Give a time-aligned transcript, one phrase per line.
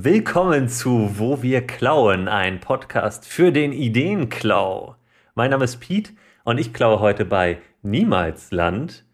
[0.00, 4.94] Willkommen zu Wo wir klauen, ein Podcast für den Ideenklau.
[5.34, 6.12] Mein Name ist Piet
[6.44, 9.04] und ich klaue heute bei Niemalsland,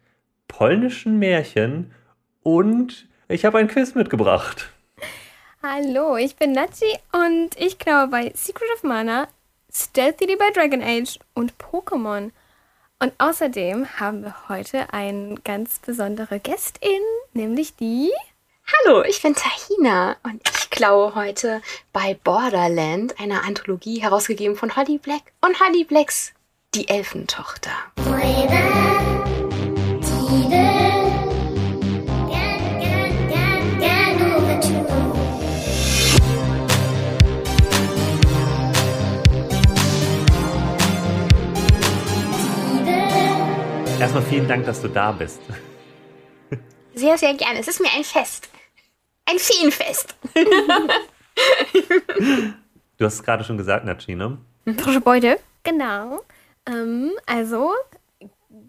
[0.47, 1.91] polnischen Märchen
[2.43, 4.69] und ich habe ein Quiz mitgebracht.
[5.63, 9.27] Hallo, ich bin Nachi und ich klaue bei Secret of Mana,
[9.73, 12.29] Stealthily bei Dragon Age und Pokémon.
[12.99, 17.01] Und außerdem haben wir heute eine ganz besondere Gästin,
[17.33, 18.11] nämlich die
[18.67, 21.61] Hallo, ich bin Tahina und ich klaue heute
[21.93, 26.33] bei Borderland, einer Anthologie herausgegeben von Holly Black und Holly Blacks
[26.73, 27.69] Die Elfentochter.
[43.99, 45.39] Erstmal vielen Dank, dass du da bist.
[46.95, 47.59] Sehr, sehr gerne.
[47.59, 48.49] Es ist mir ein Fest.
[49.25, 50.15] Ein Feenfest.
[52.97, 54.37] Du hast es gerade schon gesagt, Nachi, ne?
[54.77, 55.39] Frische Beute.
[55.63, 56.21] Genau.
[56.65, 57.73] Ähm, also,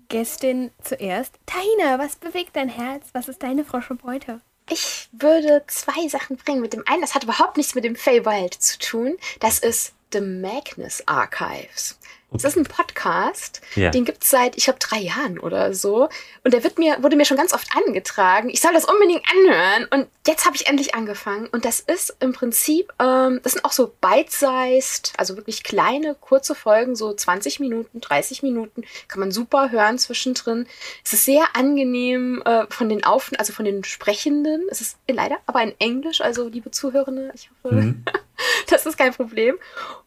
[0.08, 1.34] Gästin zuerst.
[1.46, 3.06] Tahina, was bewegt dein Herz?
[3.12, 4.40] Was ist deine frische Beute?
[4.68, 6.60] Ich würde zwei Sachen bringen.
[6.60, 9.16] Mit dem einen, das hat überhaupt nichts mit dem Feywild zu tun.
[9.40, 11.98] Das ist The Magnus Archives.
[12.34, 13.90] Es ist ein Podcast, Ja.
[13.90, 16.08] den gibt es seit, ich glaube, drei Jahren oder so.
[16.44, 18.50] Und der wird mir, wurde mir schon ganz oft angetragen.
[18.50, 19.86] Ich soll das unbedingt anhören.
[19.90, 21.46] Und jetzt habe ich endlich angefangen.
[21.46, 26.54] Und das ist im Prinzip, ähm, das sind auch so bite-sized, also wirklich kleine, kurze
[26.54, 28.82] Folgen, so 20 Minuten, 30 Minuten.
[29.08, 30.66] Kann man super hören zwischendrin.
[31.04, 34.66] Es ist sehr angenehm äh, von den Auf, also von den Sprechenden.
[34.70, 38.04] Es ist leider aber in Englisch, also liebe Zuhörende, ich hoffe, Mhm.
[38.68, 39.58] das ist kein Problem.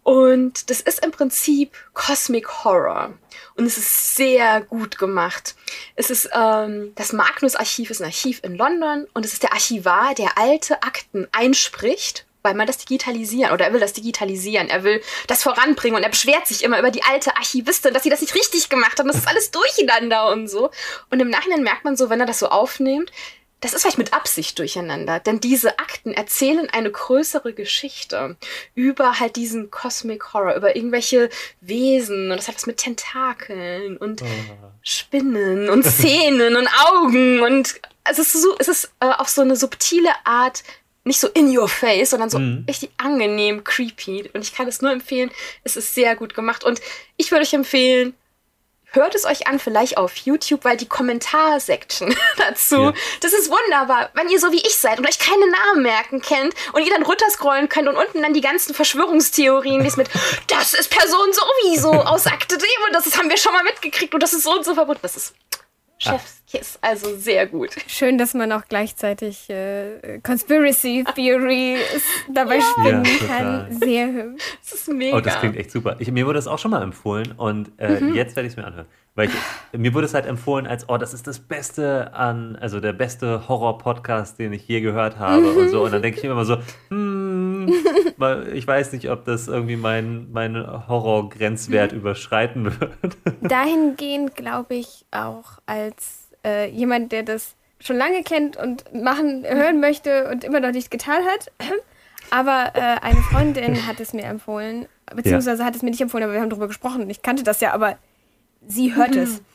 [0.03, 3.13] Und das ist im Prinzip Cosmic Horror.
[3.55, 5.55] Und es ist sehr gut gemacht.
[5.95, 10.15] Es ist, ähm, das Magnus-Archiv ist ein Archiv in London und es ist der Archivar,
[10.15, 14.69] der alte Akten einspricht, weil man das digitalisieren oder er will das digitalisieren.
[14.69, 18.09] Er will das voranbringen und er beschwert sich immer über die alte Archivistin, dass sie
[18.09, 20.71] das nicht richtig gemacht hat das ist alles durcheinander und so.
[21.09, 23.11] Und im Nachhinein merkt man so, wenn er das so aufnimmt,
[23.61, 28.37] das ist vielleicht mit Absicht durcheinander, denn diese Akten erzählen eine größere Geschichte
[28.73, 34.23] über halt diesen Cosmic Horror, über irgendwelche Wesen und das hat was mit Tentakeln und
[34.81, 39.55] Spinnen und Zähnen und Augen und es ist so, es ist äh, auf so eine
[39.55, 40.63] subtile Art
[41.03, 42.65] nicht so in your face, sondern so Mhm.
[42.67, 45.31] richtig angenehm creepy und ich kann es nur empfehlen,
[45.63, 46.81] es ist sehr gut gemacht und
[47.17, 48.13] ich würde euch empfehlen,
[48.91, 52.93] hört es euch an, vielleicht auf YouTube, weil die Kommentarsektion dazu, Ja.
[53.21, 54.09] das ist wunderbar.
[54.13, 57.03] Wenn ihr so wie ich seid und euch keine Namen merken kennt und ihr dann
[57.03, 60.09] runterscrollen könnt und unten dann die ganzen Verschwörungstheorien liest mit,
[60.47, 64.13] das ist Person sowieso aus Akte D und das ist, haben wir schon mal mitgekriegt
[64.13, 65.01] und das ist so und so verbunden.
[65.03, 65.33] Das ist
[65.99, 67.71] Chefskiss, also sehr gut.
[67.87, 71.79] Schön, dass man auch gleichzeitig äh, Conspiracy Theories
[72.33, 73.67] dabei spinnen Ja, kann.
[73.79, 74.43] Sehr hübsch.
[74.61, 75.17] Das ist mega.
[75.17, 75.97] Oh, das klingt echt super.
[75.99, 78.15] Ich, mir wurde das auch schon mal empfohlen und äh, Mhm.
[78.15, 78.85] jetzt werde ich es mir anhören.
[79.15, 82.79] Weil ich, mir wurde es halt empfohlen als, oh, das ist das Beste an, also
[82.79, 85.83] der beste Horror-Podcast, den ich je gehört habe und so.
[85.83, 86.57] Und dann denke ich mir immer so,
[86.89, 87.28] hm,
[88.17, 90.87] weil ich weiß nicht, ob das irgendwie meinen mein Mhm.
[90.87, 93.17] Horror-Grenzwert überschreiten wird.
[93.41, 99.79] Dahingehend glaube ich auch als äh, jemand, der das schon lange kennt und machen, hören
[99.79, 101.51] möchte und immer noch nicht getan hat.
[102.31, 106.33] Aber äh, eine Freundin hat es mir empfohlen, beziehungsweise hat es mir nicht empfohlen, aber
[106.33, 107.97] wir haben darüber gesprochen ich kannte das ja, aber
[108.67, 109.41] sie hört es.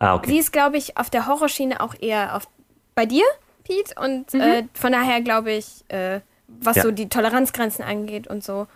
[0.00, 0.30] Ah, okay.
[0.30, 2.48] Sie ist, glaube ich, auf der Horrorschiene auch eher auf,
[2.96, 3.24] bei dir,
[3.62, 3.94] Pete.
[3.98, 6.82] Und äh, von daher glaube ich, äh, was Ja.
[6.82, 8.66] so die Toleranzgrenzen angeht und so.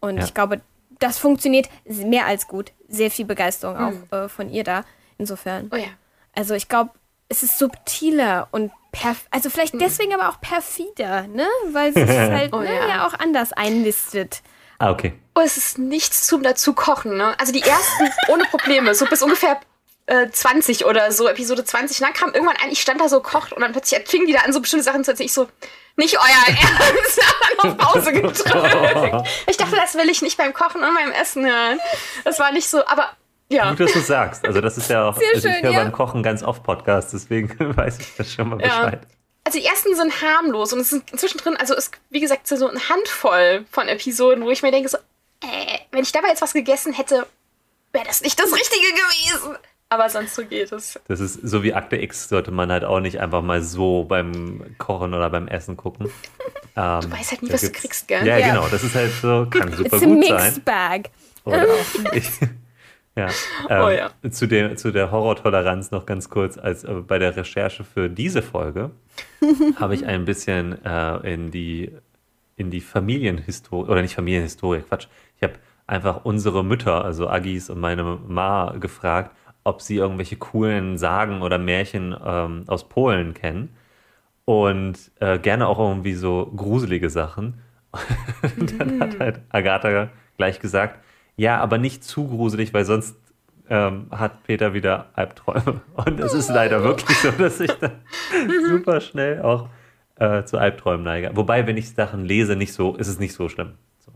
[0.00, 0.24] Und Ja.
[0.24, 0.60] ich glaube,
[0.98, 2.72] das funktioniert mehr als gut.
[2.88, 4.84] Sehr viel Begeisterung auch äh, von ihr da.
[5.18, 5.70] Insofern.
[5.72, 5.88] Oh ja.
[6.34, 6.90] Also ich glaube,
[7.28, 11.46] es ist subtiler und perf also vielleicht deswegen aber auch perfider, ne?
[11.72, 12.88] Weil sie es halt Oh ne, ja.
[12.88, 13.06] ja.
[13.06, 14.42] auch anders einlistet.
[14.78, 15.14] Ah, okay.
[15.34, 17.34] Oh, es ist nichts zum dazu kochen, ne?
[17.38, 19.58] Also die ersten ohne Probleme, so bis ungefähr
[20.06, 22.00] äh, 20 oder so, Episode 20.
[22.00, 24.32] Und dann kam irgendwann ein, ich stand da so kocht und dann plötzlich fingen die
[24.34, 25.26] da an, so bestimmte Sachen zu erzählen.
[25.26, 25.48] Ich so,
[25.96, 27.20] nicht euer Ernst,
[27.62, 28.44] dann auf Pause gedrückt.
[29.48, 31.80] Ich dachte, das will ich nicht beim Kochen und beim Essen hören.
[32.24, 33.10] Das war nicht so, aber
[33.48, 33.70] ja.
[33.70, 34.44] Gut, dass du es sagst.
[34.44, 35.82] Also das ist ja auch, Sehr also ich schön, höre ja.
[35.82, 38.66] beim Kochen ganz oft Podcasts, deswegen weiß ich das schon mal Ja.
[38.84, 39.00] Bescheid.
[39.44, 42.88] Also die ersten sind harmlos und es sind zwischendrin, also es wie gesagt so eine
[42.88, 44.98] Handvoll von Episoden, wo ich mir denke so,
[45.40, 47.26] äh, wenn ich dabei jetzt was gegessen hätte,
[47.92, 49.56] wäre das nicht das Richtige gewesen.
[49.88, 50.98] Aber sonst so geht es.
[51.06, 54.62] Das ist so wie Akte X, sollte man halt auch nicht einfach mal so beim
[54.78, 56.08] Kochen oder beim Essen gucken.
[56.78, 58.26] Ähm, Du weißt halt nie, was du kriegst, gell?
[58.26, 58.48] Ja, Ja.
[58.48, 58.68] genau.
[58.68, 60.62] Das ist halt so, kann super It's a gut mixed sein.
[60.62, 61.10] bag.
[61.46, 61.64] Oder
[62.12, 62.28] ich,
[63.16, 63.28] ja.
[63.70, 64.10] Ähm, Oh ja.
[64.30, 66.58] Zu, der, zu der Horrortoleranz noch ganz kurz.
[66.58, 68.90] Als äh, bei der Recherche für diese Folge
[69.80, 71.92] habe ich ein bisschen äh, in die
[72.56, 75.06] in die Familienhistorie, oder nicht Familienhistorie, Quatsch.
[75.38, 75.54] Ich habe
[75.86, 79.34] einfach unsere Mütter, also Agis und meine Ma, gefragt,
[79.66, 83.74] ob sie irgendwelche coolen Sagen oder Märchen ähm, aus Polen kennen.
[84.44, 87.60] Und äh, gerne auch irgendwie so gruselige Sachen.
[88.58, 91.00] Und dann hat halt Agatha gleich gesagt,
[91.36, 93.16] ja, aber nicht zu gruselig, weil sonst
[93.68, 95.80] ähm, hat Peter wieder Albträume.
[95.94, 97.92] Und es ist leider wirklich so, dass ich dann
[98.68, 99.68] super schnell auch
[100.14, 101.32] äh, zu Albträumen neige.
[101.34, 103.72] Wobei, wenn ich Sachen lese, nicht so, ist es nicht so schlimm.
[103.98, 104.12] So,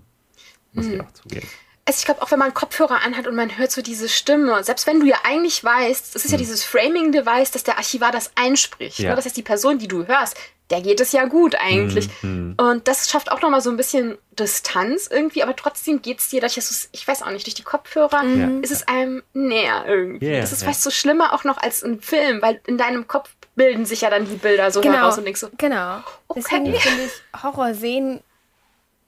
[0.74, 1.48] muss ich auch zugeben.
[1.86, 4.86] Also ich glaube, auch wenn man Kopfhörer anhat und man hört so diese Stimme, selbst
[4.86, 8.98] wenn du ja eigentlich weißt, es ist ja dieses Framing-Device, dass der Archivar das einspricht.
[9.00, 9.10] Ja.
[9.10, 9.16] Ne?
[9.16, 10.36] Das heißt, die Person, die du hörst,
[10.70, 12.08] der geht es ja gut eigentlich.
[12.22, 12.54] Mhm.
[12.58, 16.40] Und das schafft auch nochmal so ein bisschen Distanz irgendwie, aber trotzdem geht es dir,
[16.40, 18.48] dass du's- ich weiß auch nicht, durch die Kopfhörer Ja.
[18.62, 20.28] ist es einem näher irgendwie.
[20.28, 20.68] Ja, das ist ja.
[20.68, 24.10] fast so schlimmer auch noch als ein Film, weil in deinem Kopf bilden sich ja
[24.10, 24.94] dann die Bilder so Genau.
[24.98, 25.96] heraus und denkst so, Genau.
[26.28, 26.40] Okay.
[26.44, 28.20] Deswegen finde ich Horror sehen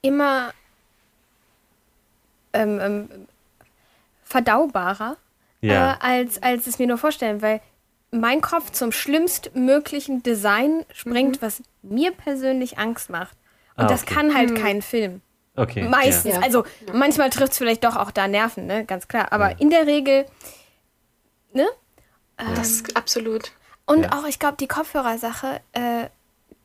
[0.01, 0.53] immer
[2.53, 3.09] ähm, ähm,
[4.23, 5.17] verdaubarer,
[5.61, 5.93] Ja.
[5.93, 7.61] äh, als, als es mir nur vorstellen, weil
[8.11, 13.35] mein Kopf zum schlimmstmöglichen Design springt, was mir persönlich Angst macht.
[13.75, 14.13] Und Ah, das okay.
[14.13, 15.21] kann halt kein Film.
[15.55, 15.83] Okay.
[15.87, 16.35] Meistens.
[16.35, 16.41] Ja.
[16.41, 16.63] Also
[16.93, 18.85] manchmal trifft es vielleicht doch auch da Nerven, ne?
[18.85, 19.31] Ganz klar.
[19.31, 20.25] Aber in der Regel,
[21.53, 21.65] ne?
[22.55, 23.51] das ist absolut.
[23.85, 24.11] Und Ja.
[24.13, 26.05] auch, ich glaube, die Kopfhörersache, äh,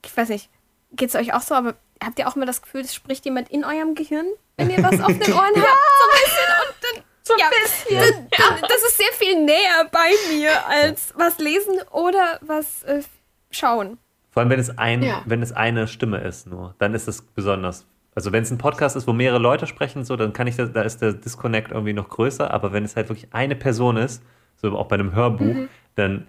[0.05, 0.49] ich weiß nicht,
[0.93, 3.51] geht es euch auch so, aber habt ihr auch mal das Gefühl, es spricht jemand
[3.51, 4.27] in eurem Gehirn,
[4.59, 5.57] wenn ihr was auf den Ohren habt?
[5.57, 7.05] So ein bisschen und dann.
[7.23, 8.29] So ein ja, bisschen.
[8.31, 13.03] dann- Das ist sehr viel näher bei mir als was lesen oder was äh,
[13.51, 13.99] schauen.
[14.31, 15.23] Vor allem, wenn es, ein, Ja.
[15.27, 17.87] wenn es eine Stimme ist nur, dann ist es besonders.
[18.15, 20.73] Also wenn es ein Podcast ist, wo mehrere Leute sprechen, so, dann kann ich das,
[20.73, 24.23] da ist der Disconnect irgendwie noch größer, aber wenn es halt wirklich eine Person ist,
[24.57, 26.27] so auch bei einem Hörbuch, dann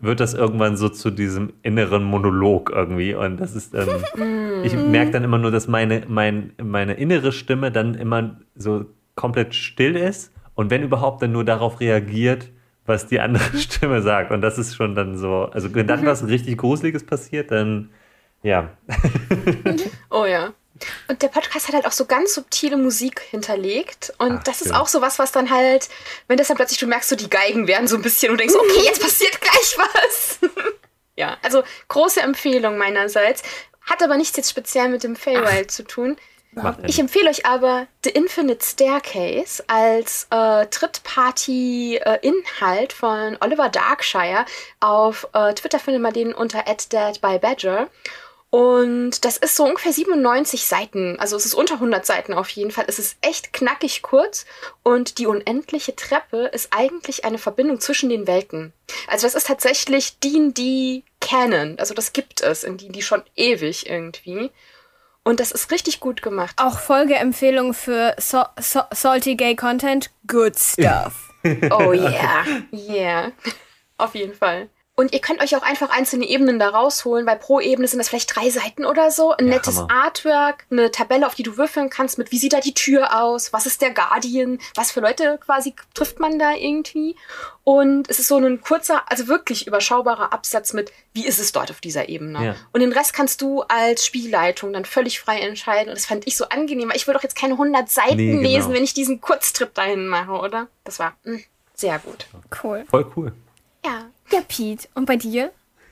[0.00, 3.14] wird das irgendwann so zu diesem inneren Monolog irgendwie.
[3.14, 3.88] Und das ist dann,
[4.62, 8.86] ich merke dann immer nur, dass meine, mein, meine innere Stimme dann immer so
[9.16, 12.50] komplett still ist und wenn überhaupt dann nur darauf reagiert,
[12.86, 14.30] was die andere Stimme sagt.
[14.30, 17.90] Und das ist schon dann so, also wenn dann was richtig Gruseliges passiert, dann
[18.42, 18.70] ja.
[20.10, 20.52] Oh ja.
[21.08, 24.12] Und der Podcast hat halt auch so ganz subtile Musik hinterlegt.
[24.18, 24.76] Und Ach, das ist schön.
[24.76, 25.88] auch so was, was dann halt,
[26.26, 28.54] wenn das dann plötzlich, du merkst, so die Geigen werden so ein bisschen und denkst,
[28.54, 30.38] okay, jetzt passiert gleich was.
[31.16, 33.42] ja, also große Empfehlung meinerseits.
[33.82, 36.16] Hat aber nichts jetzt speziell mit dem Feywild zu tun.
[36.52, 44.44] Macht Ich empfehle euch aber The Infinite Staircase als äh, Trittparty-Inhalt von Oliver Darkshire.
[44.80, 47.88] Auf äh, Twitter findet man den unter @deadbybadger.
[48.50, 51.18] Und das ist so ungefähr 97 Seiten.
[51.20, 52.86] Also es ist unter 100 Seiten auf jeden Fall.
[52.88, 54.46] Es ist echt knackig kurz.
[54.82, 58.72] Und die unendliche Treppe ist eigentlich eine Verbindung zwischen den Welten.
[59.06, 61.78] Also das ist tatsächlich D&D Canon.
[61.78, 64.50] Also das gibt es in D&D schon ewig irgendwie.
[65.24, 66.54] Und das ist richtig gut gemacht.
[66.56, 70.10] Auch Folgeempfehlung für so so Salty Gay Content.
[70.26, 71.34] Good stuff.
[71.70, 73.32] Oh yeah, yeah.
[73.98, 74.70] Auf jeden Fall.
[74.98, 78.08] Und ihr könnt euch auch einfach einzelne Ebenen da rausholen, weil pro Ebene sind das
[78.08, 79.30] vielleicht drei Seiten oder so.
[79.30, 79.88] Ein Ja, nettes Hammer.
[79.92, 83.52] Artwork, eine Tabelle, auf die du würfeln kannst mit, wie sieht da die Tür aus,
[83.52, 87.14] was ist der Guardian, was für Leute quasi trifft man da irgendwie.
[87.62, 91.70] Und es ist so ein kurzer, also wirklich überschaubarer Absatz mit, wie ist es dort
[91.70, 92.44] auf dieser Ebene.
[92.44, 92.56] Ja.
[92.72, 95.90] Und den Rest kannst du als Spielleitung dann völlig frei entscheiden.
[95.90, 98.32] Und das fand ich so angenehm, weil ich will doch jetzt keine 100 Seiten Nee,
[98.32, 98.42] genau.
[98.42, 100.66] lesen, wenn ich diesen Kurztrip dahin mache, oder?
[100.82, 101.38] Das war mh,
[101.74, 102.26] sehr gut.
[102.64, 102.84] Cool.
[102.90, 103.32] Voll cool.
[103.84, 104.06] Ja.
[104.32, 104.88] Ja, Pete.
[104.94, 105.50] Und bei dir?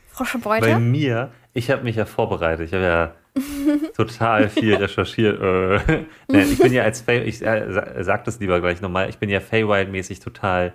[0.08, 0.78] Frosche Bei Bräuter?
[0.78, 2.66] mir, ich habe mich ja vorbereitet.
[2.68, 3.14] Ich habe ja
[3.96, 5.40] total viel recherchiert.
[5.40, 9.08] Äh, Nein, ich bin ja als Fey, ich äh, sa- sag das lieber gleich nochmal,
[9.10, 10.72] ich bin ja Feywild-mäßig total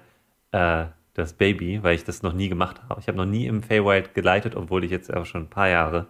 [0.51, 2.99] äh, das Baby, weil ich das noch nie gemacht habe.
[3.01, 6.07] Ich habe noch nie im Feywild geleitet, obwohl ich jetzt auch schon ein paar Jahre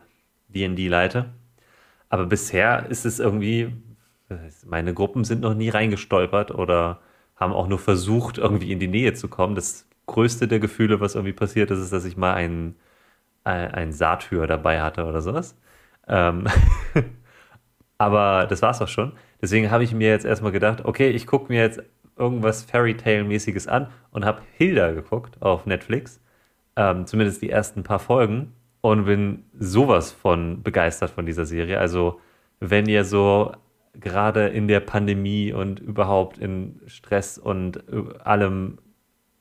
[0.50, 1.29] D&D leite.
[2.10, 3.74] Aber bisher ist es irgendwie,
[4.65, 7.00] meine Gruppen sind noch nie reingestolpert oder
[7.38, 9.55] haben auch nur versucht, irgendwie in die Nähe zu kommen.
[9.55, 12.75] Das größte der Gefühle, was irgendwie passiert ist, ist, dass ich mal einen,
[13.43, 15.57] ein, ein Satyr dabei hatte oder sowas.
[16.07, 16.47] Ähm,
[17.97, 19.13] aber das war's auch schon.
[19.41, 21.81] Deswegen habe ich mir jetzt erstmal gedacht, okay, ich gucke mir jetzt
[22.17, 26.21] irgendwas Fairy Tale-mäßiges an und habe Hilda geguckt auf Netflix.
[26.75, 31.79] Ähm, zumindest die ersten paar Folgen und bin sowas von begeistert von dieser Serie.
[31.79, 32.19] Also,
[32.59, 33.53] wenn ihr so
[33.93, 38.77] gerade in der Pandemie und überhaupt in Stress und äh, allem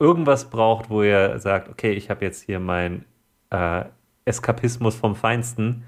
[0.00, 3.04] irgendwas braucht, wo ihr sagt, okay, ich habe jetzt hier mein
[3.50, 3.84] äh,
[4.24, 5.84] Eskapismus vom Feinsten,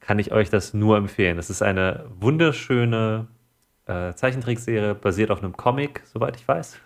[0.00, 1.38] kann ich euch das nur empfehlen.
[1.38, 3.28] Es ist eine wunderschöne
[3.86, 6.80] äh, Zeichentrickserie, basiert auf einem Comic, soweit ich weiß.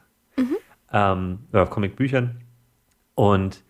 [0.93, 2.43] Ähm, oder auf Comicbüchern.
[3.15, 3.63] Und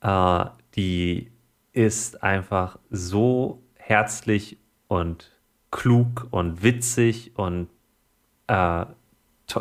[0.00, 0.44] äh,
[0.76, 1.30] die
[1.72, 5.32] ist einfach so herzlich und
[5.70, 7.68] klug und witzig und
[8.46, 8.86] äh,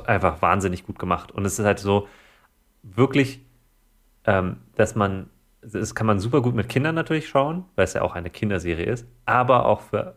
[0.06, 1.32] einfach wahnsinnig gut gemacht.
[1.32, 2.08] Und es ist halt so
[2.94, 3.42] wirklich,
[4.26, 5.30] ähm, dass man,
[5.62, 8.86] das kann man super gut mit Kindern natürlich schauen, weil es ja auch eine Kinderserie
[8.86, 10.16] ist, aber auch für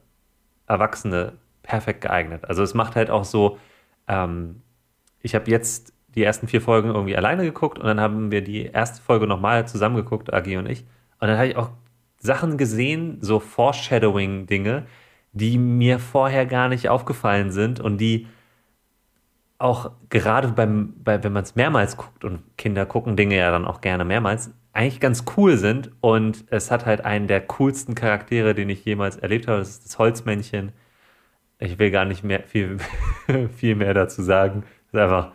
[0.67, 2.45] Erwachsene perfekt geeignet.
[2.47, 3.59] Also es macht halt auch so,
[4.07, 4.63] ähm,
[5.21, 8.67] ich habe jetzt die ersten vier Folgen irgendwie alleine geguckt und dann haben wir die
[8.67, 10.81] erste Folge nochmal zusammengeguckt, Agi und ich.
[11.21, 11.71] Und dann habe ich auch
[12.19, 14.87] Sachen gesehen, so Foreshadowing-Dinge,
[15.33, 18.27] die mir vorher gar nicht aufgefallen sind und die
[19.59, 23.65] auch gerade beim, bei, wenn man es mehrmals guckt und Kinder gucken Dinge ja dann
[23.67, 25.91] auch gerne mehrmals, eigentlich ganz cool sind.
[26.00, 29.59] Und es hat halt einen der coolsten Charaktere, den ich jemals erlebt habe.
[29.59, 30.73] Das ist das Holzmännchen.
[31.59, 32.79] Ich will gar nicht mehr viel,
[33.57, 34.62] viel mehr dazu sagen.
[34.93, 35.33] Das ist einfach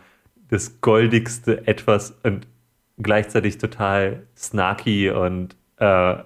[0.48, 2.46] das goldigste etwas und
[2.98, 6.16] gleichzeitig total snarky und äh,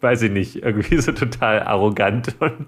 [0.00, 2.36] weiß ich nicht, irgendwie so total arrogant.
[2.40, 2.66] Und,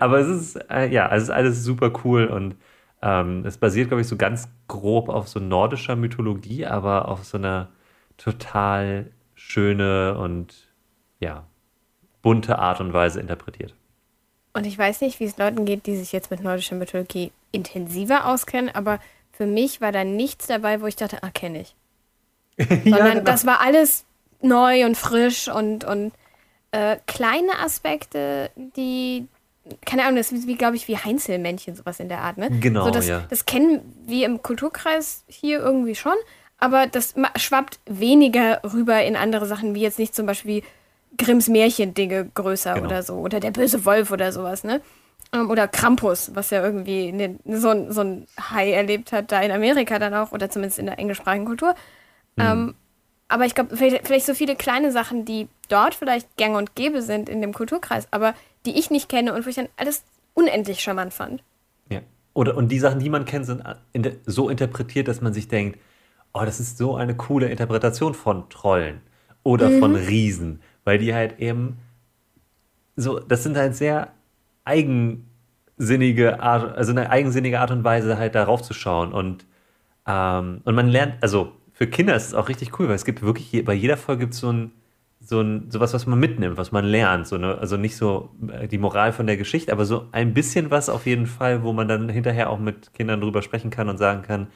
[0.00, 2.56] aber es ist, äh, ja, es ist alles super cool und
[3.02, 7.38] ähm, es basiert, glaube ich, so ganz grob auf so nordischer Mythologie, aber auf so
[7.38, 7.68] einer
[8.16, 10.54] total schöne und
[11.20, 11.44] ja,
[12.22, 13.74] bunte Art und Weise interpretiert.
[14.54, 18.26] Und ich weiß nicht, wie es Leuten geht, die sich jetzt mit nordischer Mythologie intensiver
[18.26, 19.00] auskennen, aber
[19.32, 21.76] für mich war da nichts dabei, wo ich dachte, ah, kenne ich.
[22.68, 23.24] Sondern ja, genau.
[23.24, 24.06] das war alles
[24.40, 26.12] neu und frisch und, und
[26.70, 29.28] äh, kleine Aspekte, die,
[29.84, 32.50] keine Ahnung, das ist wie, glaube ich, wie Heinzelmännchen, sowas in der Art, ne?
[32.60, 33.24] Genau, so, das, ja.
[33.28, 36.14] Das kennen wir im Kulturkreis hier irgendwie schon,
[36.58, 40.62] aber das schwappt weniger rüber in andere Sachen, wie jetzt nicht zum Beispiel
[41.18, 42.86] Grimms Märchen-Dinge größer genau.
[42.86, 44.80] oder so, oder der böse Wolf oder sowas, ne?
[45.32, 49.50] Ähm, oder Krampus, was ja irgendwie den, so, so ein Hai erlebt hat, da in
[49.50, 51.74] Amerika dann auch, oder zumindest in der englischsprachigen Kultur.
[52.36, 52.44] Mhm.
[52.44, 52.74] Ähm,
[53.28, 57.02] aber ich glaube, vielleicht, vielleicht, so viele kleine Sachen, die dort vielleicht gang und gäbe
[57.02, 58.34] sind in dem Kulturkreis, aber
[58.66, 60.04] die ich nicht kenne und wo ich dann alles
[60.34, 61.42] unendlich charmant fand.
[61.90, 62.00] Ja.
[62.34, 63.62] Oder und die Sachen, die man kennt, sind
[64.26, 65.78] so interpretiert, dass man sich denkt,
[66.34, 69.00] oh, das ist so eine coole Interpretation von Trollen
[69.42, 69.80] oder mhm.
[69.80, 71.78] von Riesen, weil die halt eben
[72.96, 74.12] so, das sind halt sehr
[74.64, 79.46] eigensinnige Art, also eine eigensinnige Art und Weise halt darauf zu schauen und
[80.06, 83.22] ähm, und man lernt, also für Kinder ist es auch richtig cool, weil es gibt
[83.22, 84.72] wirklich, bei jeder Folge gibt es so ein,
[85.26, 87.26] so ein, sowas, was man mitnimmt, was man lernt.
[87.26, 90.70] So eine, also nicht so äh, die Moral von der Geschichte, aber so ein bisschen
[90.70, 93.98] was auf jeden Fall, wo man dann hinterher auch mit Kindern drüber sprechen kann und
[93.98, 94.48] sagen kann,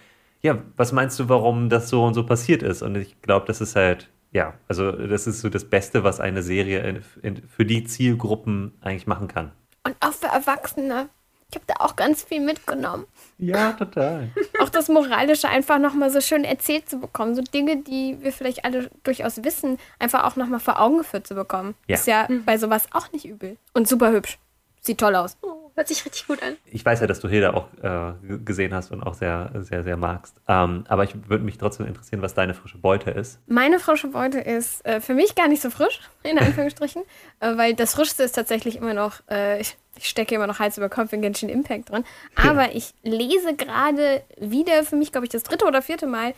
[0.43, 2.83] ja, was meinst du, warum das so und so passiert ist?
[2.83, 6.43] Und ich glaube, das ist halt, ja, also das ist so das Beste, was eine
[6.43, 9.53] Serie in, in, für die Zielgruppen eigentlich machen kann.
[9.85, 11.09] Und auch für Erwachsene.
[11.51, 13.07] Ich habe da auch ganz viel mitgenommen.
[13.39, 14.29] Ja, total.
[14.61, 17.35] auch das Moralische einfach nochmal so schön erzählt zu bekommen.
[17.35, 21.35] So Dinge, die wir vielleicht alle durchaus wissen, einfach auch nochmal vor Augen geführt zu
[21.35, 21.75] bekommen.
[21.89, 21.97] Ja.
[21.97, 22.45] Ist ja mhm.
[22.45, 23.57] bei sowas auch nicht übel.
[23.75, 24.39] Und super hübsch.
[24.81, 25.37] Sieht toll aus.
[25.43, 26.59] Oh, hört sich richtig gut an.
[26.67, 28.13] Ich weiß ja, dass du Hilda auch äh,
[28.45, 30.37] gesehen hast und auch sehr, sehr, sehr magst.
[30.47, 33.39] Ähm, aber ich würde mich trotzdem interessieren, was deine frische Beute ist.
[33.47, 37.03] Meine frische Beute ist äh, für mich gar nicht so frisch, in Anführungsstrichen,
[37.41, 40.77] äh, weil das Frischste ist tatsächlich immer noch, äh, ich, ich, stecke immer noch Hals
[40.77, 42.05] über Kopf in Genshin Impact drin.
[42.37, 42.73] Aber ja.
[42.75, 46.35] ich lese gerade wieder für mich, glaube ich, das dritte oder vierte Mal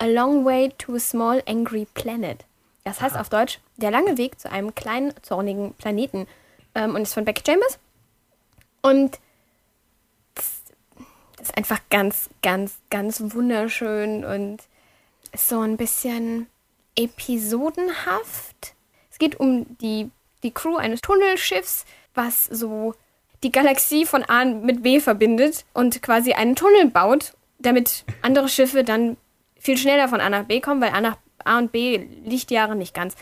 [0.00, 2.44] A Long Way to a Small Angry Planet.
[2.84, 3.22] Das heißt Aha.
[3.22, 6.26] auf Deutsch, der lange Weg zu einem kleinen, zornigen Planeten
[6.74, 7.78] ähm, und ist von Becky Chambers.
[8.82, 9.18] Und
[10.34, 10.62] das,
[11.40, 14.58] ist einfach ganz, ganz, ganz wunderschön und
[15.32, 16.46] ist so ein bisschen
[16.96, 18.74] episodenhaft.
[19.10, 20.10] Es geht um die,
[20.42, 21.84] die Crew eines Tunnelschiffs,
[22.14, 22.94] was so
[23.42, 28.84] die Galaxie von A mit B verbindet und quasi einen Tunnel baut, damit andere Schiffe
[28.84, 29.16] dann
[29.58, 32.94] viel schneller von A nach B kommen, weil A nach A und B Lichtjahre nicht
[32.94, 33.16] ganz,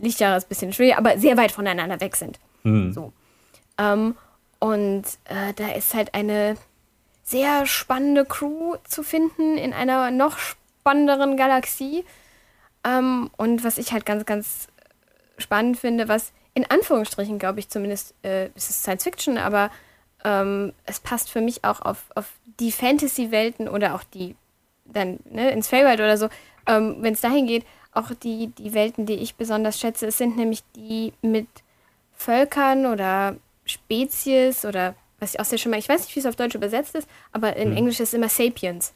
[0.00, 2.38] Lichtjahre ist ein bisschen schwierig, aber sehr weit voneinander weg sind.
[2.62, 2.92] Mhm.
[2.92, 3.12] So.
[3.78, 4.14] Ähm,
[4.60, 6.56] und äh, da ist halt eine
[7.22, 12.04] sehr spannende Crew zu finden in einer noch spannenderen Galaxie.
[12.84, 14.68] Ähm, und was ich halt ganz, ganz
[15.36, 19.70] spannend finde, was in Anführungsstrichen, glaube ich zumindest, äh, es ist Science Fiction, aber
[20.24, 24.34] ähm, es passt für mich auch auf, auf die Fantasy-Welten oder auch die
[24.84, 26.28] dann ne, ins Feywild oder so,
[26.66, 30.36] ähm, wenn es dahin geht, auch die, die Welten, die ich besonders schätze, es sind
[30.36, 31.48] nämlich die mit
[32.14, 33.36] Völkern oder
[33.68, 36.54] Spezies oder was ich auch sehr schon mal, ich weiß nicht, wie es auf Deutsch
[36.54, 37.76] übersetzt ist, aber in hm.
[37.76, 38.94] Englisch ist es immer Sapiens.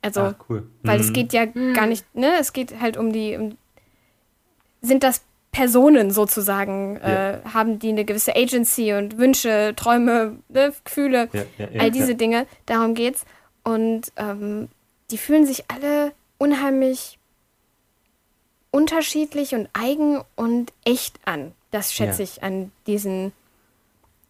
[0.00, 0.68] Also, Ach, cool.
[0.82, 1.04] weil mhm.
[1.04, 1.74] es geht ja mhm.
[1.74, 3.58] gar nicht, ne, es geht halt um die, um,
[4.80, 7.30] sind das Personen sozusagen, ja.
[7.30, 12.14] äh, haben die eine gewisse Agency und Wünsche, Träume, ne, Gefühle, ja, ja, all diese
[12.14, 13.24] Dinge, darum geht's.
[13.64, 14.68] Und ähm,
[15.10, 17.18] die fühlen sich alle unheimlich
[18.70, 21.52] unterschiedlich und eigen und echt an.
[21.70, 23.32] Das schätze ich an diesen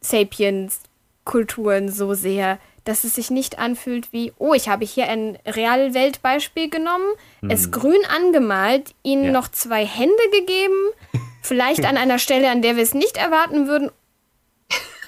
[0.01, 6.71] Sapiens-Kulturen so sehr, dass es sich nicht anfühlt wie, oh, ich habe hier ein Realweltbeispiel
[6.71, 7.07] genommen,
[7.43, 7.51] mhm.
[7.51, 9.33] es grün angemalt, ihnen ja.
[9.33, 10.91] noch zwei Hände gegeben,
[11.43, 13.91] vielleicht an einer Stelle, an der wir es nicht erwarten würden.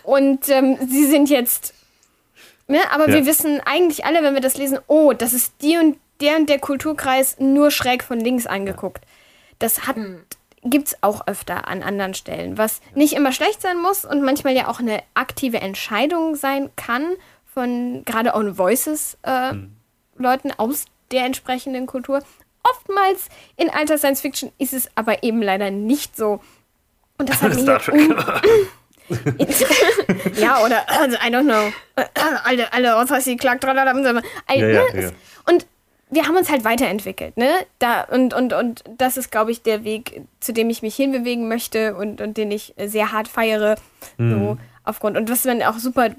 [0.02, 1.75] Und ähm, sie sind jetzt.
[2.66, 3.14] Ne, aber ja.
[3.16, 6.49] wir wissen eigentlich alle, wenn wir das lesen, oh, das ist die und der und
[6.49, 9.04] der Kulturkreis nur schräg von links angeguckt.
[9.59, 9.97] Das hat.
[9.97, 10.20] Mhm
[10.62, 14.55] gibt es auch öfter an anderen Stellen, was nicht immer schlecht sein muss und manchmal
[14.55, 19.76] ja auch eine aktive Entscheidung sein kann, von gerade On Voices äh, hm.
[20.17, 22.23] Leuten aus der entsprechenden Kultur.
[22.62, 26.40] Oftmals in alter Science Fiction ist es aber eben leider nicht so.
[27.19, 28.11] Und das hat Star Trek.
[30.37, 31.73] ja, oder also, I don't know.
[32.45, 33.62] Alle, alle, was heißt die Clark?
[33.64, 33.75] Ja,
[34.55, 35.11] ja, ja.
[36.11, 37.49] Wir haben uns halt weiterentwickelt, ne?
[37.79, 41.49] Da, und, und, und das ist, glaube ich, der Weg, zu dem ich mich hinbewegen
[41.49, 43.76] möchte und, und den ich sehr hart feiere.
[44.19, 44.31] Mhm.
[44.31, 45.17] So aufgrund.
[45.17, 46.11] Und was man auch super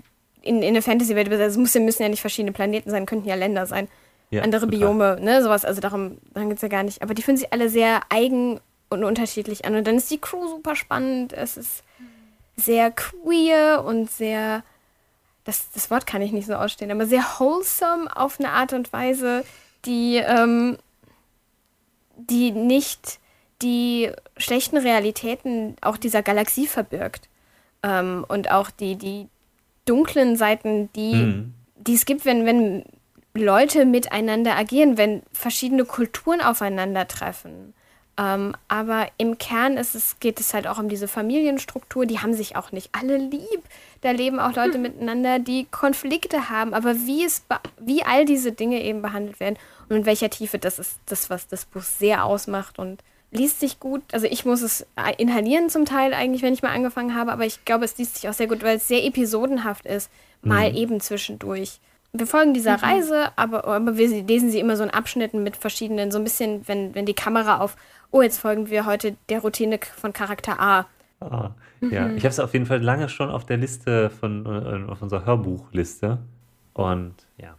[0.41, 3.35] in, in der Fantasy-Welt, also es muss, müssen ja nicht verschiedene Planeten sein, könnten ja
[3.35, 3.87] Länder sein.
[4.29, 4.79] Ja, andere total.
[4.79, 7.01] Biome, ne, sowas, also darum, darum geht es ja gar nicht.
[7.01, 9.75] Aber die fühlen sich alle sehr eigen und unterschiedlich an.
[9.75, 11.33] Und dann ist die Crew super spannend.
[11.33, 11.83] Es ist
[12.55, 14.63] sehr queer und sehr,
[15.43, 18.93] das, das Wort kann ich nicht so ausstehen, aber sehr wholesome auf eine Art und
[18.93, 19.43] Weise,
[19.85, 20.77] die, ähm,
[22.15, 23.19] die nicht
[23.61, 27.29] die schlechten Realitäten auch dieser Galaxie verbirgt.
[27.83, 29.27] Ähm, und auch die, die
[29.85, 31.53] dunklen Seiten, die, mhm.
[31.75, 32.85] die es gibt, wenn, wenn
[33.33, 37.73] Leute miteinander agieren, wenn verschiedene Kulturen aufeinandertreffen.
[38.17, 42.05] Ähm, aber im Kern ist es, geht es halt auch um diese Familienstruktur.
[42.05, 43.63] Die haben sich auch nicht alle lieb.
[44.01, 44.81] Da leben auch Leute hm.
[44.81, 46.73] miteinander, die Konflikte haben.
[46.73, 47.43] Aber wie, es
[47.79, 49.57] wie all diese Dinge eben behandelt werden
[49.89, 52.79] und in welcher Tiefe, das ist das, was das Buch sehr ausmacht.
[52.79, 54.01] Und liest sich gut.
[54.11, 54.85] Also ich muss es
[55.17, 58.29] inhalieren zum Teil eigentlich, wenn ich mal angefangen habe, aber ich glaube, es liest sich
[58.29, 60.77] auch sehr gut, weil es sehr episodenhaft ist, mal mhm.
[60.77, 61.79] eben zwischendurch.
[62.13, 62.83] Wir folgen dieser mhm.
[62.83, 66.67] Reise, aber, aber wir lesen sie immer so in Abschnitten mit verschiedenen, so ein bisschen,
[66.67, 67.77] wenn, wenn die Kamera auf,
[68.11, 70.85] oh, jetzt folgen wir heute der Routine von Charakter A.
[71.21, 72.17] Ah, ja, mhm.
[72.17, 75.25] ich habe es auf jeden Fall lange schon auf der Liste von, äh, auf unserer
[75.25, 76.19] Hörbuchliste.
[76.73, 77.55] Und ja.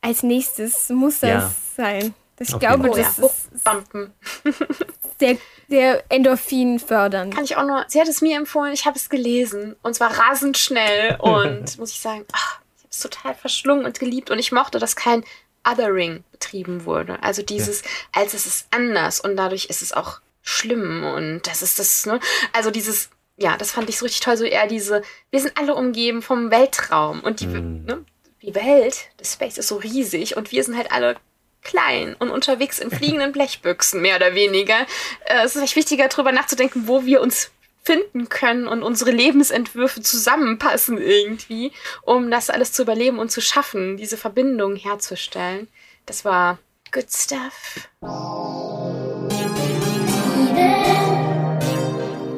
[0.00, 1.52] Als nächstes muss das ja.
[1.76, 2.14] sein.
[2.40, 2.66] Ich okay.
[2.66, 3.28] glaube, das oh, ja.
[3.54, 4.12] ist Bumpen.
[5.20, 5.36] sehr,
[5.68, 7.30] sehr Endorphin fördern.
[7.30, 7.84] Kann ich auch nur.
[7.86, 11.92] Sie hat es mir empfohlen, ich habe es gelesen und zwar rasend schnell und muss
[11.92, 15.22] ich sagen, ach, ich habe es total verschlungen und geliebt und ich mochte, dass kein
[15.64, 17.22] Othering betrieben wurde.
[17.22, 17.88] Also dieses, ja.
[18.12, 22.18] als es ist anders und dadurch ist es auch schlimm und das ist das, ne?
[22.52, 23.10] Also dieses,
[23.42, 26.50] ja, das fand ich so richtig toll, so eher diese, wir sind alle umgeben vom
[26.50, 27.84] Weltraum und die, mm.
[27.84, 28.04] ne?
[28.40, 31.16] Die Welt, das Space ist so riesig und wir sind halt alle
[31.62, 34.86] klein und unterwegs in fliegenden Blechbüchsen, mehr oder weniger.
[35.24, 37.50] Äh, es ist echt wichtiger, darüber nachzudenken, wo wir uns
[37.84, 43.96] finden können und unsere Lebensentwürfe zusammenpassen irgendwie, um das alles zu überleben und zu schaffen,
[43.96, 45.66] diese Verbindung herzustellen.
[46.06, 46.58] Das war
[46.92, 47.88] good stuff.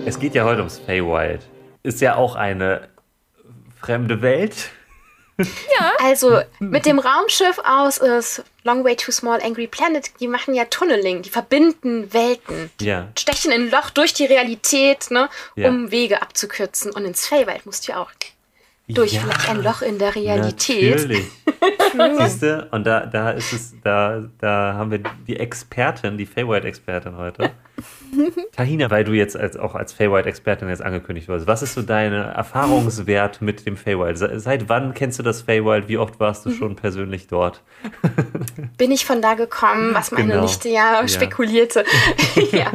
[0.07, 1.41] Es geht ja heute ums Feywild.
[1.83, 2.89] Ist ja auch eine
[3.81, 4.71] fremde Welt.
[5.39, 5.93] Ja.
[6.03, 10.67] Also mit dem Raumschiff aus ist Long Way Too Small Angry Planet, die machen ja
[10.67, 12.71] Tunneling, die verbinden Welten.
[12.81, 13.09] Die ja.
[13.19, 15.69] stechen ein Loch durch die Realität, ne, ja.
[15.69, 16.93] um Wege abzukürzen.
[16.93, 18.11] Und ins Feywild musst du ja auch
[18.89, 20.97] durch ja, vielleicht ein Loch in der Realität.
[20.97, 21.25] Natürlich.
[22.19, 22.69] Siehst du?
[22.71, 27.53] Und da, da ist es, da, da haben wir die Expertin, die Feywild-Expertin heute.
[28.53, 32.13] Tahina, weil du jetzt als, auch als Feywild-Expertin jetzt angekündigt wurdest, was ist so dein
[32.13, 34.19] Erfahrungswert mit dem Feywild?
[34.19, 35.89] Seit wann kennst du das Feywild?
[35.89, 36.55] Wie oft warst du mhm.
[36.55, 37.63] schon persönlich dort?
[38.77, 40.43] Bin ich von da gekommen, was meine genau.
[40.43, 41.09] Nichte ja, ja.
[41.09, 41.85] spekulierte.
[42.53, 42.71] ja.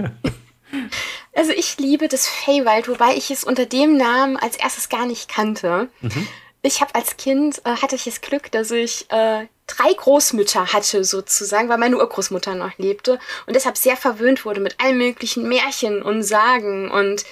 [1.34, 5.30] Also ich liebe das Feywild, wobei ich es unter dem Namen als erstes gar nicht
[5.30, 5.90] kannte.
[6.02, 6.28] Mhm.
[6.62, 11.04] Ich habe als Kind, äh, hatte ich das Glück, dass ich äh, drei Großmütter hatte
[11.04, 16.02] sozusagen, weil meine Urgroßmutter noch lebte und deshalb sehr verwöhnt wurde mit allen möglichen Märchen
[16.02, 17.24] und Sagen und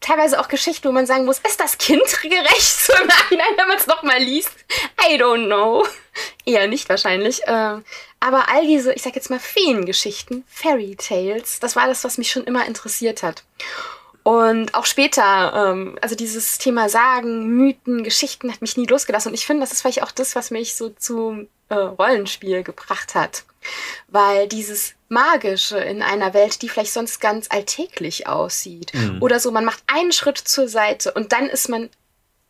[0.00, 3.78] teilweise auch Geschichten, wo man sagen muss, ist das kindgerecht so im Nachhinein, wenn man
[3.78, 4.52] es nochmal liest?
[5.08, 5.86] I don't know.
[6.44, 7.42] Eher nicht wahrscheinlich.
[7.44, 7.78] Äh,
[8.26, 12.28] aber all diese, ich sag jetzt mal Feengeschichten, Fairy Tales, das war das, was mich
[12.28, 13.44] schon immer interessiert hat.
[14.24, 19.28] Und auch später, ähm, also dieses Thema Sagen, Mythen, Geschichten hat mich nie losgelassen.
[19.28, 23.14] Und ich finde, das ist vielleicht auch das, was mich so zum äh, Rollenspiel gebracht
[23.14, 23.44] hat.
[24.08, 28.92] Weil dieses Magische in einer Welt, die vielleicht sonst ganz alltäglich aussieht.
[28.92, 29.22] Mhm.
[29.22, 31.88] Oder so, man macht einen Schritt zur Seite und dann ist man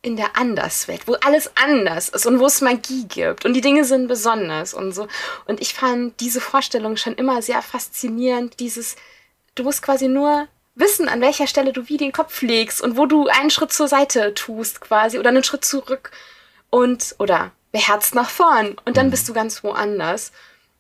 [0.07, 3.85] in der Anderswelt, wo alles anders ist und wo es Magie gibt und die Dinge
[3.85, 5.09] sind besonders und so.
[5.47, 8.95] Und ich fand diese Vorstellung schon immer sehr faszinierend, dieses,
[9.57, 13.07] du musst quasi nur wissen, an welcher Stelle du wie den Kopf legst und wo
[13.07, 16.13] du einen Schritt zur Seite tust quasi oder einen Schritt zurück
[16.71, 19.11] und oder beherzt nach vorn und dann Mhm.
[19.11, 20.31] bist du ganz woanders.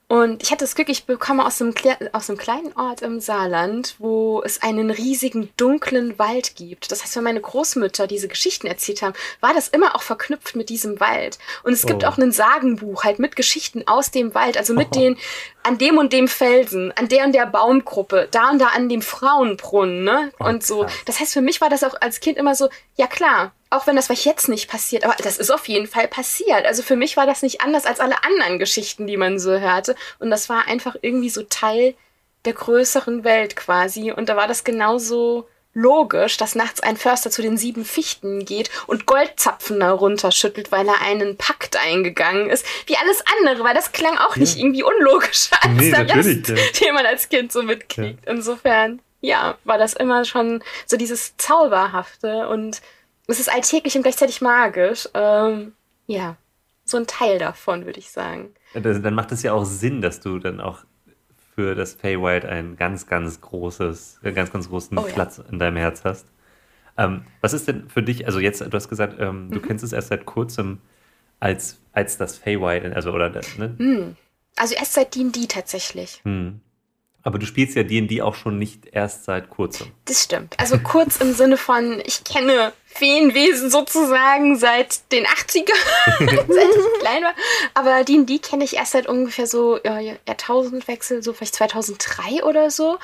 [0.08, 1.74] Und ich hatte das Glück, ich bekomme aus einem,
[2.12, 6.92] aus einem kleinen Ort im Saarland, wo es einen riesigen dunklen Wald gibt.
[6.92, 10.68] Das heißt, wenn meine Großmütter diese Geschichten erzählt haben, war das immer auch verknüpft mit
[10.68, 11.38] diesem Wald.
[11.64, 12.06] Und es gibt Oh.
[12.06, 15.00] auch ein Sagenbuch halt mit Geschichten aus dem Wald, also mit Oh.
[15.00, 15.18] den
[15.64, 19.02] an dem und dem Felsen, an der und der Baumgruppe, da und da an dem
[19.02, 20.32] Frauenbrunnen, ne?
[20.38, 20.86] Oh, und so.
[21.06, 23.96] Das heißt, für mich war das auch als Kind immer so, ja klar, auch wenn
[23.96, 26.64] das was jetzt nicht passiert, aber das ist auf jeden Fall passiert.
[26.64, 29.94] Also für mich war das nicht anders als alle anderen Geschichten, die man so hörte.
[30.18, 31.94] Und das war einfach irgendwie so Teil
[32.44, 34.12] der größeren Welt quasi.
[34.12, 38.70] Und da war das genauso logisch, dass nachts ein Förster zu den sieben Fichten geht
[38.86, 43.92] und Goldzapfen da runterschüttelt, weil er einen Pakt eingegangen ist, wie alles andere, weil das
[43.92, 48.26] klang auch nicht irgendwie unlogischer als Nee, der Rest, den man als Kind so mitkriegt.
[48.26, 52.80] Insofern, ja, war das immer schon so dieses Zauberhafte und
[53.26, 55.08] es ist alltäglich und gleichzeitig magisch.
[55.14, 55.72] Ähm,
[56.06, 56.36] ja,
[56.84, 58.54] so ein Teil davon, würde ich sagen.
[58.74, 60.84] Das, dann macht es ja auch Sinn, dass du dann auch
[61.54, 65.12] für das Feywild ein ganz, ganz großes, einen ganz, ganz großen Oh ja.
[65.12, 66.26] Platz in deinem Herz hast.
[66.98, 69.50] Ähm, was ist denn für dich, also jetzt, du hast gesagt, ähm, Mhm.
[69.52, 70.78] du kennst es erst seit kurzem
[71.40, 73.74] als, als das Feywild, also oder das, ne?
[73.78, 74.16] Hm.
[74.56, 76.20] Also erst seit D&D tatsächlich.
[76.24, 76.60] Hm.
[77.22, 79.88] Aber du spielst ja D&D auch schon nicht erst seit kurzem.
[80.04, 80.54] Das stimmt.
[80.58, 85.66] Also kurz im Sinne von, ich kenne Feenwesen sozusagen seit den 80ern,
[86.48, 87.34] seit ich klein war.
[87.74, 92.98] Aber D&D kenne ich erst seit ungefähr so ja, Jahrtausendwechsel, so vielleicht 2003 oder so.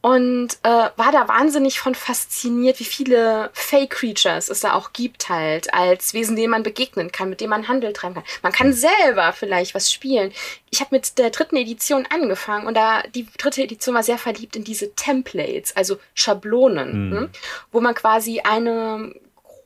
[0.00, 5.72] Und äh, war da wahnsinnig von fasziniert, wie viele Fake-Creatures es da auch gibt halt,
[5.74, 8.24] als Wesen, denen man begegnen kann, mit denen man Handel treiben kann.
[8.42, 10.32] Man kann selber vielleicht was spielen.
[10.70, 14.56] Ich habe mit der dritten Edition angefangen und da die dritte Edition war sehr verliebt
[14.56, 17.10] in diese Templates, also Schablonen, Mhm.
[17.10, 17.30] ne?
[17.72, 19.14] wo man quasi eine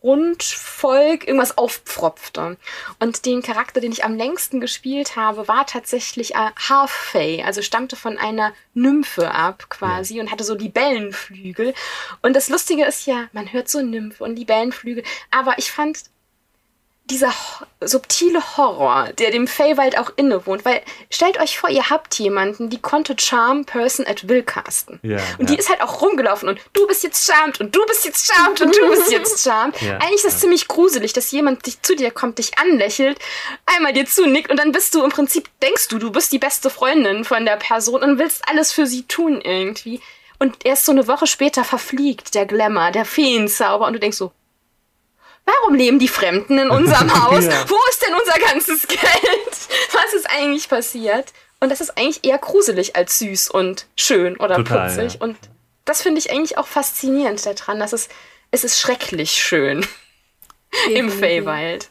[0.03, 2.57] Grundvolk irgendwas aufpfropfte.
[2.99, 7.63] Und den Charakter, den ich am längsten gespielt habe, war tatsächlich äh, Half Fae, also
[7.63, 11.73] stammte von einer Nymphe ab quasi und hatte so Libellenflügel.
[12.21, 16.03] Und das Lustige ist ja, man hört so Nymphe und Libellenflügel, aber ich fand
[17.07, 17.33] dieser
[17.81, 22.81] subtile Horror, der dem Feywild auch innewohnt, weil stellt euch vor, ihr habt jemanden, die
[22.81, 25.01] konnte Charm Person at Will casten.
[25.03, 25.55] Ja, und ja.
[25.55, 28.61] die ist halt auch rumgelaufen und du bist jetzt charmed und du bist jetzt charmed
[28.61, 29.81] und du bist jetzt charmed.
[29.83, 33.19] Ja, Eigentlich ist das ziemlich gruselig, dass jemand dich zu dir kommt, dich anlächelt,
[33.67, 36.71] einmal dir zunickt und dann bist du im Prinzip, denkst du, du bist die beste
[36.71, 40.01] Freundin von der Person und willst alles für sie tun irgendwie.
[40.39, 44.33] Und erst so eine Woche später verfliegt der Glamour, der Feenzauber und du denkst so,
[45.45, 47.45] Warum leben die Fremden in unserem Haus?
[47.45, 47.65] Ja.
[47.69, 49.01] Wo ist denn unser ganzes Geld?
[49.93, 51.33] Was ist eigentlich passiert?
[51.61, 55.15] Und das ist eigentlich eher gruselig als süß und schön oder Total, putzig.
[55.15, 55.21] ja.
[55.21, 55.37] Und
[55.85, 58.09] das finde ich eigentlich auch faszinierend daran, dass es,
[58.51, 59.79] es ist schrecklich schön
[60.89, 61.19] im Definitiv.
[61.21, 61.91] Feywild.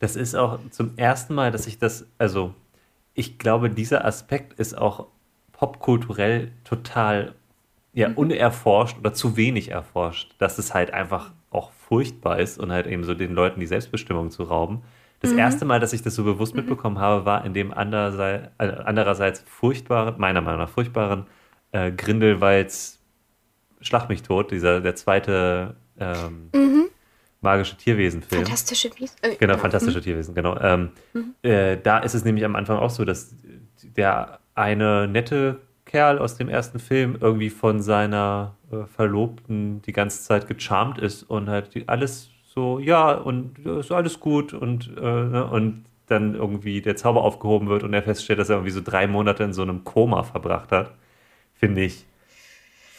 [0.00, 2.54] Das ist auch zum ersten Mal, dass ich das, also
[3.14, 5.06] ich glaube, dieser Aspekt ist auch
[5.52, 7.34] popkulturell total
[7.92, 8.14] ja, Mhm.
[8.18, 11.30] unerforscht oder zu wenig erforscht, dass es halt einfach
[11.94, 14.82] furchtbar ist und halt eben so den Leuten die Selbstbestimmung zu rauben.
[15.20, 15.38] Das Mhm.
[15.38, 19.44] erste Mal, dass ich das so bewusst mitbekommen habe, war in dem andererseits, äh, andererseits
[19.46, 21.26] furchtbaren, meiner Meinung nach furchtbaren
[21.72, 23.00] äh, Grindelwalds
[23.80, 26.50] Schlag mich tot, dieser, der zweite ähm,
[27.42, 28.40] magische Tierwesen-Film.
[28.40, 28.46] Mhm.
[28.46, 30.58] Fantastische Wies äh, Genau, fantastische Tierwesen, genau.
[30.58, 30.90] Ähm,
[31.42, 33.36] äh, da ist es nämlich am Anfang auch so, dass
[33.82, 35.60] der eine nette
[35.94, 41.22] Kerl aus dem ersten Film irgendwie von seiner äh, Verlobten die ganze Zeit gecharmt ist
[41.22, 45.84] und halt die, alles so, ja, und äh, ist alles gut und, äh, ne, und
[46.08, 49.44] dann irgendwie der Zauber aufgehoben wird und er feststellt, dass er irgendwie so drei Monate
[49.44, 50.90] in so einem Koma verbracht hat.
[51.54, 52.04] Finde ich.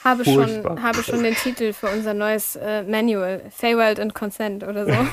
[0.05, 0.77] Habe Furchtbar.
[0.77, 4.93] schon, habe schon den Titel für unser neues äh, Manual, Feywild and Consent oder so.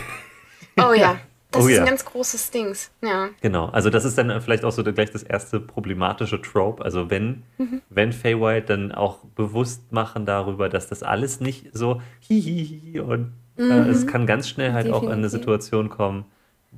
[0.78, 1.18] Oh ja,
[1.52, 1.82] das Oh ist ja.
[1.82, 2.90] ein ganz großes Dings.
[3.02, 3.28] Ja.
[3.40, 6.84] Genau, also das ist dann vielleicht auch so gleich das erste problematische Trope.
[6.84, 7.82] Also wenn, Mhm.
[7.90, 13.62] wenn Feywild dann auch bewusst machen darüber, dass das alles nicht so hihihi und äh,
[13.88, 15.40] es kann ganz schnell halt auch in eine Definitiv.
[15.40, 16.24] Situation kommen,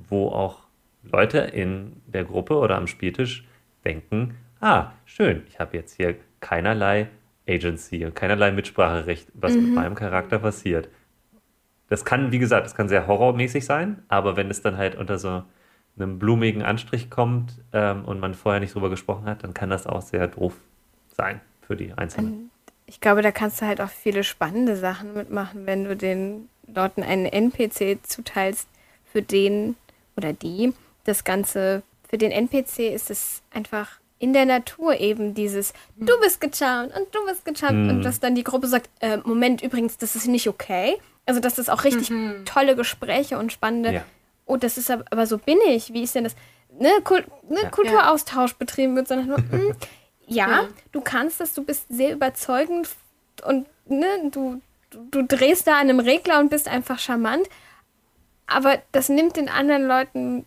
[0.09, 0.59] wo auch
[1.03, 3.45] Leute in der Gruppe oder am Spieltisch
[3.85, 7.07] denken, ah, schön, ich habe jetzt hier keinerlei
[7.47, 10.89] Agency und keinerlei Mitspracherecht, was mit meinem Charakter passiert.
[11.89, 15.19] Das kann, wie gesagt, das kann sehr horrormäßig sein, aber wenn es dann halt unter
[15.19, 15.43] so
[15.97, 19.85] einem blumigen Anstrich kommt ähm, und man vorher nicht drüber gesprochen hat, dann kann das
[19.87, 20.53] auch sehr doof
[21.15, 22.49] sein für die Einzelnen.
[22.87, 27.01] Ich glaube, da kannst du halt auch viele spannende Sachen mitmachen, wenn du den Leuten
[27.03, 28.67] einen NPC zuteilst,
[29.11, 29.75] für den
[30.17, 30.73] oder die
[31.05, 36.41] das Ganze, für den NPC ist es einfach in der Natur eben dieses, du bist
[36.41, 37.89] gecharmt und du bist gecharmt Mhm.
[37.89, 40.97] und dass dann die Gruppe sagt, äh, Moment, übrigens, das ist nicht okay.
[41.25, 42.11] Also, dass das auch richtig
[42.45, 44.05] tolle Gespräche und spannende, Ja.
[44.45, 46.35] oh, das ist aber, aber so bin ich, wie ist denn das,
[46.79, 47.69] ne, Kul ne Ja.
[47.69, 49.75] Kulturaustausch betrieben wird, sondern nur, mm,
[50.27, 50.67] ja, Ja.
[50.91, 52.89] du kannst das, du bist sehr überzeugend
[53.43, 54.61] und ne, du,
[54.91, 57.47] du, du drehst da an einem Regler und bist einfach charmant,
[58.47, 60.45] aber das nimmt den anderen Leuten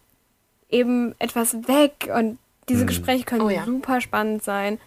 [0.71, 2.39] eben etwas weg und
[2.69, 3.65] diese Gespräche können Oh ja.
[3.65, 4.79] super spannend sein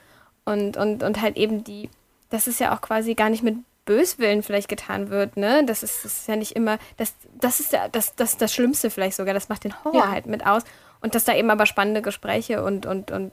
[0.45, 1.89] und, und, und halt eben die,
[2.29, 5.65] das ist ja auch quasi gar nicht mit Böswillen vielleicht getan wird, ne?
[5.65, 8.89] Das ist, das ist ja nicht immer, das, das ist ja das, das, das Schlimmste
[8.89, 10.11] vielleicht sogar, das macht den Horror Ja.
[10.11, 10.63] halt mit aus
[11.01, 13.31] und dass da eben aber spannende Gespräche und, und, und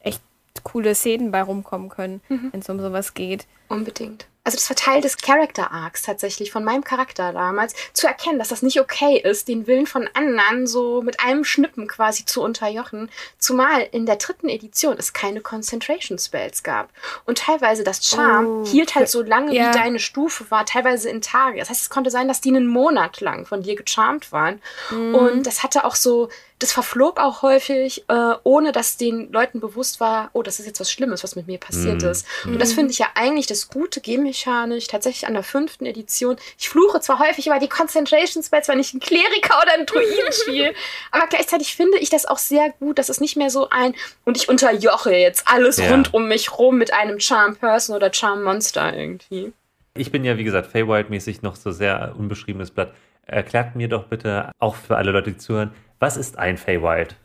[0.00, 0.22] echt
[0.62, 2.52] coole Szenen bei rumkommen können, Mhm.
[2.52, 3.46] wenn es um sowas geht.
[3.68, 4.26] Unbedingt.
[4.48, 8.48] Also das war Teil des Character Arcs tatsächlich von meinem Charakter damals, zu erkennen, dass
[8.48, 13.10] das nicht okay ist, den Willen von anderen so mit einem Schnippen quasi zu unterjochen.
[13.38, 16.88] Zumal in der dritten Edition es keine Concentration Spells gab.
[17.26, 18.64] Und teilweise das Charm Oh.
[18.66, 19.68] hielt halt so lange, Ja.
[19.68, 21.58] wie deine Stufe war, teilweise in Tage.
[21.58, 24.62] Das heißt, es konnte sein, dass die einen Monat lang von dir gecharmt waren.
[24.90, 30.00] Und das hatte auch so, das verflog auch häufig, äh, ohne dass den Leuten bewusst
[30.00, 32.08] war, oh, das ist jetzt was Schlimmes, was mit mir passiert Mhm.
[32.08, 32.26] ist.
[32.46, 36.36] Und das finde ich ja eigentlich das gute Game-Mechanisch, tatsächlich an der fünften Edition.
[36.58, 40.32] Ich fluche zwar häufig über die Concentration Spells, wenn ich einen Kleriker oder einen Druiden
[40.32, 40.74] spiele,
[41.12, 43.94] aber gleichzeitig finde ich das auch sehr gut, dass es nicht mehr so ein
[44.24, 45.90] und ich unterjoche jetzt alles Ja.
[45.90, 49.52] rund um mich rum mit einem Charm Person oder Charm Monster irgendwie.
[49.94, 52.92] Ich bin ja, wie gesagt, Feywild-mäßig noch so sehr unbeschriebenes Blatt.
[53.26, 57.16] Erklärt mir doch bitte, auch für alle Leute, die zuhören, was ist ein Feywild?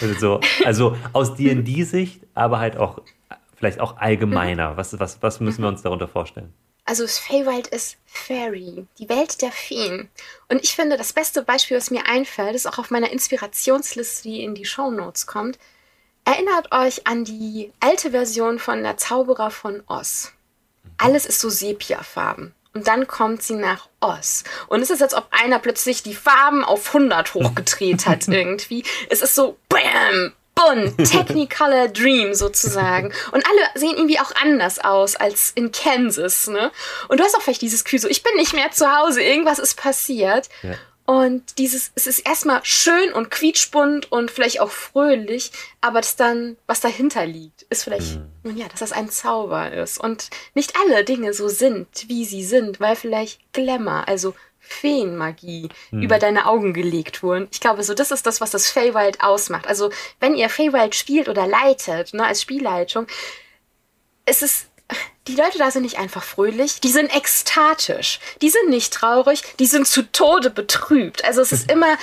[0.00, 3.02] also, so, also aus D&D-Sicht, aber halt auch
[3.56, 4.76] vielleicht auch allgemeiner.
[4.76, 6.52] Was, was, was müssen wir uns darunter vorstellen?
[6.84, 10.08] Also das Feywild ist Fairy, die Welt der Feen.
[10.48, 14.44] Und ich finde, das beste Beispiel, was mir einfällt, ist auch auf meiner Inspirationsliste, die
[14.44, 15.58] in die Shownotes kommt.
[16.24, 20.32] Erinnert euch an die alte Version von Der Zauberer von Oz.
[20.96, 22.54] Alles ist so Sepiafarben.
[22.76, 24.44] Und dann kommt sie nach Oz.
[24.66, 28.84] Und es ist, als ob einer plötzlich die Farben auf 100 hochgedreht hat irgendwie.
[29.08, 30.34] Es ist so BAM!
[30.54, 33.12] Bunt, Technicolor Dream sozusagen.
[33.32, 36.70] Und alle sehen irgendwie auch anders aus als in Kansas, ne?
[37.08, 39.58] Und du hast auch vielleicht dieses Gefühl so, ich bin nicht mehr zu Hause, irgendwas
[39.58, 40.48] ist passiert.
[40.62, 40.74] Ja.
[41.06, 46.56] Und dieses, es ist erstmal schön und quietschbunt und vielleicht auch fröhlich, aber das dann,
[46.66, 49.98] was dahinter liegt, ist vielleicht, nun ja, dass das ein Zauber ist.
[49.98, 56.18] Und nicht alle Dinge so sind, wie sie sind, weil vielleicht Glamour, also Feenmagie über
[56.18, 57.46] deine Augen gelegt wurden.
[57.52, 59.68] Ich glaube, so das ist das, was das Feywild ausmacht.
[59.68, 63.06] Also, wenn ihr Feywild spielt oder leitet, ne, als Spielleitung,
[64.24, 64.66] es ist,
[65.26, 68.20] die Leute da sind nicht einfach fröhlich, die sind ekstatisch.
[68.42, 71.24] Die sind nicht traurig, die sind zu Tode betrübt.
[71.24, 71.96] Also es ist immer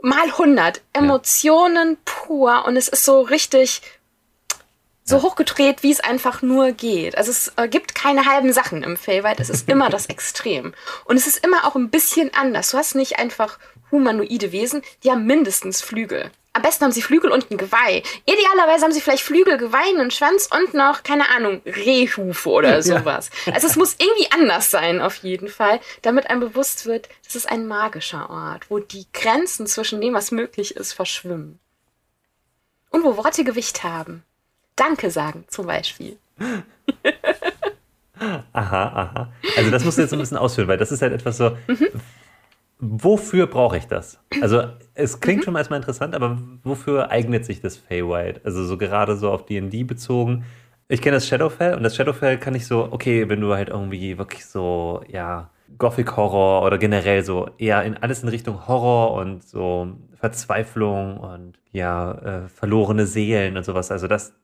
[0.00, 3.82] mal 100 Emotionen pur und es ist so richtig
[5.08, 7.16] so hochgedreht, wie es einfach nur geht.
[7.16, 10.74] Also es äh, gibt keine halben Sachen im Feywild, es ist immer das Extrem.
[11.06, 12.70] Und es ist immer auch ein bisschen anders.
[12.70, 13.58] Du hast nicht einfach
[13.90, 16.30] humanoide Wesen, die haben mindestens Flügel.
[16.58, 18.02] Am besten haben sie Flügel und ein Geweih.
[18.26, 23.30] Idealerweise haben sie vielleicht Flügel, Geweih, einen Schwanz und noch, keine Ahnung, Rehhufe oder sowas.
[23.54, 27.48] Also es muss irgendwie anders sein, auf jeden Fall, damit einem bewusst wird, das ist
[27.48, 31.60] ein magischer Ort, wo die Grenzen zwischen dem, was möglich ist, verschwimmen.
[32.90, 34.24] Und wo Worte Gewicht haben.
[34.74, 36.18] Danke sagen, zum Beispiel.
[38.18, 39.32] Aha, aha.
[39.56, 41.56] Also das musst du jetzt ein bisschen ausführen, weil das ist halt etwas so,
[42.80, 44.20] wofür brauche ich das?
[44.40, 44.64] Also
[44.94, 48.44] es klingt schon mal erstmal interessant, aber wofür eignet sich das Feywild?
[48.44, 50.44] Also so gerade so auf D&D bezogen.
[50.88, 54.16] Ich kenne das Shadowfell und das Shadowfell kann ich so, okay, wenn du halt irgendwie
[54.16, 59.44] wirklich so, ja, Gothic Horror oder generell so eher in alles in Richtung Horror und
[59.44, 63.90] so Verzweiflung und ja, äh, verlorene Seelen und sowas.
[63.90, 64.34] Also das,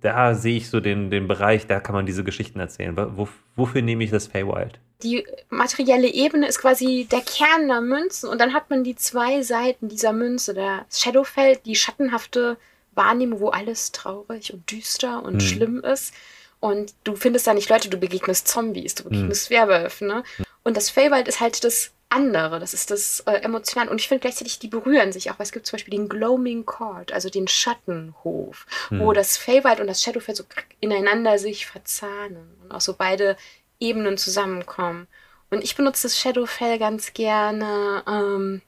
[0.00, 2.96] da sehe ich so den, den Bereich, da kann man diese Geschichten erzählen.
[2.96, 4.80] Wo, wofür nehme ich das Feywild?
[5.04, 9.42] Die materielle Ebene ist quasi der Kern der Münzen und dann hat man die zwei
[9.42, 10.54] Seiten dieser Münze.
[10.54, 12.56] Das Shadowfell, die schattenhafte
[12.94, 15.40] Wahrnehmung, wo alles traurig und düster und Mhm.
[15.40, 16.14] schlimm ist.
[16.60, 20.24] Und du findest da nicht Leute, du begegnest Zombies, du begegnest Werwölfe, ne?
[20.62, 23.88] Und das Feywild ist halt das andere, das ist das äh, emotional.
[23.88, 26.64] Und ich finde gleichzeitig, die berühren sich auch, weil es gibt zum Beispiel den Gloaming
[26.64, 30.44] Court, also den Schattenhof, wo das Feywild und das Shadowfell so
[30.80, 33.36] ineinander sich verzahnen und auch so beide
[33.80, 35.06] Ebenen zusammenkommen.
[35.50, 38.02] Und ich benutze das Shadowfell ganz gerne.
[38.06, 38.62] Ähm,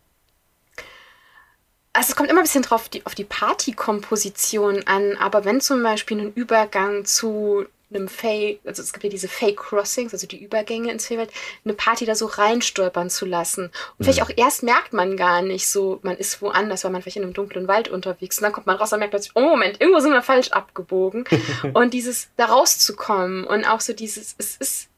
[1.92, 5.82] also es kommt immer ein bisschen drauf die, auf die Partykomposition an, aber wenn zum
[5.82, 10.42] Beispiel ein Übergang zu einem Fey, also es gibt ja diese Fey Crossings, also die
[10.42, 11.30] Übergänge ins Feywild,
[11.64, 13.70] eine Party da so reinstolpern zu lassen.
[13.98, 17.16] Und vielleicht auch erst merkt man gar nicht so, man ist woanders, weil man vielleicht
[17.16, 18.40] in einem dunklen Wald unterwegs ist.
[18.40, 21.24] Und dann kommt man raus und merkt plötzlich, oh Moment, irgendwo sind wir falsch abgebogen.
[21.74, 24.88] und dieses da rauszukommen und auch so dieses, es ist,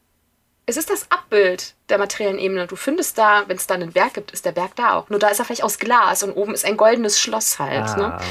[0.68, 2.66] es ist das Abbild der materiellen Ebene.
[2.66, 5.08] Du findest da, wenn es da einen Berg gibt, ist der Berg da auch.
[5.08, 7.88] Nur da ist er vielleicht aus Glas und oben ist ein goldenes Schloss halt.
[7.90, 8.14] Ah, Ne?
[8.14, 8.24] okay.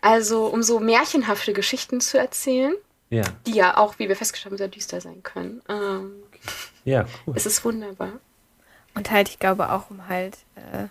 [0.00, 2.74] Also, um so märchenhafte Geschichten zu erzählen,
[3.10, 5.60] Ja, die ja auch, wie wir festgestellt haben, sehr düster sein können.
[5.68, 6.12] Ähm,
[6.84, 7.34] ja, cool.
[7.36, 8.12] es ist wunderbar.
[8.94, 10.86] Und halt, ich glaube auch, um halt äh,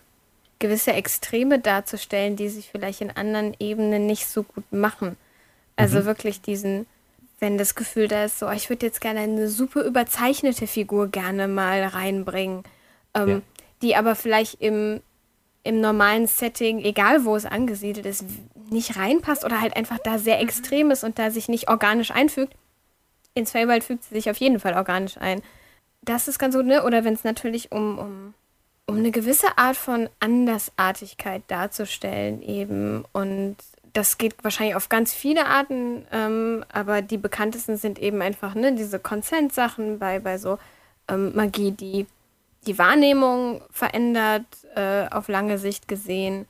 [0.60, 5.18] gewisse Extreme darzustellen, die sich vielleicht in anderen Ebenen nicht so gut machen.
[5.76, 6.86] Also wirklich diesen,
[7.40, 11.08] wenn das Gefühl da ist, so, oh, ich würde jetzt gerne eine super überzeichnete Figur
[11.08, 12.64] gerne mal reinbringen,
[13.16, 13.42] ähm, Ja.
[13.82, 15.02] die aber vielleicht im,
[15.64, 18.26] im normalen Setting, egal wo es angesiedelt ist,
[18.70, 22.54] nicht reinpasst oder halt einfach da sehr extrem ist und da sich nicht organisch einfügt.
[23.34, 25.42] Ins Feywild fügt sie sich auf jeden Fall organisch ein.
[26.02, 26.84] Das ist ganz gut, ne?
[26.84, 28.34] Oder wenn es natürlich um, um,
[28.86, 33.06] um eine gewisse Art von Andersartigkeit darzustellen eben.
[33.12, 33.56] Und
[33.94, 38.74] das geht wahrscheinlich auf ganz viele Arten, ähm, aber die bekanntesten sind eben einfach, ne,
[38.74, 40.60] diese Konsent-Sachen bei, bei so
[41.08, 42.06] ähm, Magie, die
[42.68, 46.46] die Wahrnehmung verändert, äh, auf lange Sicht gesehen.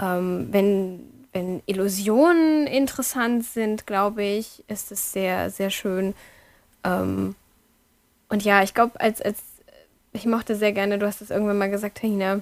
[0.00, 6.14] Ähm, wenn, wenn Illusionen interessant sind, glaube ich, ist es sehr, sehr schön.
[6.84, 7.34] Ähm,
[8.28, 9.38] und ja, ich glaube, als, als
[10.12, 12.40] ich mochte sehr gerne, du hast es irgendwann mal gesagt, Hina,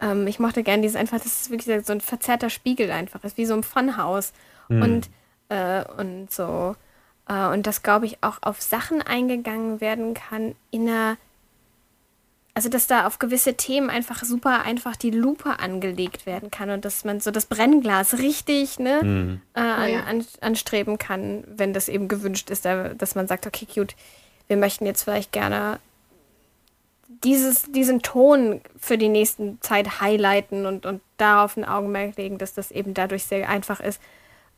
[0.00, 3.36] ähm, ich mochte gerne dieses einfach, das ist wirklich so ein verzerrter Spiegel einfach, ist
[3.36, 4.32] wie so ein Funhouse.
[4.68, 5.10] Und,
[5.48, 6.74] äh, und so.
[7.28, 11.16] Äh, und das, glaube ich, auch auf Sachen eingegangen werden kann in einer
[12.54, 16.86] also dass da auf gewisse Themen einfach super einfach die Lupe angelegt werden kann und
[16.86, 19.40] dass man so das Brennglas richtig ne, Mhm.
[19.52, 20.00] äh, an, ja.
[20.04, 23.94] an, anstreben kann, wenn das eben gewünscht ist, da, dass man sagt, okay, cute,
[24.48, 25.80] wir möchten jetzt vielleicht gerne
[27.08, 32.54] dieses, diesen Ton für die nächsten Zeit highlighten und, und darauf ein Augenmerk legen, dass
[32.54, 34.00] das eben dadurch sehr einfach ist,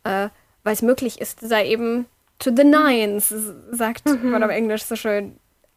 [0.04, 0.28] äh,
[0.64, 2.06] weil es möglich ist, da eben
[2.38, 3.34] to the nines,
[3.70, 5.36] sagt man auf Englisch so schön,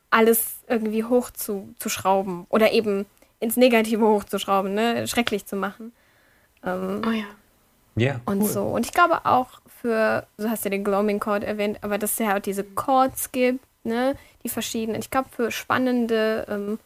[0.09, 3.05] alles irgendwie hoch zu, zu schrauben oder eben
[3.39, 5.07] ins Negative hochzuschrauben, ne?
[5.07, 5.93] schrecklich zu machen.
[6.63, 7.25] Ähm, Oh ja.
[7.95, 8.47] Ja, und cool.
[8.47, 8.63] so.
[8.63, 12.19] Und ich glaube auch für, du hast ja den Gloaming Chord erwähnt, aber dass es
[12.19, 15.01] ja auch diese Chords gibt, ne, die verschiedenen.
[15.01, 16.79] Ich glaube für spannende, ähm,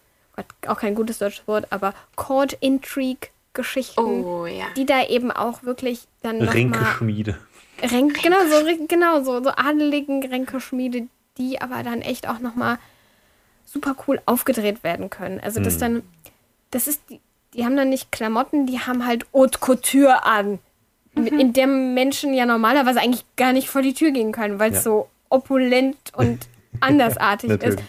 [0.68, 4.66] auch kein gutes deutsches Wort, aber Chord-Intrigue-Geschichten, Oh ja.
[4.76, 7.38] die da eben auch wirklich dann nochmal Rinkeschmiede.
[7.82, 12.78] Ränk, genau, so, genau, so, so adeligen Ränkeschmiede, die aber dann echt auch nochmal
[13.66, 15.40] super cool aufgedreht werden können.
[15.42, 15.80] Also das Hm.
[15.80, 16.04] dann,
[16.72, 17.20] das ist, die,
[17.54, 20.60] die haben dann nicht Klamotten, die haben halt Haute Couture an,
[21.14, 24.72] mit- in der Menschen ja normalerweise eigentlich gar nicht vor die Tür gehen können, weil
[24.72, 24.82] es Ja.
[24.84, 26.48] so opulent und
[26.82, 27.62] andersartig ist.
[27.62, 27.86] Natürlich.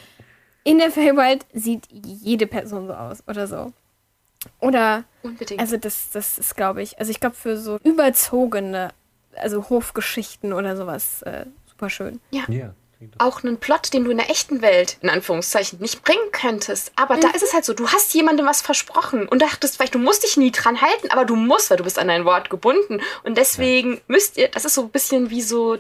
[0.65, 3.73] In der Feywild sieht jede Person so aus oder so.
[4.61, 5.61] Oder Unbedingt.
[5.61, 8.93] also das, das ist, glaube ich, also ich glaube für so überzogene,
[9.35, 12.21] also Hofgeschichten oder sowas, äh, super schön.
[12.31, 12.45] ja.
[12.49, 12.75] Ja.
[13.19, 16.93] Auch einen Plot, den du in der echten Welt, in Anführungszeichen, nicht bringen könntest.
[16.97, 19.99] Aber da ist es halt so, du hast jemandem was versprochen und dachtest vielleicht, du
[19.99, 23.03] musst dich nie dran halten, aber du musst, weil du bist an dein Wort gebunden.
[23.23, 25.77] Und deswegen müsst ihr, das ist so ein bisschen wie so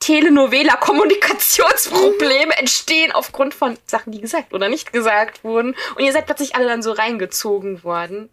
[0.00, 5.76] Telenovela-Kommunikationsprobleme entstehen aufgrund von Sachen, die gesagt oder nicht gesagt wurden.
[5.94, 8.28] Und ihr seid plötzlich alle dann so reingezogen worden.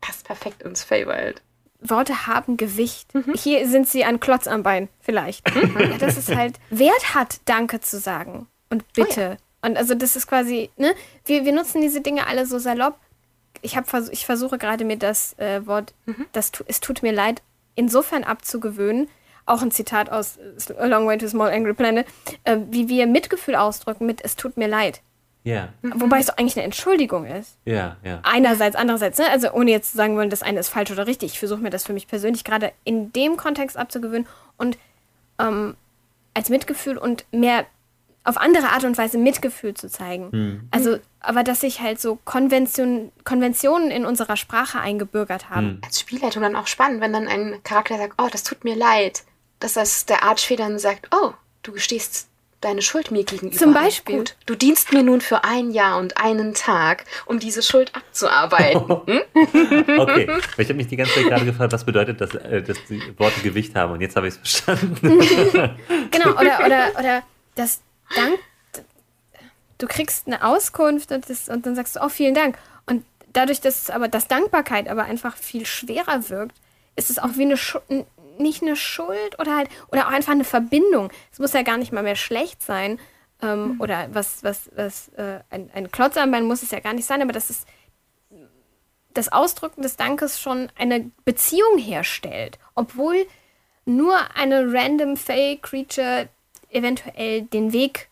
[0.00, 1.42] Passt perfekt ins Feywild.
[1.80, 3.08] Worte haben Gewicht.
[3.34, 5.42] Hier sind sie ein Klotz am Bein, vielleicht.
[5.54, 8.46] ja, das ist halt Wert hat, Danke zu sagen.
[8.70, 9.36] Und bitte.
[9.62, 10.94] Und also das ist quasi, ne?
[11.24, 12.98] Wir, wir nutzen diese Dinge alle so salopp.
[13.60, 15.94] Ich, hab vers ich versuche gerade mir das äh, Wort,
[16.32, 17.42] das tu es tut mir leid,
[17.76, 19.08] insofern abzugewöhnen,
[19.46, 20.38] auch ein Zitat aus
[20.78, 22.06] A Long Way to a Small Angry Planet,
[22.44, 25.00] äh, wie wir Mitgefühl ausdrücken mit es tut mir leid.
[25.44, 27.56] Ja, Wobei es doch eigentlich eine Entschuldigung ist.
[27.64, 28.20] ja, ja.
[28.22, 29.28] Einerseits, andererseits, ne?
[29.28, 31.32] also ohne jetzt zu sagen wollen, das eine ist falsch oder richtig.
[31.32, 34.78] Ich versuche mir das für mich persönlich gerade in dem Kontext abzugewöhnen und
[35.40, 35.74] ähm,
[36.34, 37.66] als Mitgefühl und mehr
[38.24, 40.68] auf andere Art und Weise Mitgefühl zu zeigen.
[40.70, 45.80] Also, aber dass sich halt so Konvention, Konventionen in unserer Sprache eingebürgert haben.
[45.84, 49.24] als Spielleitung dann auch spannend, wenn dann ein Charakter sagt, oh, das tut mir leid.
[49.62, 51.32] Dass das der Archfee dann sagt, oh,
[51.62, 52.26] du gestehst
[52.60, 53.56] deine Schuld mir gegenüber.
[53.56, 54.16] Zum Beispiel.
[54.18, 58.82] Gut, du dienst mir nun für ein Jahr und einen Tag, um diese Schuld abzuarbeiten.
[59.06, 59.98] Hm?
[59.98, 63.00] Okay, ich habe mich die ganze Zeit gerade gefragt, was bedeutet das, äh, dass die
[63.18, 65.20] Worte Gewicht haben und jetzt habe ich es verstanden.
[66.10, 67.22] Genau, oder, oder, oder
[67.54, 67.80] das
[68.14, 68.38] Dank,
[69.78, 72.58] du kriegst eine Auskunft und, das, und dann sagst du, oh, vielen Dank.
[72.86, 76.56] Und dadurch, dass aber das Dankbarkeit aber einfach viel schwerer wirkt,
[76.96, 77.78] ist es auch wie eine Schu
[78.42, 81.10] nicht eine Schuld oder halt, oder auch einfach eine Verbindung.
[81.32, 82.98] Es muss ja gar nicht mal mehr schlecht sein.
[83.40, 83.80] Ähm, mhm.
[83.80, 87.32] Oder was, was, was, äh, ein, ein Klotzarmband muss es ja gar nicht sein, aber
[87.32, 87.66] das ist
[89.14, 93.26] das Ausdrücken des Dankes schon eine Beziehung herstellt, obwohl
[93.84, 96.28] nur eine random Fake Creature
[96.70, 98.08] eventuell den Weg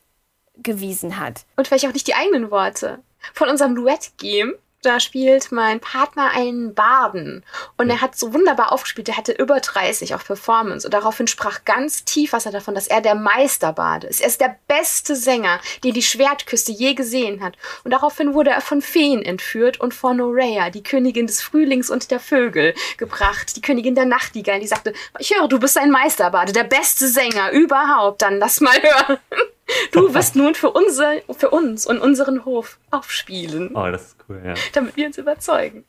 [0.57, 1.47] gewiesen hat.
[1.57, 2.99] Und vielleicht auch nicht die eigenen Worte.
[3.35, 7.45] Von unserem Duett-Game da spielt mein Partner einen Baden.
[7.77, 9.09] Und er hat so wunderbar aufgespielt.
[9.09, 10.87] Er hatte über 30 auf Performance.
[10.87, 14.21] Und daraufhin sprach ganz tief was er davon, dass er der Meisterbade ist.
[14.21, 17.57] Er ist der beste Sänger, den die Schwertküste je gesehen hat.
[17.85, 22.11] Und daraufhin wurde er von Feen entführt und von Orea, die Königin des Frühlings und
[22.11, 23.57] der Vögel, gebracht.
[23.57, 24.61] Die Königin der Nachtigall.
[24.61, 28.23] Die sagte, ich höre, du bist ein Meisterbade, der beste Sänger überhaupt.
[28.23, 29.19] Dann lass mal hören.
[29.93, 33.75] Du wirst nun für, unser, für uns und unseren Hof aufspielen.
[33.75, 34.55] Oh, das ist cool, ja.
[34.73, 35.85] Damit wir uns überzeugen.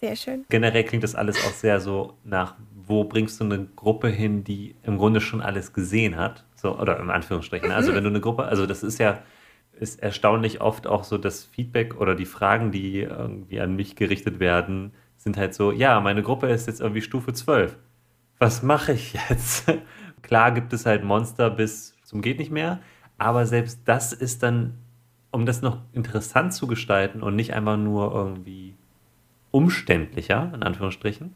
[0.00, 0.44] Sehr schön.
[0.48, 4.74] Generell klingt das alles auch sehr so nach, wo bringst du eine Gruppe hin, die
[4.82, 6.44] im Grunde schon alles gesehen hat?
[6.56, 7.70] So, oder im Anführungsstrichen.
[7.70, 7.96] Also mhm.
[7.96, 9.22] wenn du eine Gruppe, also das ist ja,
[9.78, 14.40] ist erstaunlich oft auch so das Feedback oder die Fragen, die irgendwie an mich gerichtet
[14.40, 17.76] werden, sind halt so, ja, meine Gruppe ist jetzt irgendwie Stufe 12.
[18.38, 19.72] Was mache ich jetzt?
[20.22, 22.78] Klar gibt es halt Monster bis zum geht nicht mehr.
[23.18, 24.74] Aber selbst das ist dann,
[25.30, 28.76] um das noch interessant zu gestalten und nicht einfach nur irgendwie
[29.50, 31.32] umständlicher, in Anführungsstrichen,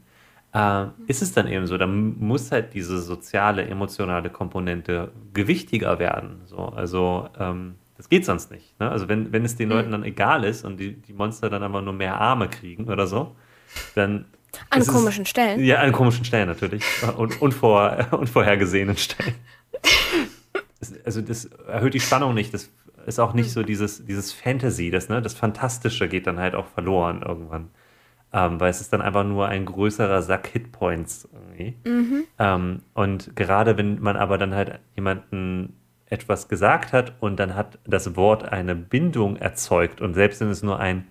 [0.53, 1.77] äh, ist es dann eben so.
[1.77, 6.41] Da muss halt diese soziale, emotionale Komponente gewichtiger werden.
[6.45, 8.79] So, also ähm, das geht sonst nicht.
[8.79, 8.91] Ne?
[8.91, 11.81] Also wenn, wenn es den Leuten dann egal ist und die, die Monster dann einfach
[11.81, 13.35] nur mehr Arme kriegen oder so,
[13.95, 14.25] dann
[14.69, 15.63] an komischen es, Stellen.
[15.63, 16.83] Ja, an komischen Stellen natürlich.
[17.17, 19.35] Und unvor, unvorhergesehenen Stellen
[21.05, 22.53] also das erhöht die Spannung nicht.
[22.53, 22.69] Das
[23.05, 26.67] ist auch nicht so dieses, dieses Fantasy, das, ne, das Fantastische geht dann halt auch
[26.67, 27.69] verloren irgendwann.
[28.33, 31.77] Ähm, weil es ist dann einfach nur ein größerer Sack Hitpoints irgendwie.
[31.89, 32.23] Mhm.
[32.37, 37.79] Ähm, und gerade wenn man aber dann halt jemanden etwas gesagt hat und dann hat
[37.85, 41.07] das Wort eine Bindung erzeugt und selbst wenn es nur ein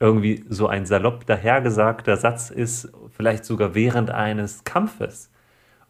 [0.00, 5.30] irgendwie so ein salopp dahergesagter Satz ist, vielleicht sogar während eines Kampfes,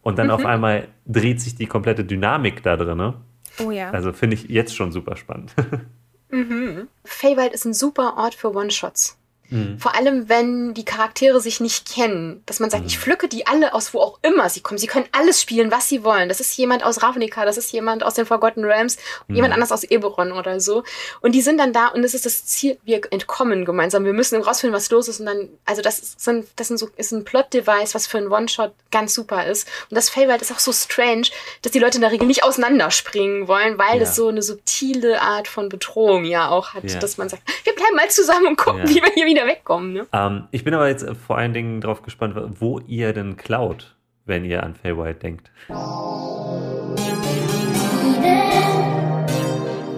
[0.05, 0.33] und dann mhm.
[0.33, 2.95] auf einmal dreht sich die komplette Dynamik da drin.
[2.95, 3.15] Ne?
[3.57, 3.89] Oh ja.
[3.89, 5.51] Also finde ich jetzt schon super spannend.
[6.29, 6.87] mhm.
[7.03, 9.17] Feywild ist ein super Ort für One-Shots.
[9.49, 9.79] Mhm.
[9.79, 12.87] Vor allem, wenn die Charaktere sich nicht kennen, dass man sagt, mhm.
[12.87, 14.77] ich pflücke die alle aus wo auch immer sie kommen.
[14.77, 16.29] Sie können alles spielen, was sie wollen.
[16.29, 19.35] Das ist jemand aus Ravnica, das ist jemand aus den Forgotten Realms, mhm.
[19.35, 20.83] jemand anders aus Eberron oder so.
[21.21, 24.05] Und die sind dann da und das ist das Ziel, wir entkommen gemeinsam.
[24.05, 26.89] Wir müssen rausfinden, was los ist und dann, also das ist, ein, das sind so,
[26.95, 29.67] ist ein Plot-Device, was für einen One-Shot ganz super ist.
[29.89, 31.27] Und das Feywild ist auch so strange,
[31.61, 33.99] dass die Leute in der Regel nicht auseinanderspringen wollen, weil ja.
[33.99, 36.99] das so eine subtile Art von Bedrohung ja auch hat, ja.
[36.99, 38.89] dass man sagt, wir bleiben mal zusammen und gucken, ja.
[38.89, 39.93] wie wir hier wieder wegkommen.
[39.93, 40.07] Ne?
[40.13, 44.45] Ähm, ich bin aber jetzt vor allen Dingen drauf gespannt, wo ihr denn klaut, wenn
[44.45, 45.51] ihr an Feywild denkt.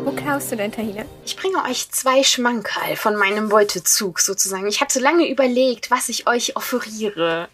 [0.04, 1.04] Wo klaust du denn, Tahina?
[1.26, 4.68] Ich bringe euch zwei Schmankerl von meinem Beutezug sozusagen.
[4.68, 7.48] Ich hatte lange überlegt, was ich euch offeriere.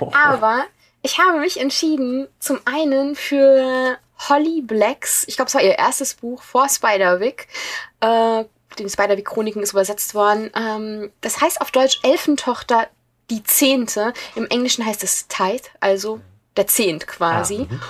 [0.00, 0.10] oh.
[0.14, 0.64] Aber
[1.02, 3.98] ich habe mich entschieden, zum einen für
[4.28, 7.46] Holly Blacks, ich glaube, es war ihr erstes Buch vor Spiderwick,
[8.00, 8.44] äh,
[8.78, 10.50] den Spider-Chroniken ist übersetzt worden.
[10.54, 12.88] Ähm, das heißt auf Deutsch Elfentochter
[13.30, 14.12] die Zehnte.
[14.34, 16.20] Im Englischen heißt es Tithe, also
[16.56, 17.66] der Zehnt quasi.
[17.68, 17.80] Ah, mhm.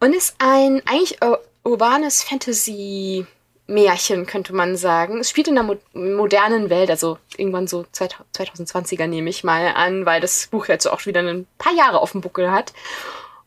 [0.00, 1.18] und ist ein eigentlich
[1.64, 3.26] urbanes Fantasy
[3.66, 5.20] Märchen, könnte man sagen.
[5.20, 10.04] Es spielt in der mo modernen Welt, also irgendwann so 2020er nehme ich mal an,
[10.04, 12.74] weil das Buch jetzt auch schon wieder ein paar Jahre auf dem Buckel hat.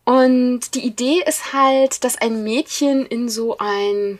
[0.06, 4.20] Und die Idee ist halt, dass ein Mädchen in so ein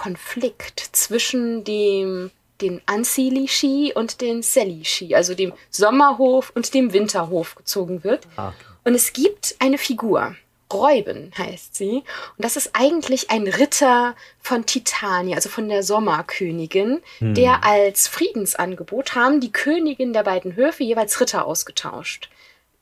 [0.00, 2.30] Konflikt zwischen dem
[2.62, 8.26] den Ansili-Ski und den Sally-Ski, also dem Sommerhof und dem Winterhof gezogen wird.
[8.36, 8.54] Ah.
[8.84, 10.36] Und es gibt eine Figur,
[10.72, 12.02] Räuben heißt sie.
[12.36, 17.34] Und das ist eigentlich ein Ritter von Titania, also von der Sommerkönigin, hm.
[17.34, 22.30] der als Friedensangebot haben die Königin der beiden Höfe jeweils Ritter ausgetauscht.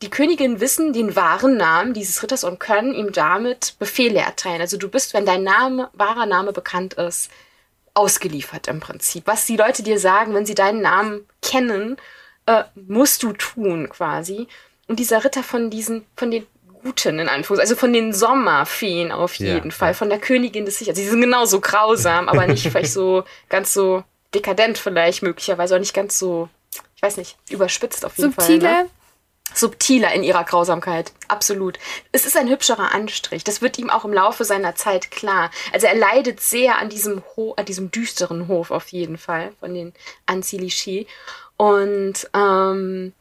[0.03, 4.61] Die Königin wissen den wahren Namen dieses Ritters und können ihm damit Befehle erteilen.
[4.61, 7.31] Also du bist, wenn dein Name, wahrer Name bekannt ist,
[7.95, 9.27] ausgeliefert im Prinzip.
[9.27, 11.97] Was die Leute dir sagen, wenn sie deinen Namen kennen,
[12.47, 14.47] äh, musst du tun quasi.
[14.87, 16.47] Und dieser Ritter von diesen, von den
[16.83, 19.95] Guten in Anführungszeichen, also von den Sommerfeen auf jeden ja, Fall, ja.
[19.95, 20.97] von der Königin des Sichers.
[20.97, 25.95] Sie sind genauso grausam, aber nicht vielleicht so ganz so dekadent vielleicht möglicherweise, auch nicht
[25.95, 26.49] ganz so,
[26.95, 28.85] ich weiß nicht, überspitzt auf jeden Subtile, Fall.
[28.85, 28.91] Ne?
[29.55, 31.13] Subtiler in ihrer Grausamkeit.
[31.29, 31.79] Absolut.
[32.13, 33.45] Es ist ein hübscherer Anstrich.
[33.45, 35.51] Das wird ihm auch im Laufe seiner Zeit klar.
[35.73, 39.75] Also er leidet sehr an diesem, Ho an diesem düsteren Hof auf jeden Fall von
[39.75, 39.93] den
[40.27, 41.07] Anzilishi.
[41.57, 43.13] Und ähm,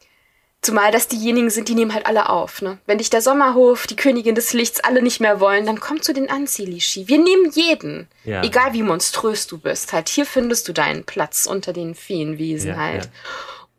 [0.61, 2.61] Zumal das diejenigen sind, die nehmen halt alle auf.
[2.63, 2.79] Ne?
[2.87, 6.13] Wenn dich der Sommerhof, die Königin des Lichts alle nicht mehr wollen, dann komm zu
[6.13, 7.07] den Anzilishi.
[7.07, 8.07] Wir nehmen jeden.
[8.25, 8.43] Ja.
[8.43, 9.93] Egal wie monströs du bist.
[9.93, 13.05] Halt, hier findest du deinen Platz unter den Feenwesen Ja, halt.
[13.05, 13.11] ja.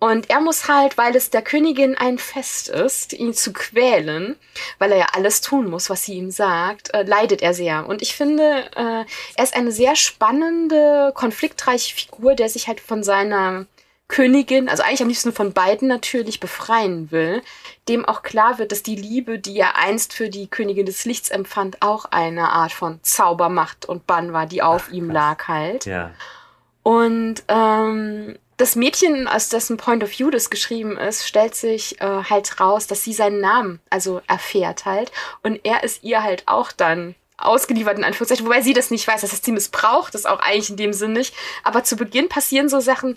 [0.00, 4.36] Und er muss halt, weil es der Königin ein Fest ist, ihn zu quälen,
[4.78, 7.86] weil er ja alles tun muss, was sie ihm sagt, äh, leidet er sehr.
[7.88, 9.04] Und ich finde, äh,
[9.36, 13.66] er ist eine sehr spannende, konfliktreiche Figur, der sich halt von seiner
[14.06, 17.42] Königin, also eigentlich am liebsten von beiden natürlich, befreien will,
[17.88, 21.28] dem auch klar wird, dass die Liebe, die er einst für die Königin des Lichts
[21.28, 25.84] empfand, auch eine Art von Zaubermacht und Bann war, die auf ihm lag halt.
[25.84, 26.12] Ja.
[26.84, 32.24] Und ähm, das Mädchen, aus dessen Point of View das geschrieben ist, stellt sich äh,
[32.28, 35.12] halt raus, dass sie seinen Namen also erfährt halt.
[35.42, 39.20] Und er ist ihr halt auch dann ausgeliefert, in Anführungszeichen, wobei sie das nicht weiß.
[39.20, 41.34] Das heißt, sie missbraucht es auch eigentlich in dem Sinn nicht.
[41.62, 43.16] Aber zu Beginn passieren so Sachen,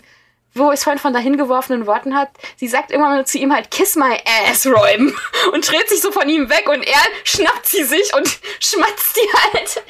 [0.54, 2.30] wo es vorhin von dahin geworfenen Worten hat.
[2.56, 4.16] Sie sagt irgendwann mal zu ihm halt, kiss my
[4.48, 5.12] ass, Räumen.
[5.52, 8.28] Und dreht sich so von ihm weg und er schnappt sie sich und
[8.60, 9.82] schmatzt die halt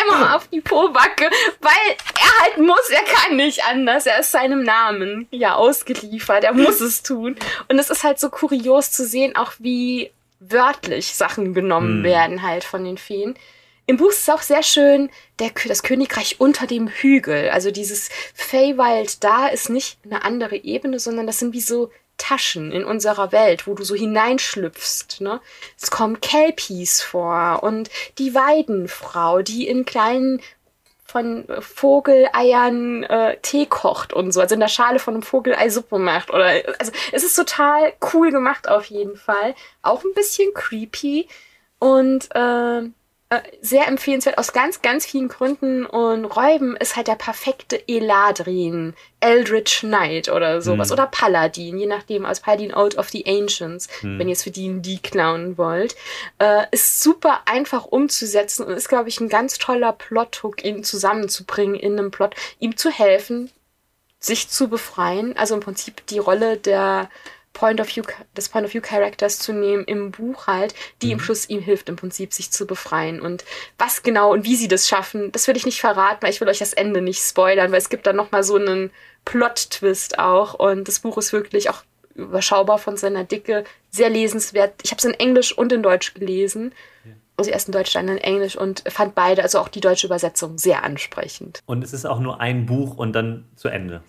[0.00, 4.06] einmal auf die Pobacke, weil er halt muss, er kann nicht anders.
[4.06, 7.36] Er ist seinem Namen ja ausgeliefert, er muss es tun.
[7.68, 10.10] Und es ist halt so kurios zu sehen, auch wie
[10.40, 12.04] wörtlich Sachen genommen Hm.
[12.04, 13.34] werden halt von den Feen.
[13.86, 15.10] Im Buch ist es auch sehr schön,
[15.40, 17.50] der, das Königreich unter dem Hügel.
[17.50, 22.72] Also dieses Feywild da ist nicht eine andere Ebene, sondern das sind wie so Taschen
[22.72, 25.20] in unserer Welt, wo du so hineinschlüpfst.
[25.20, 25.40] Ne?
[25.80, 30.40] Es kommen Kelpies vor und die Weidenfrau, die in kleinen
[31.12, 35.98] von Vogeleiern äh, Tee kocht und so, also in der Schale von einem Vogelei Suppe
[35.98, 36.30] macht.
[36.30, 39.54] Oder also es ist total cool gemacht auf jeden Fall.
[39.82, 41.28] Auch ein bisschen creepy
[41.78, 42.88] und äh,
[43.32, 45.86] äh, sehr empfehlenswert aus ganz, ganz vielen Gründen.
[45.86, 50.90] Und Räuben ist halt der perfekte Eladrin, Eldritch Knight oder sowas.
[50.90, 50.92] Hm.
[50.92, 54.18] Oder Paladin, je nachdem, aus Paladin Oath of the Ancients, Hm.
[54.18, 55.96] wenn ihr es für die die klauen wollt.
[56.38, 61.76] Äh, ist super einfach umzusetzen und ist, glaube ich, ein ganz toller Plot-Hook, ihn zusammenzubringen
[61.76, 63.50] in einem Plot, ihm zu helfen,
[64.18, 65.38] sich zu befreien.
[65.38, 67.08] Also im Prinzip die Rolle der
[67.52, 68.02] Point of View,
[68.36, 71.88] des Point of View Characters zu nehmen im Buch halt, die im Schluss ihm hilft
[71.88, 73.20] im Prinzip, sich zu befreien.
[73.20, 73.44] Und
[73.78, 76.48] was genau und wie sie das schaffen, das will ich nicht verraten, weil ich will
[76.48, 78.90] euch das Ende nicht spoilern, weil es gibt dann nochmal so einen
[79.24, 80.54] Plot-Twist auch.
[80.54, 81.82] Und das Buch ist wirklich auch
[82.14, 84.74] überschaubar von seiner Dicke, sehr lesenswert.
[84.82, 86.74] Ich habe es in Englisch und in Deutsch gelesen.
[87.36, 90.58] Also erst in Deutsch, dann in Englisch und fand beide, also auch die deutsche Übersetzung,
[90.58, 91.60] sehr ansprechend.
[91.66, 94.02] Und es ist auch nur ein Buch und dann zu Ende.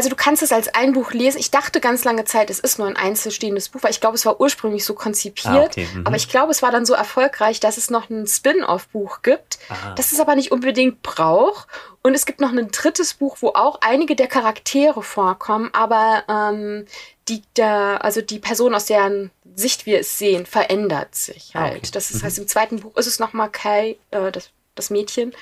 [0.00, 1.36] Also du kannst es als ein Buch lesen.
[1.38, 4.24] Ich dachte ganz lange Zeit, es ist nur ein einzelstehendes Buch, weil ich glaube, es
[4.24, 5.46] war ursprünglich so konzipiert.
[5.54, 6.06] Ah, okay, mhm.
[6.06, 9.92] Aber ich glaube, es war dann so erfolgreich, dass es noch ein Spin-off-Buch gibt, Ah.
[9.96, 11.68] das es aber nicht unbedingt braucht.
[12.00, 16.86] Und es gibt noch ein drittes Buch, wo auch einige der Charaktere vorkommen, aber ähm,
[17.28, 21.76] die, der, also die Person, aus deren Sicht wir es sehen, verändert sich Ah, halt.
[21.76, 21.90] okay.
[21.92, 25.34] Das ist, heißt, im zweiten Buch ist es nochmal Kai, äh, das, das Mädchen.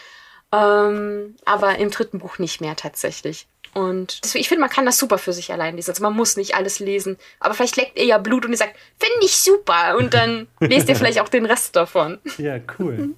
[0.51, 3.47] Ähm, aber im dritten Buch nicht mehr tatsächlich.
[3.75, 5.91] Und deswegen, ich finde, man kann das super für sich allein lesen.
[5.91, 7.17] Also man muss nicht alles lesen.
[7.41, 9.97] Aber vielleicht leckt ihr ja Blut und ihr sagt, finde ich super.
[9.99, 12.19] Und dann lest ihr vielleicht auch den Rest davon.
[12.39, 13.11] Ja, cool.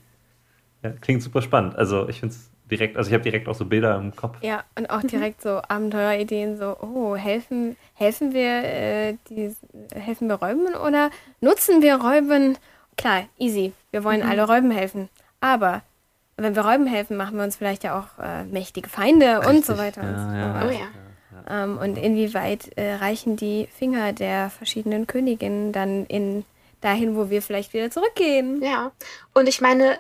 [0.83, 1.77] Ja, klingt super spannend.
[1.77, 4.37] Also ich finde es direkt, also ich habe direkt auch so Bilder im Kopf.
[4.43, 9.55] Ja, und auch direkt so Abenteuerideen, so, oh, helfen, helfen wir, äh, die,
[9.95, 12.57] helfen wir Räuben oder nutzen wir Räuben?
[12.97, 15.09] Klar, easy, wir wollen alle Räuben helfen.
[15.41, 15.83] Aber
[16.43, 19.75] wenn wir Räuben helfen, machen wir uns vielleicht ja auch äh, mächtige Feinde und so
[19.75, 20.67] Richtig, weiter und so ja, ja.
[20.67, 20.87] Oh ja.
[21.49, 26.45] Ähm, und inwieweit äh, reichen die Finger der verschiedenen Königinnen dann in
[26.81, 28.63] dahin, wo wir vielleicht wieder zurückgehen?
[28.63, 28.93] Ja.
[29.35, 29.99] Und ich meine,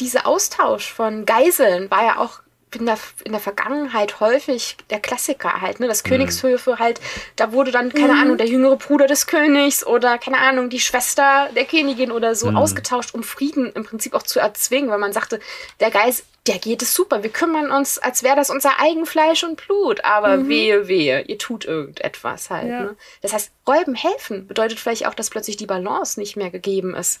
[0.00, 2.40] dieser Austausch von Geiseln war ja auch
[2.74, 5.88] in der, in der Vergangenheit häufig der Klassiker halt, ne?
[5.88, 7.00] Das Königshöfe halt,
[7.36, 11.48] da wurde dann, keine Ahnung, der jüngere Bruder des Königs oder, keine Ahnung, die Schwester
[11.54, 15.40] der Königin oder so ausgetauscht, um Frieden im Prinzip auch zu erzwingen, weil man sagte,
[15.80, 19.56] der Geist, der geht es super, wir kümmern uns, als wäre das unser Eigenfleisch und
[19.66, 22.82] Blut, aber wehe, wehe, ihr tut irgendetwas halt, Ja.
[22.82, 22.96] ne?
[23.20, 27.20] Das heißt, Räuben helfen bedeutet vielleicht auch, dass plötzlich die Balance nicht mehr gegeben ist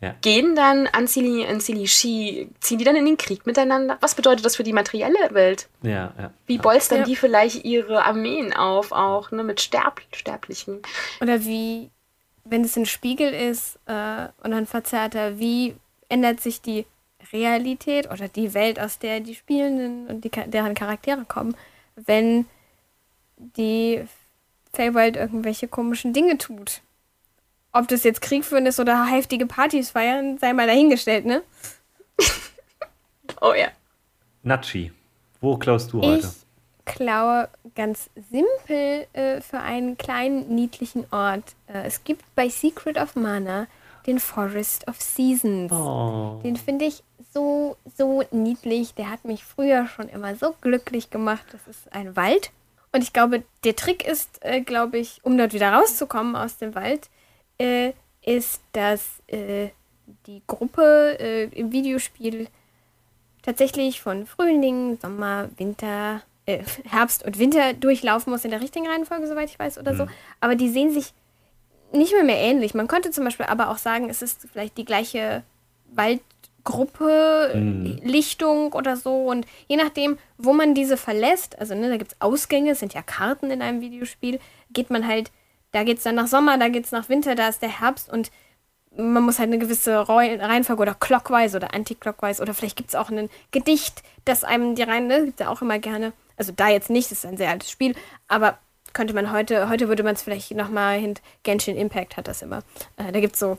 [0.00, 0.14] Ja.
[0.20, 3.96] gehen dann Ancili, Ancili Shi, ziehen die dann in den Krieg miteinander?
[4.00, 5.68] Was bedeutet das für die materielle Welt?
[5.82, 6.32] Ja, ja.
[6.46, 7.04] Wie bolstern Ja.
[7.04, 10.82] die vielleicht ihre Armeen auf, auch ne, mit Sterb Sterblichen?
[11.22, 11.90] Oder wie,
[12.44, 15.74] wenn es ein Spiegel ist äh, und dann verzerrt er, wie
[16.10, 16.84] ändert sich die
[17.32, 21.56] Realität oder die Welt, aus der die Spielenden und die, deren Charaktere kommen,
[21.96, 22.46] wenn
[23.36, 24.04] die
[24.72, 26.82] Feywild irgendwelche komischen Dinge tut?
[27.76, 31.42] Ob das jetzt Krieg führen ist oder heftige Partys feiern, sei mal dahingestellt, ne?
[33.42, 33.68] Oh ja.
[34.42, 34.92] Natschi,
[35.42, 36.26] wo klaust du heute?
[36.26, 41.54] Ich klaue ganz simpel äh, für einen kleinen, niedlichen Ort.
[41.66, 43.66] Äh, es gibt bei Secret of Mana
[44.06, 45.70] den Forest of Seasons.
[45.70, 46.40] Oh.
[46.42, 47.02] Den finde ich
[47.34, 48.94] so, so niedlich.
[48.94, 51.44] Der hat mich früher schon immer so glücklich gemacht.
[51.52, 52.52] Das ist ein Wald.
[52.92, 56.74] Und ich glaube, der Trick ist, äh, glaube ich, um dort wieder rauszukommen aus dem
[56.74, 57.10] Wald,
[57.58, 57.92] äh,
[58.24, 59.68] ist, dass äh,
[60.26, 62.48] die Gruppe äh, im Videospiel
[63.42, 69.26] tatsächlich von Frühling, Sommer, Winter, äh, Herbst und Winter durchlaufen muss in der richtigen Reihenfolge,
[69.26, 70.06] soweit ich weiß, oder so.
[70.40, 71.12] Aber die sehen sich
[71.92, 72.74] nicht mehr mehr ähnlich.
[72.74, 75.44] Man könnte zum Beispiel aber auch sagen, es ist vielleicht die gleiche
[75.92, 78.00] Waldgruppe, Mhm.
[78.02, 79.26] Lichtung oder so.
[79.26, 82.92] Und je nachdem, wo man diese verlässt, also ne, da gibt es Ausgänge, es sind
[82.92, 84.40] ja Karten in einem Videospiel,
[84.72, 85.30] geht man halt,
[85.76, 88.10] da geht es dann nach Sommer, da geht es nach Winter, da ist der Herbst
[88.10, 88.30] und
[88.96, 93.10] man muss halt eine gewisse Reihenfolge oder clockwise oder anti-clockwise oder vielleicht gibt es auch
[93.10, 96.14] ein Gedicht, das einem die Reihen, ne, gibt es ja auch immer gerne.
[96.38, 97.94] Also da jetzt nicht, das ist ein sehr altes Spiel,
[98.26, 98.58] aber
[98.94, 102.62] könnte man heute, heute würde man es vielleicht nochmal hin, Genshin Impact hat das immer.
[102.96, 103.58] Äh, da gibt es so,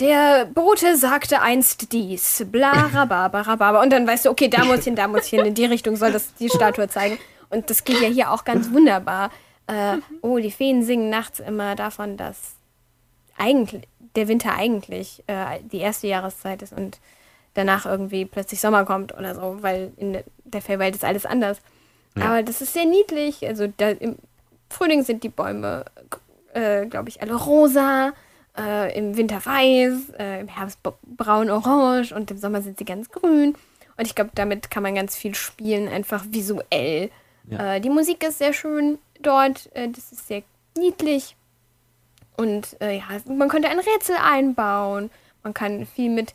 [0.00, 3.80] der Bote sagte einst dies, bla, rababa, rababa.
[3.80, 5.64] Und dann weißt du, okay, da muss ich hin, da muss ich hin, in die
[5.64, 7.16] Richtung soll das die Statue zeigen.
[7.48, 9.30] Und das geht ja hier auch ganz wunderbar.
[9.66, 12.56] Äh, oh, die Feen singen nachts immer davon, dass
[13.36, 17.00] eigentlich, der Winter eigentlich äh, die erste Jahreszeit ist und
[17.54, 21.60] danach irgendwie plötzlich Sommer kommt oder so, weil in der Fellwelt ist alles anders.
[22.16, 22.26] Ja.
[22.26, 23.46] Aber das ist sehr niedlich.
[23.46, 24.16] Also da, im
[24.70, 25.84] Frühling sind die Bäume,
[26.52, 28.12] äh, glaube ich, alle rosa,
[28.56, 30.78] äh, im Winter weiß, äh, im Herbst
[31.16, 33.54] braun-orange und im Sommer sind sie ganz grün.
[33.96, 37.10] Und ich glaube, damit kann man ganz viel spielen, einfach visuell.
[37.48, 37.74] Ja.
[37.74, 40.42] Äh, die Musik ist sehr schön dort, äh, das ist sehr
[40.76, 41.36] niedlich.
[42.36, 45.10] Und äh, ja, man könnte ein Rätsel einbauen.
[45.42, 46.34] Man kann viel mit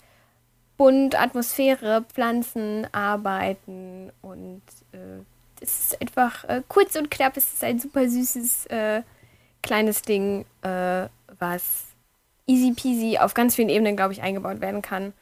[0.77, 4.11] Bunt, Atmosphäre, Pflanzen arbeiten.
[4.21, 4.61] Und
[4.93, 5.23] äh,
[5.61, 7.35] es ist einfach äh, kurz und knapp.
[7.35, 9.01] Es ist ein super süßes, äh,
[9.61, 11.83] kleines Ding, äh, was
[12.47, 15.13] easy peasy auf ganz vielen Ebenen, glaube ich, eingebaut werden kann.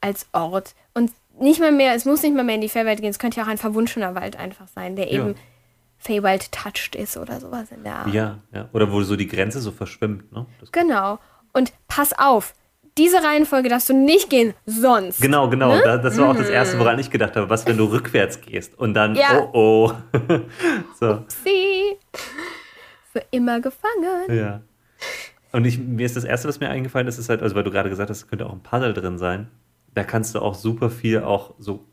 [0.00, 0.74] Als Ort.
[0.92, 3.10] Und nicht mal mehr, es muss nicht mal mehr in die Feywild gehen.
[3.10, 5.20] Es könnte ja auch ein verwunschener Wald einfach sein, der Ja.
[5.20, 5.36] eben
[6.04, 8.12] Feywild touched ist oder sowas in der Art.
[8.12, 8.68] Ja, ja.
[8.72, 10.46] Oder wo so die Grenze so verschwimmt, ne?
[10.60, 11.18] Das, Genau.
[11.52, 12.54] Und pass auf,
[12.98, 15.20] diese Reihenfolge darfst du nicht gehen, sonst.
[15.20, 15.76] genau, genau.
[15.78, 17.48] Da, das war auch das Erste, woran ich gedacht habe.
[17.50, 19.48] Was, wenn du rückwärts gehst und dann, Ja.
[19.52, 19.92] oh oh.
[21.00, 21.96] so, Sie
[23.12, 24.30] für immer gefangen.
[24.30, 24.60] ja.
[25.52, 27.70] Und ich, mir ist das Erste, was mir eingefallen ist, ist halt, also weil du
[27.70, 29.48] gerade gesagt hast, es könnte auch ein Puzzle drin sein.
[29.94, 31.86] Da kannst du auch super viel auch so,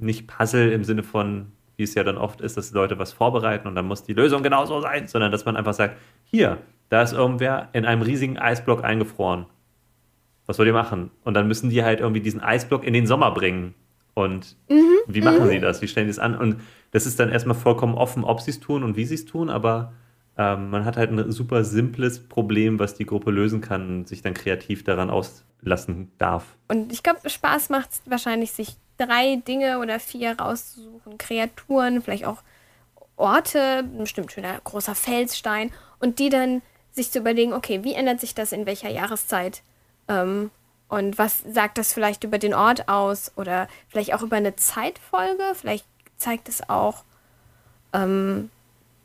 [0.00, 3.68] nicht Puzzle im Sinne von, wie es ja dann oft ist, dass Leute was vorbereiten
[3.68, 6.58] und dann muss die Lösung genauso sein, sondern dass man einfach sagt, hier,
[6.88, 9.46] da ist irgendwer in einem riesigen Eisblock eingefroren.
[10.46, 11.10] Was wollt ihr machen?
[11.24, 13.74] Und dann müssen die halt irgendwie diesen Eisblock in den Sommer bringen.
[14.14, 14.56] Und
[15.06, 15.80] wie machen sie das?
[15.80, 16.36] Wie stellen die es an?
[16.36, 16.56] Und
[16.90, 19.48] das ist dann erstmal vollkommen offen, ob sie es tun und wie sie es tun,
[19.48, 19.92] aber
[20.36, 24.22] ähm, man hat halt ein super simples Problem, was die Gruppe lösen kann und sich
[24.22, 26.56] dann kreativ daran auslassen darf.
[26.66, 31.18] Und ich glaube, Spaß macht es wahrscheinlich, sich drei Dinge oder vier rauszusuchen.
[31.18, 32.42] Kreaturen, vielleicht auch
[33.16, 35.72] Orte, ein bestimmt schöner großer Felsstein.
[36.00, 39.62] Und die dann sich zu überlegen, okay, wie ändert sich das in welcher Jahreszeit?
[40.08, 40.50] Ähm,
[40.88, 43.32] und was sagt das vielleicht über den Ort aus?
[43.36, 45.54] Oder vielleicht auch über eine Zeitfolge?
[45.54, 45.86] Vielleicht
[46.16, 47.04] zeigt es auch,
[47.92, 48.50] ähm,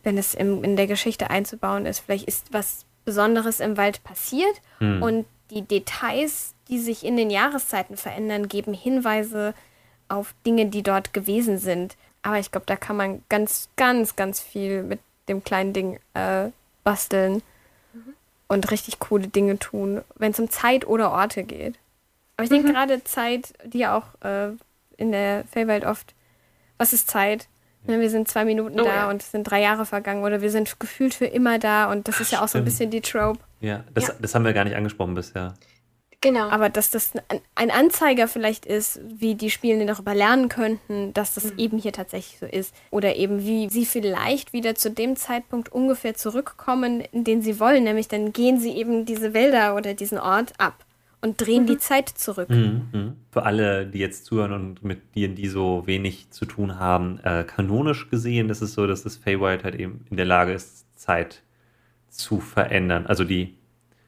[0.04, 4.62] wenn es im, in der Geschichte einzubauen ist, vielleicht ist was Besonderes im Wald passiert
[5.02, 9.54] und die Details, die sich in den Jahreszeiten verändern, geben Hinweise
[10.10, 11.96] auf Dinge, die dort gewesen sind.
[12.22, 16.50] Aber ich glaube, da kann man ganz, ganz, ganz viel mit dem kleinen Ding äh,
[16.84, 17.42] basteln
[18.48, 21.76] und richtig coole Dinge tun, wenn es um Zeit oder Orte geht.
[22.38, 24.50] Aber ich denke gerade Zeit, die ja auch äh,
[24.98, 26.14] in der Fellwelt oft,
[26.78, 27.48] was ist Zeit?
[27.86, 29.10] Ne, Wir sind zwei Minuten Oh da ja.
[29.10, 32.20] und es sind drei Jahre vergangen oder wir sind gefühlt für immer da und das
[32.22, 32.66] ist ja auch so ein Stimmt.
[32.66, 33.40] bisschen die Trope.
[33.60, 34.14] Ja, das, Ja.
[34.22, 35.54] das haben wir gar nicht angesprochen bisher.
[36.24, 36.50] Genau.
[36.50, 37.12] Aber dass das
[37.56, 42.40] ein- Anzeiger vielleicht ist, wie die Spielenden darüber lernen könnten, dass das eben hier tatsächlich
[42.40, 42.74] so ist.
[42.92, 47.84] Oder eben wie sie vielleicht wieder zu dem Zeitpunkt ungefähr zurückkommen, in den sie wollen.
[47.84, 50.86] Nämlich dann gehen sie eben diese Wälder oder diesen Ort ab
[51.22, 52.50] und drehen die Zeit zurück.
[52.50, 53.16] Mhm, mhm.
[53.32, 57.44] Für alle, die jetzt zuhören und mit denen, die so wenig zu tun haben, äh,
[57.44, 61.42] kanonisch gesehen ist es so, dass das Feywild halt eben in der Lage ist, Zeit
[62.10, 63.08] zu verändern.
[63.08, 63.56] Also die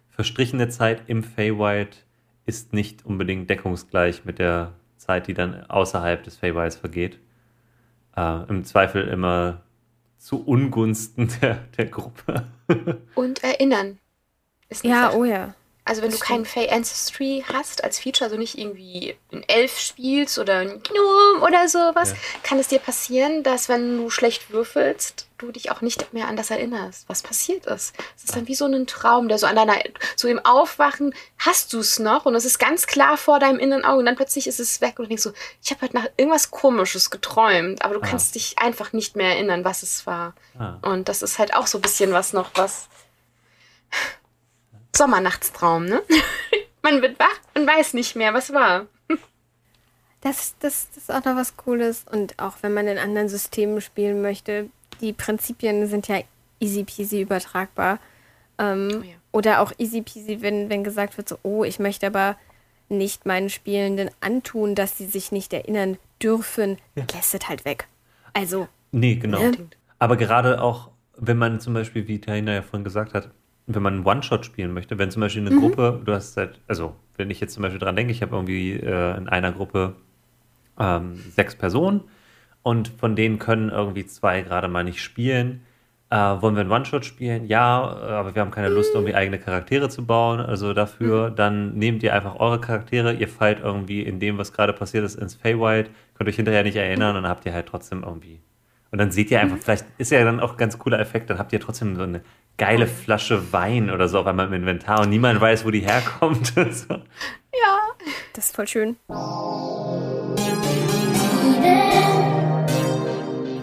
[0.09, 2.04] verstrichene Zeit im Feywild
[2.45, 7.19] ist nicht unbedingt deckungsgleich mit der Zeit, die dann außerhalb des Feywilds vergeht.
[8.15, 9.61] Äh, Im Zweifel immer
[10.17, 12.47] zu Ungunsten der, der Gruppe.
[13.15, 13.99] Und erinnern.
[14.83, 15.17] Ja, Sache.
[15.17, 15.53] oh ja.
[15.87, 20.39] Also wenn du keinen Fey Ancestry hast als Feature, also nicht irgendwie ein Elf spielst
[20.39, 22.17] oder ein Gnome oder sowas, ja.
[22.41, 26.37] kann es dir passieren, dass wenn du schlecht würfelst, du dich auch nicht mehr an
[26.37, 27.93] das erinnerst, was passiert ist.
[28.17, 29.75] Es ist dann wie so ein Traum, der so an deiner,
[30.15, 33.85] so im Aufwachen hast du es noch und es ist ganz klar vor deinem inneren
[33.85, 35.33] Auge und dann plötzlich ist es weg und du denkst so,
[35.63, 38.07] ich habe halt nach irgendwas Komisches geträumt, aber du ah.
[38.07, 40.33] kannst dich einfach nicht mehr erinnern, was es war.
[40.57, 40.77] Ah.
[40.81, 42.87] Und das ist halt auch so ein bisschen was noch, was
[44.95, 46.01] Sommernachtstraum, ne?
[46.81, 48.85] Man wird wach und weiß nicht mehr, was war.
[50.21, 52.05] Das, das, das ist auch noch was Cooles.
[52.11, 54.69] Und auch wenn man in anderen Systemen spielen möchte,
[54.99, 56.19] die Prinzipien sind ja
[56.59, 57.99] easy peasy übertragbar.
[58.57, 59.13] Ähm, oh ja.
[59.31, 62.37] Oder auch easy peasy, wenn, wenn gesagt wird, so, oh, ich möchte aber
[62.89, 67.05] nicht meinen Spielenden antun, dass sie sich nicht erinnern dürfen, ja.
[67.13, 67.87] lässt halt weg.
[68.33, 68.67] Also.
[68.91, 69.39] Nee, genau.
[69.39, 69.53] Ne?
[69.99, 73.29] Aber gerade auch, wenn man zum Beispiel, wie Taina ja vorhin gesagt hat,
[73.67, 75.59] wenn man einen One-Shot spielen möchte, wenn zum Beispiel eine mhm.
[75.59, 78.73] Gruppe, du hast halt, also wenn ich jetzt zum Beispiel dran denke, ich habe irgendwie
[78.73, 79.95] äh, in einer Gruppe
[80.79, 82.01] ähm, sechs Personen
[82.61, 85.61] und von denen können irgendwie zwei gerade mal nicht spielen.
[86.11, 87.45] Äh, wollen wir einen One-Shot spielen?
[87.45, 90.39] Ja, aber wir haben keine Lust, irgendwie eigene Charaktere zu bauen.
[90.39, 91.35] Also dafür, mhm.
[91.35, 95.15] dann nehmt ihr einfach eure Charaktere, ihr fallt irgendwie in dem, was gerade passiert ist,
[95.15, 98.39] ins Feywild, könnt euch hinterher nicht erinnern und dann habt ihr halt trotzdem irgendwie.
[98.91, 99.61] Und dann seht ihr einfach, mhm.
[99.61, 102.21] vielleicht ist ja dann auch ein ganz cooler Effekt, dann habt ihr trotzdem so eine
[102.57, 106.47] geile Flasche Wein oder so auf einmal im Inventar und niemand weiß, wo die herkommt.
[106.71, 106.93] so.
[106.93, 107.77] Ja,
[108.33, 108.95] das ist voll schön.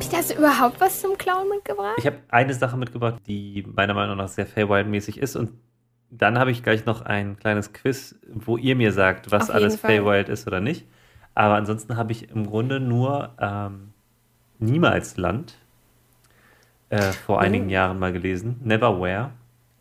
[0.00, 1.94] Peter, hast du überhaupt was zum Klauen mitgebracht?
[1.98, 5.52] Ich habe eine Sache mitgebracht, die meiner Meinung nach sehr Feywild-mäßig ist und
[6.10, 10.28] dann habe ich gleich noch ein kleines Quiz, wo ihr mir sagt, was alles Feywild
[10.28, 10.86] ist oder nicht.
[11.34, 13.94] Aber ansonsten habe ich im Grunde nur ähm,
[14.58, 15.56] Niemalsland
[16.92, 17.38] äh, vor oh.
[17.38, 18.60] einigen Jahren mal gelesen.
[18.62, 19.30] Neverwhere.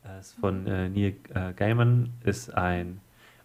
[0.04, 3.02] Das ist von äh, Neil äh, Gaiman ist ein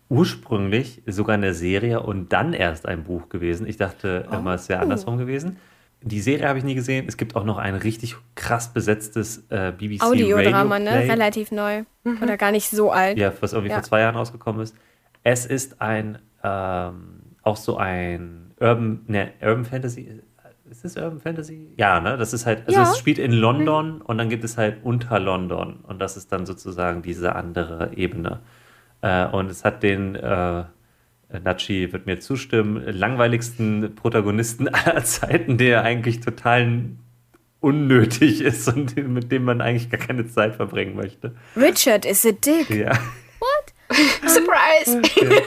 [0.08, 3.66] ursprünglich sogar eine Serie und dann erst ein Buch gewesen.
[3.66, 4.36] Ich dachte oh.
[4.36, 5.56] immer, es wäre andersrum gewesen.
[6.00, 7.06] Die Serie habe ich nie gesehen.
[7.08, 10.90] Es gibt auch noch ein richtig krass besetztes äh, BBC Audiodrama, ne?
[11.08, 11.82] Relativ neu.
[12.04, 12.22] Mhm.
[12.22, 13.18] Oder gar nicht so alt.
[13.18, 13.76] Ja, was irgendwie ja.
[13.78, 14.76] vor zwei Jahren rausgekommen ist.
[15.24, 20.22] Es ist ein, ähm, auch so ein Urban, ne, Urban Fantasy,
[20.70, 21.68] ist das Urban Fantasy?
[21.76, 22.16] Ja, ne?
[22.16, 22.90] Das ist halt, also ja.
[22.90, 24.00] es spielt in London mhm.
[24.02, 28.40] und dann gibt es halt unter London und das ist dann sozusagen diese andere Ebene.
[29.02, 30.64] Äh, und es hat den, äh,
[31.42, 36.82] Nachi wird mir zustimmen, langweiligsten Protagonisten aller Zeiten, der eigentlich total
[37.60, 41.34] unnötig ist und mit dem man eigentlich gar keine Zeit verbringen möchte.
[41.56, 42.70] Richard is a dick.
[42.70, 42.92] Ja.
[44.26, 44.98] Surprise!
[44.98, 45.42] Okay.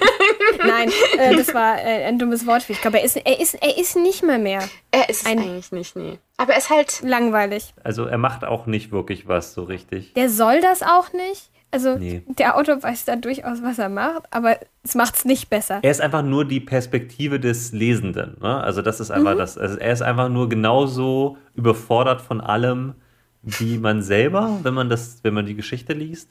[0.66, 2.76] Nein, äh, das war äh, ein dummes Wortspiel.
[2.76, 4.64] Ich glaube, er ist, er, ist, er ist nicht mal mehr.
[4.92, 6.20] Er ist ein, eigentlich nicht, nee.
[6.38, 7.74] Aber er ist halt langweilig.
[7.84, 10.14] Also er macht auch nicht wirklich was so richtig.
[10.14, 11.50] Der soll das auch nicht.
[11.72, 12.24] Also nee.
[12.28, 15.80] der Autor weiß da durchaus, was er macht, aber es macht es nicht besser.
[15.84, 18.38] Er ist einfach nur die Perspektive des Lesenden.
[18.42, 18.64] Ne?
[18.64, 19.40] Also das ist einfach mhm.
[19.40, 19.58] das.
[19.58, 22.96] Also er ist einfach nur genauso überfordert von allem
[23.44, 26.30] wie man selber, wenn man das, wenn man die Geschichte liest.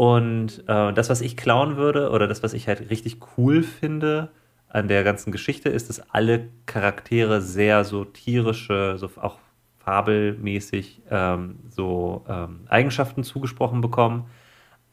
[0.00, 4.30] Und äh, das, was ich klauen würde, oder das, was ich halt richtig cool finde
[4.70, 9.38] an der ganzen Geschichte, ist, dass alle Charaktere sehr so tierische, so auch
[9.76, 14.24] fabelmäßig ähm, so ähm, Eigenschaften zugesprochen bekommen.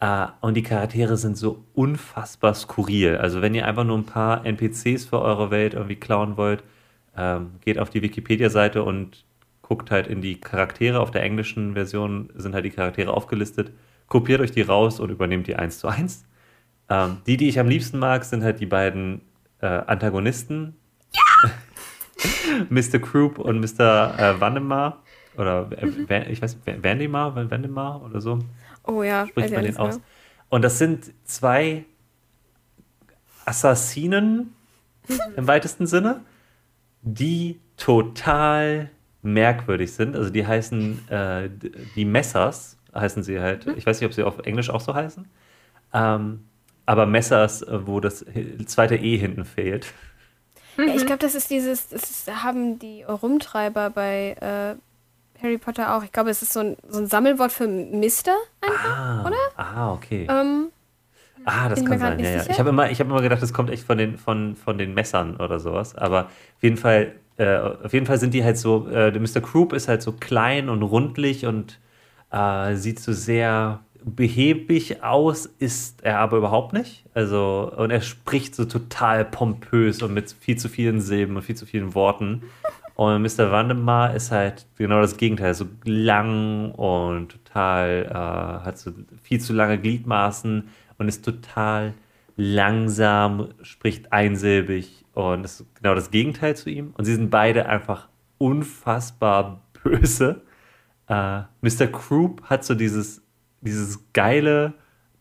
[0.02, 3.16] Äh, und die Charaktere sind so unfassbar skurril.
[3.16, 6.66] Also wenn ihr einfach nur ein paar NPCs für eure Welt irgendwie klauen wollt,
[7.16, 9.24] ähm, geht auf die Wikipedia-Seite und
[9.62, 11.00] guckt halt in die Charaktere.
[11.00, 13.72] Auf der englischen Version sind halt die Charaktere aufgelistet
[14.08, 16.26] kopiert euch die raus und übernehmt die eins zu eins.
[16.90, 19.22] Ähm, die, die ich am liebsten mag, sind halt die beiden
[19.62, 20.76] äh, Antagonisten.
[21.14, 21.50] Ja!
[22.70, 23.00] Mr.
[23.00, 24.18] Croup und Mr.
[24.18, 25.04] Äh, Vandemar.
[25.38, 26.08] Oder äh, mhm.
[26.30, 28.40] ich weiß, Vandemar, Vandemar oder so.
[28.84, 30.00] Oh ja, spricht man den aus.
[30.50, 31.86] Und das sind zwei
[33.46, 34.54] Assassinen
[35.36, 36.22] im weitesten Sinne,
[37.02, 38.90] die total
[39.22, 40.16] merkwürdig sind.
[40.16, 41.50] Also die heißen äh,
[41.96, 43.66] die Messers heißen sie halt.
[43.66, 43.76] Hm?
[43.78, 45.28] Ich weiß nicht, ob sie auf Englisch auch so heißen.
[45.94, 46.48] Ähm,
[46.86, 48.26] aber Messers, äh, wo das
[48.66, 49.94] zweite E hinten fehlt.
[50.78, 55.96] Ja, ich glaube, das ist dieses, das ist, haben die Rumtreiber bei äh, Harry Potter
[55.96, 56.04] auch.
[56.04, 59.38] Ich glaube, es ist so ein, so ein Sammelwort für Mister einfach, ah, oder?
[59.56, 60.28] Ah, okay.
[60.30, 60.68] Ähm,
[61.46, 62.44] ah, das kann sein, ja, ja.
[62.50, 65.38] Ich habe immer, hab immer gedacht, das kommt echt von den, von, von den Messern
[65.38, 65.96] oder sowas.
[65.96, 69.42] Aber auf jeden Fall, äh, auf jeden Fall sind die halt so, äh, der Mr.
[69.42, 71.80] Croup ist halt so klein und rundlich und
[72.32, 77.06] äh, sieht so sehr behäbig aus, ist er aber überhaupt nicht.
[77.14, 81.56] Also, und er spricht so total pompös und mit viel zu vielen Silben und viel
[81.56, 82.44] zu vielen Worten.
[82.96, 83.52] Und Mr.
[83.52, 89.54] Wandemar ist halt genau das Gegenteil, so lang und total, äh, hat so viel zu
[89.54, 90.68] lange Gliedmaßen
[90.98, 91.94] und ist total
[92.38, 96.94] langsam, spricht einsilbig und ist genau das Gegenteil zu ihm.
[96.98, 98.08] Und sie sind beide einfach
[98.38, 100.42] unfassbar böse.
[101.08, 101.88] Äh, Mr.
[101.88, 103.22] Croup hat so dieses,
[103.62, 104.74] dieses geile,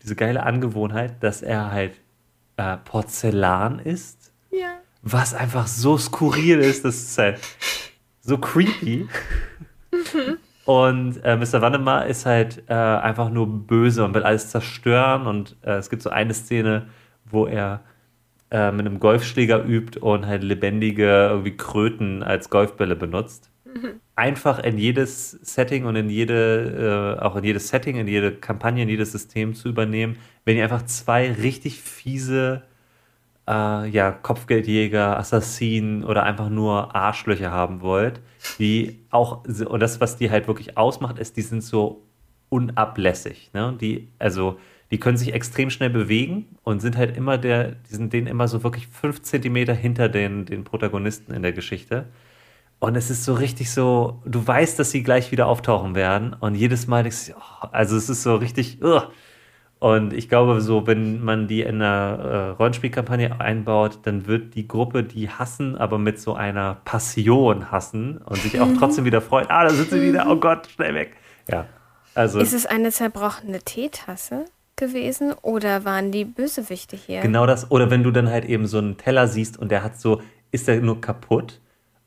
[0.03, 2.01] diese geile Angewohnheit, dass er halt
[2.57, 4.31] äh, Porzellan ist.
[4.51, 4.79] Ja.
[5.01, 7.39] Was einfach so skurril ist, das ist halt
[8.21, 9.07] so creepy.
[10.65, 11.61] Und äh, Mr.
[11.61, 15.25] Wannemar ist halt äh, einfach nur böse und will alles zerstören.
[15.25, 16.87] Und äh, es gibt so eine Szene,
[17.23, 17.81] wo er
[18.51, 23.49] äh, mit einem Golfschläger übt und halt lebendige irgendwie Kröten als Golfbälle benutzt.
[24.15, 28.83] Einfach in jedes Setting und in jede, äh, auch in jedes Setting, in jede Kampagne,
[28.83, 32.63] in jedes System zu übernehmen, wenn ihr einfach zwei richtig fiese
[33.47, 38.21] äh, ja, Kopfgeldjäger, Assassinen oder einfach nur Arschlöcher haben wollt,
[38.59, 42.03] die auch, und das, was die halt wirklich ausmacht, ist, die sind so
[42.49, 43.51] unablässig.
[43.53, 43.75] Ne?
[43.79, 44.57] Die, also,
[44.91, 48.47] die können sich extrem schnell bewegen und sind halt immer der, die sind denen immer
[48.47, 52.05] so wirklich fünf Zentimeter hinter den, den Protagonisten in der Geschichte.
[52.79, 56.35] Und es ist so richtig so, du weißt, dass sie gleich wieder auftauchen werden.
[56.39, 59.07] Und jedes Mal denkst du, oh, also es ist so richtig, ugh.
[59.79, 64.67] Und ich glaube, so, wenn man die in einer äh, Rollenspielkampagne einbaut, dann wird die
[64.67, 69.45] Gruppe die hassen, aber mit so einer Passion hassen und sich auch trotzdem wieder freuen.
[69.49, 71.15] Ah, da sind sie wieder, oh Gott, schnell weg.
[71.47, 71.67] Ja.
[72.15, 77.21] Also, Ist es eine zerbrochene Teetasse gewesen oder waren die Bösewichte hier?
[77.21, 77.69] Genau das.
[77.69, 80.21] Oder wenn du dann halt eben so einen Teller siehst und der hat so,
[80.51, 81.59] ist der nur kaputt?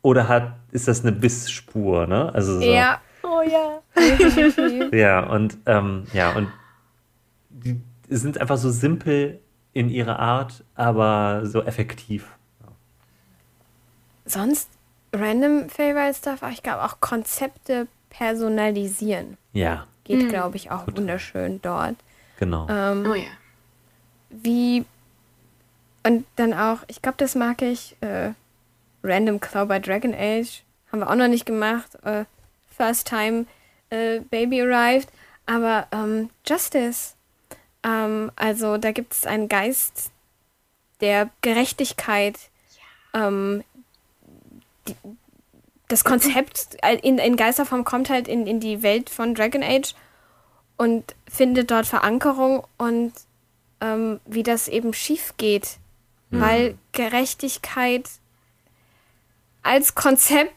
[0.02, 2.32] Oder hat, ist das eine Bissspur, ne?
[2.34, 2.64] Also so.
[2.72, 3.00] Ja.
[3.22, 3.80] Oh ja.
[4.96, 6.48] Ja, und ähm, ja, und
[7.50, 9.40] die sind einfach so simpel
[9.72, 12.26] in ihrer Art, aber so effektiv.
[14.24, 14.68] Sonst
[15.12, 19.36] random Favorite Stuff, aber ich glaube auch Konzepte personalisieren.
[19.52, 21.94] Ja, Geht, glaube ich, auch wunderschön dort.
[22.38, 22.66] genau.
[22.68, 23.24] Ähm, Oh ja.
[24.30, 24.84] wie
[26.04, 28.30] und dann auch, ich glaube, das mag ich, äh,
[29.02, 30.62] Random Claw bei Dragon Age.
[30.90, 31.96] Haben wir auch noch nicht gemacht.
[32.04, 32.24] Äh,
[32.76, 33.46] first time
[33.90, 35.08] äh, Baby arrived.
[35.46, 37.14] Aber ähm, Justice.
[37.82, 40.10] Ähm, also da gibt es einen Geist
[41.00, 42.38] der Gerechtigkeit.
[43.14, 43.64] Ähm,
[44.86, 44.94] die,
[45.88, 49.94] das Konzept in, in Geisterform kommt halt in, in die Welt von Dragon Age
[50.76, 53.12] und findet dort Verankerung und
[53.80, 55.78] ähm, wie das eben schief geht.
[56.32, 58.08] Weil Gerechtigkeit
[59.62, 60.52] als Konzept,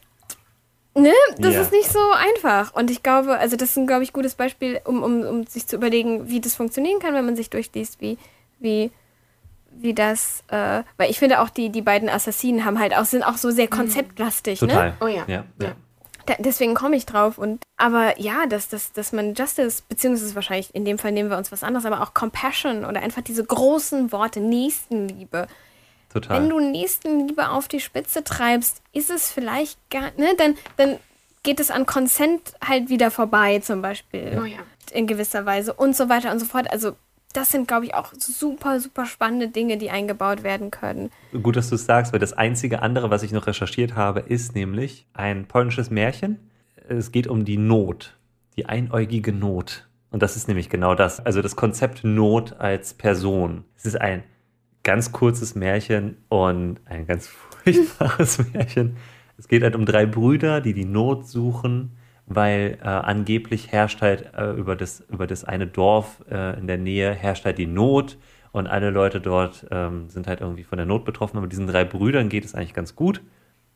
[0.95, 1.61] ne, das Ja.
[1.61, 2.73] ist nicht so einfach.
[2.73, 5.67] Und ich glaube, also das ist ein, glaube ich, gutes Beispiel, um, um, um sich
[5.67, 8.17] zu überlegen, wie das funktionieren kann, wenn man sich durchliest, wie,
[8.59, 8.91] wie,
[9.71, 13.23] wie das, äh, weil ich finde auch die, die beiden Assassinen haben halt auch, sind
[13.23, 14.67] auch so sehr konzeptlastig, ne?
[14.67, 14.93] Total.
[15.01, 15.23] Oh ja.
[15.27, 15.67] Ja, ja.
[15.67, 15.75] Ja.
[16.25, 17.37] Da, deswegen komme ich drauf.
[17.37, 21.37] Und aber ja, dass, dass, dass man Justice, beziehungsweise wahrscheinlich in dem Fall nehmen wir
[21.37, 25.47] uns was anderes, aber auch Compassion oder einfach diese großen Worte, Nächstenliebe.
[26.13, 26.41] Total.
[26.41, 30.97] Wenn du Nächstenliebe auf die Spitze treibst, ist es vielleicht gar, ne, dann, dann
[31.41, 34.39] geht es an Consent halt wieder vorbei, zum Beispiel.
[34.39, 34.59] Oh ja.
[34.91, 36.69] In gewisser Weise und so weiter und so fort.
[36.71, 36.91] Also,
[37.33, 41.09] das sind, glaube ich, auch super, super spannende Dinge, die eingebaut werden können.
[41.41, 44.53] Gut, dass du es sagst, weil das einzige andere, was ich noch recherchiert habe, ist
[44.53, 46.51] nämlich ein polnisches Märchen.
[46.87, 48.15] Es geht um die Not,
[48.55, 49.87] die einäugige Not.
[50.11, 51.19] Und das ist nämlich genau das.
[51.25, 53.65] Also das Konzept Not als Person.
[53.75, 54.23] Es ist ein
[54.83, 58.97] ganz kurzes Märchen und ein ganz furchtbares Märchen.
[59.37, 64.33] Es geht halt um drei Brüder, die die Not suchen, weil äh, angeblich herrscht halt
[64.37, 68.17] äh, über, das, über das eine Dorf äh, in der Nähe herrscht halt die Not
[68.51, 71.37] und alle Leute dort ähm, sind halt irgendwie von der Not betroffen.
[71.37, 73.21] Aber diesen drei Brüdern geht es eigentlich ganz gut.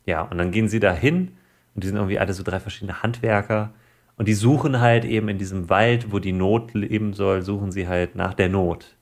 [0.05, 1.37] Ja, und dann gehen sie da hin
[1.73, 3.73] und die sind irgendwie alle so drei verschiedene Handwerker
[4.17, 7.87] und die suchen halt eben in diesem Wald, wo die Not leben soll, suchen sie
[7.87, 8.96] halt nach der Not.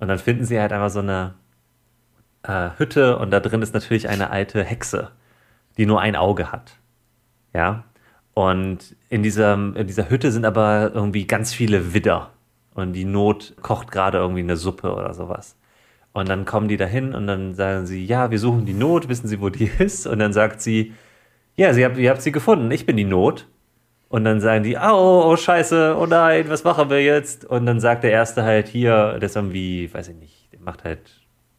[0.00, 1.34] Und dann finden sie halt einfach so eine
[2.42, 5.10] äh, Hütte und da drin ist natürlich eine alte Hexe,
[5.76, 6.76] die nur ein Auge hat.
[7.54, 7.84] Ja.
[8.34, 12.30] Und in dieser, in dieser Hütte sind aber irgendwie ganz viele Widder.
[12.74, 15.56] Und die Not kocht gerade irgendwie eine Suppe oder sowas.
[16.12, 19.28] Und dann kommen die dahin und dann sagen sie, ja, wir suchen die Not, wissen
[19.28, 20.06] Sie, wo die ist?
[20.06, 20.94] Und dann sagt sie,
[21.56, 23.46] ja, sie habt, ihr habt sie gefunden, ich bin die Not.
[24.10, 27.44] Und dann sagen die, oh, oh, scheiße, oh nein, was machen wir jetzt?
[27.44, 30.82] Und dann sagt der Erste halt hier, der ist irgendwie, weiß ich nicht, der macht
[30.82, 30.98] halt,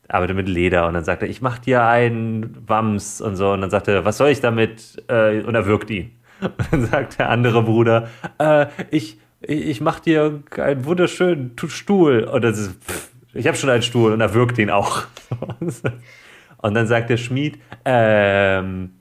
[0.09, 0.85] arbeitet mit Leder.
[0.85, 3.53] Und dann sagt er, ich mach dir einen Wams und so.
[3.53, 5.01] Und dann sagt er, was soll ich damit?
[5.07, 6.11] Äh, Und er wirkt ihn.
[6.41, 12.25] Und dann sagt der andere Bruder, äh, ich, ich mach dir einen wunderschönen Tu- Stuhl.
[12.25, 15.03] Und das ist, pff, ich habe schon einen Stuhl und er wirkt ihn auch.
[16.61, 18.91] Und dann sagt der Schmied, ähm,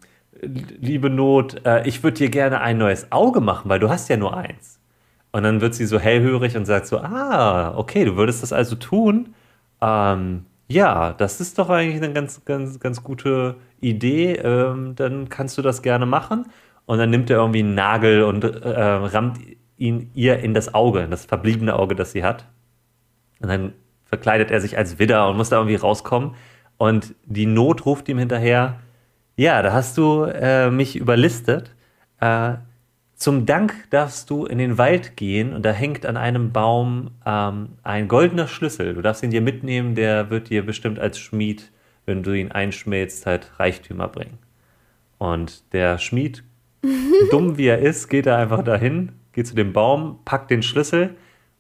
[0.43, 4.16] liebe Not, äh, ich würde dir gerne ein neues Auge machen, weil du hast ja
[4.16, 4.80] nur eins.
[5.32, 8.74] Und dann wird sie so hellhörig und sagt so, ah, okay, du würdest das also
[8.76, 9.34] tun.
[9.80, 14.34] Ähm, ja, das ist doch eigentlich eine ganz, ganz, ganz gute Idee.
[14.34, 16.47] Ähm, dann kannst du das gerne machen.
[16.86, 19.38] Und dann nimmt er irgendwie einen Nagel und äh, rammt
[19.76, 22.47] ihn ihr in das Auge, in das verbliebene Auge, das sie hat.
[23.41, 23.72] Und dann
[24.05, 26.34] verkleidet er sich als Widder und muss da irgendwie rauskommen.
[26.76, 28.80] Und die Not ruft ihm hinterher,
[29.41, 31.74] ja, da hast du äh, mich überlistet.
[32.20, 32.57] Äh,
[33.14, 37.70] zum Dank darfst du in den Wald gehen und da hängt an einem Baum ähm,
[37.82, 38.93] ein goldener Schlüssel.
[38.93, 41.72] Du darfst ihn dir mitnehmen, der wird dir bestimmt als Schmied,
[42.05, 44.36] wenn du ihn einschmelzt, halt Reichtümer bringen.
[45.16, 46.45] Und der Schmied,
[47.30, 51.16] dumm wie er ist, geht da einfach dahin, geht zu dem Baum, packt den Schlüssel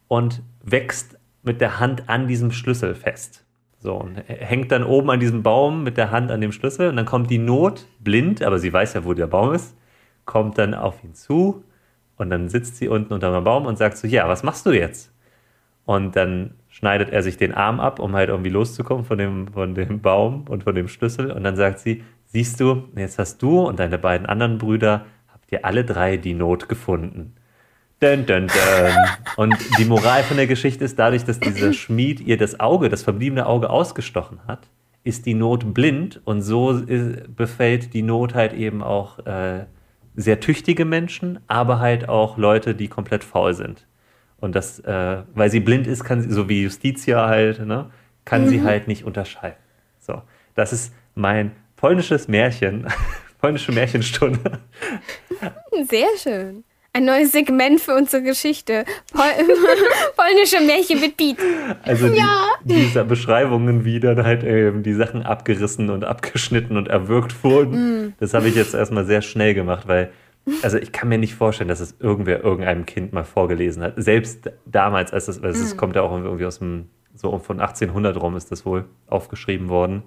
[0.06, 3.46] und wächst mit der Hand an diesem Schlüssel fest.
[3.82, 6.96] So, und hängt dann oben an diesem Baum mit der Hand an dem Schlüssel und
[6.96, 9.74] dann kommt die Not, blind, aber sie weiß ja, wo der Baum ist,
[10.26, 11.64] kommt dann auf ihn zu
[12.16, 14.72] und dann sitzt sie unten unter dem Baum und sagt so, ja, was machst du
[14.72, 15.10] jetzt?
[15.86, 19.74] Und dann schneidet er sich den Arm ab, um halt irgendwie loszukommen von dem, von
[19.74, 21.32] dem Baum und von dem Schlüssel.
[21.32, 25.50] Und dann sagt sie, siehst du, jetzt hast du und deine beiden anderen Brüder, habt
[25.50, 27.34] ihr alle drei die Not gefunden.
[28.00, 28.94] Dun, dun, dun.
[29.36, 33.02] Und die Moral von der Geschichte ist, dadurch, dass dieser Schmied ihr das Auge, das
[33.02, 34.68] verbliebene Auge ausgestochen hat,
[35.04, 36.82] ist die Not blind und so
[37.36, 39.66] befällt die Not halt eben auch äh,
[40.16, 43.86] sehr tüchtige Menschen, aber halt auch Leute, die komplett faul sind.
[44.38, 47.90] Und das, äh, weil sie blind ist, kann sie, so wie Justitia halt, ne,
[48.24, 48.48] kann mhm.
[48.48, 49.58] sie halt nicht unterscheiden.
[49.98, 50.22] So,
[50.54, 52.86] das ist mein polnisches Märchen,
[53.40, 54.60] polnische Märchenstunde.
[55.86, 56.64] Sehr schön.
[56.92, 58.84] Ein neues Segment für unsere Geschichte.
[59.12, 59.22] Pol
[60.16, 61.38] polnische Märchen mit Beat.
[61.84, 62.46] Also die, ja.
[62.64, 68.12] diese Beschreibungen, wie dann halt ähm, die Sachen abgerissen und abgeschnitten und erwürgt wurden, mm.
[68.18, 70.10] das habe ich jetzt erstmal sehr schnell gemacht, weil
[70.62, 73.94] also ich kann mir nicht vorstellen, dass es irgendwer irgendeinem Kind mal vorgelesen hat.
[73.96, 75.76] Selbst damals, als das, also es mm.
[75.76, 80.02] kommt ja auch irgendwie aus dem, so von 1800 rum ist das wohl aufgeschrieben worden.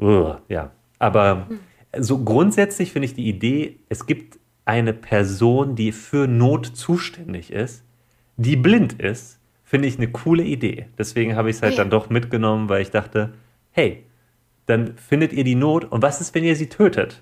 [0.00, 1.58] Uh, ja, aber mm.
[1.98, 4.39] so grundsätzlich finde ich die Idee, es gibt
[4.70, 7.82] eine Person, die für Not zuständig ist,
[8.36, 10.86] die blind ist, finde ich eine coole Idee.
[10.96, 11.78] Deswegen habe ich es halt ja.
[11.78, 13.32] dann doch mitgenommen, weil ich dachte,
[13.72, 14.04] hey,
[14.66, 17.20] dann findet ihr die Not und was ist, wenn ihr sie tötet?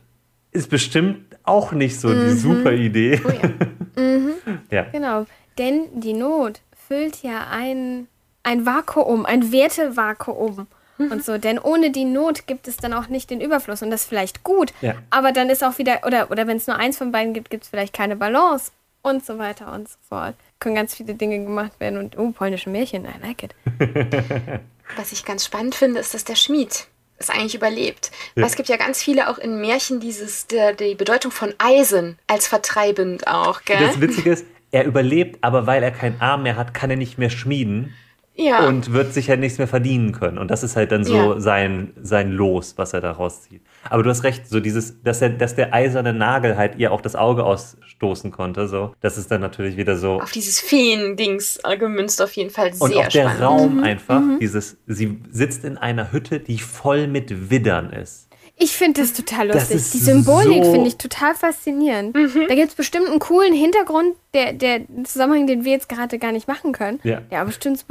[0.53, 2.25] Ist bestimmt auch nicht so mhm.
[2.25, 3.19] die super Idee.
[3.25, 4.03] Oh ja.
[4.03, 4.35] mhm.
[4.71, 4.83] ja.
[4.93, 5.25] Genau,
[5.57, 8.09] denn die Not füllt ja ein,
[8.43, 10.67] ein Vakuum, ein Wertevakuum
[10.99, 11.39] und so.
[11.39, 13.83] Denn ohne die Not gibt es dann auch nicht den Überfluss.
[13.83, 14.95] Und das ist vielleicht gut, ja.
[15.11, 17.65] aber dann ist auch wieder, oder, oder wenn es nur eins von beiden gibt, gibt
[17.65, 18.73] es vielleicht keine Balance
[19.03, 20.35] und so weiter und so fort.
[20.59, 23.55] Können ganz viele Dinge gemacht werden und, oh, polnische Märchen, I like it.
[24.97, 26.87] Was ich ganz spannend finde, ist, dass der Schmied
[27.19, 28.11] es eigentlich überlebt.
[28.35, 28.43] Ja.
[28.43, 32.19] Weil es gibt ja ganz viele auch in Märchen dieses, der, die Bedeutung von Eisen
[32.27, 33.79] als vertreibend auch, gell?
[33.81, 37.19] Das Witzige ist, er überlebt, aber weil er keinen Arm mehr hat, kann er nicht
[37.19, 37.95] mehr schmieden
[38.39, 38.67] ja.
[38.67, 40.39] und wird sich halt nichts mehr verdienen können.
[40.39, 41.41] Und das ist halt dann so ja.
[41.41, 43.63] sein, sein Los, was er da rauszieht.
[43.91, 47.01] Aber du hast recht, so dieses, dass, er, dass der eiserne Nagel halt ihr auch
[47.01, 48.93] das Auge ausstoßen konnte, so.
[49.01, 50.21] Das ist dann natürlich wieder so.
[50.21, 53.85] Auf dieses Feen-Dings gemünzt auf jeden Fall sehr Und auch der Raum mhm.
[53.85, 54.39] einfach, mhm.
[54.41, 58.29] dieses, sie sitzt in einer Hütte, die voll mit Widdern ist.
[58.61, 59.77] Ich finde das total lustig.
[59.77, 62.17] Das die Symbolik so finde ich total faszinierend.
[62.17, 62.47] Mhm.
[62.49, 66.33] Da gibt es bestimmt einen coolen Hintergrund, der, der Zusammenhang, den wir jetzt gerade gar
[66.33, 66.99] nicht machen können.
[67.05, 67.23] Ja.
[67.31, 67.85] Ja, bestimmt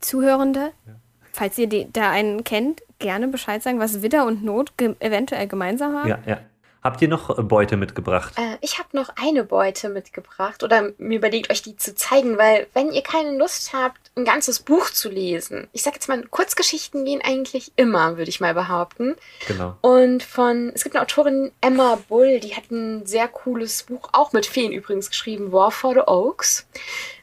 [0.00, 0.94] Zuhörende, ja.
[1.32, 5.46] falls ihr die, da einen kennt, gerne Bescheid sagen, was Widder und Not ge eventuell
[5.46, 6.08] gemeinsam haben.
[6.08, 6.38] Ja, ja.
[6.82, 8.34] Habt ihr noch Beute mitgebracht?
[8.38, 12.68] Äh, ich habe noch eine Beute mitgebracht oder mir überlegt, euch die zu zeigen, weil
[12.72, 17.04] wenn ihr keine Lust habt, ein ganzes Buch zu lesen, ich sag jetzt mal, Kurzgeschichten
[17.04, 19.16] gehen eigentlich immer, würde ich mal behaupten.
[19.48, 19.76] Genau.
[19.80, 24.32] Und von, es gibt eine Autorin, Emma Bull, die hat ein sehr cooles Buch, auch
[24.32, 26.66] mit Feen übrigens geschrieben, War for the Oaks.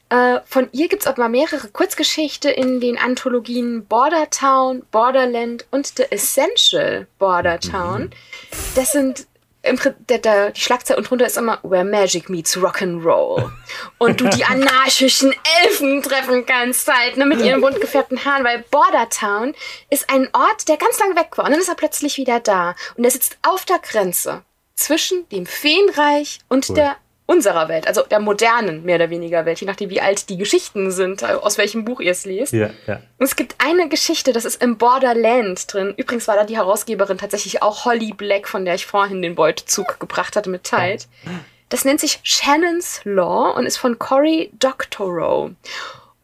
[0.10, 5.66] Äh, von ihr gibt es auch mal mehrere Kurzgeschichten in den Anthologien Border Town, Borderland
[5.72, 8.04] und The Essential Border Town.
[8.04, 8.10] Mhm.
[8.76, 9.28] Das sind
[9.66, 9.80] im,
[10.10, 13.52] der, der, die Schlagzeile und drunter ist immer Where Magic Meets Rock'n'Roll.
[13.98, 15.34] Und du die anarchischen
[15.64, 19.56] Elfen treffen kannst halt, ne, mit ihren bunt gefärbten Haaren, weil Border Town
[19.90, 22.76] ist ein Ort, der ganz lange weg war und dann ist er plötzlich wieder da.
[22.96, 24.44] Und er sitzt auf der Grenze
[24.76, 26.76] zwischen dem Feenreich und cool.
[26.76, 26.98] der
[27.28, 30.92] unserer Welt, also der modernen, mehr oder weniger Welt, je nachdem, wie alt die Geschichten
[30.92, 32.54] sind, äh, aus welchem Buch ihr es lest.
[32.54, 33.02] Ja, ja.
[33.18, 35.94] Und es gibt eine Geschichte, das ist im Borderland drin.
[35.98, 40.00] Übrigens war da die Herausgeberin tatsächlich auch Holly Black, von der ich vorhin den Beutezug
[40.00, 41.04] gebracht hatte mit Tide.
[41.70, 45.52] Das nennt sich Shannon's Law und ist von Cory Doctorow.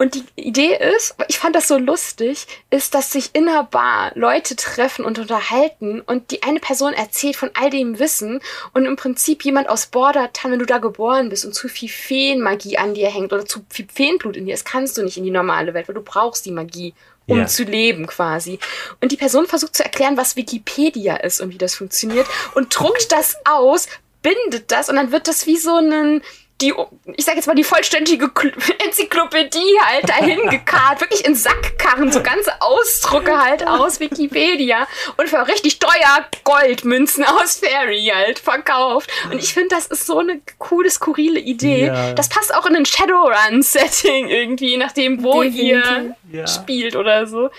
[0.01, 4.11] Und die Idee ist, ich fand das so lustig, ist, dass sich in einer Bar
[4.15, 8.41] Leute treffen und unterhalten und die eine Person erzählt von all dem Wissen
[8.73, 12.79] und im Prinzip jemand aus Bordertown, wenn du da geboren bist und zu viel Feenmagie
[12.79, 15.29] an dir hängt oder zu viel Feenblut in dir ist, kannst du nicht in die
[15.29, 16.95] normale Welt, weil du brauchst die Magie,
[17.27, 17.45] um Ja.
[17.45, 18.57] zu leben quasi.
[19.01, 22.25] Und die Person versucht zu erklären, was Wikipedia ist und wie das funktioniert
[22.55, 23.87] und druckt das aus,
[24.23, 26.21] bindet das und dann wird das wie so ein
[26.61, 26.73] die,
[27.17, 28.53] ich sag jetzt mal, die vollständige Kl-
[28.85, 34.87] Enzyklopädie halt dahin gekarrt, wirklich in Sackkarren, so ganze Ausdrucke halt aus Wikipedia
[35.17, 39.09] und für richtig teuer Goldmünzen aus Fairy halt verkauft.
[39.31, 41.87] Und ich finde, das ist so eine coole, skurrile Idee.
[41.87, 42.13] Ja.
[42.13, 46.15] Das passt auch in ein Shadowrun-Setting irgendwie, je nachdem, wo ihr Definitiv.
[46.31, 46.47] Ja.
[46.47, 47.49] spielt oder so.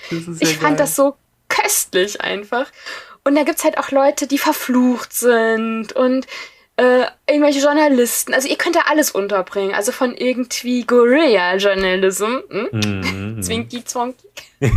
[0.40, 0.76] Ich fand geil.
[0.76, 1.16] das so
[1.48, 2.66] köstlich einfach.
[3.24, 6.26] Und da gibt's halt auch Leute, die verflucht sind und
[6.76, 8.32] äh, irgendwelche Journalisten.
[8.34, 9.74] Also ihr könnt da alles unterbringen.
[9.74, 12.68] Also von irgendwie Guerilla-Journalism, hm?
[12.72, 13.42] Mhm.
[13.42, 14.28] Zwinky Zwonky,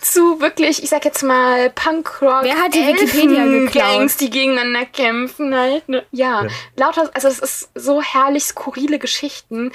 [0.00, 2.42] zu wirklich, ich sag jetzt mal, Punkrock.
[2.44, 3.72] Wer hat die Wikipedia geklaut?
[3.98, 5.88] Gangs, die gegeneinander kämpfen halt.
[5.88, 6.04] Ne?
[6.12, 6.48] Ja, Ja.
[6.76, 9.72] lauter, also es ist so herrlich skurrile Geschichten.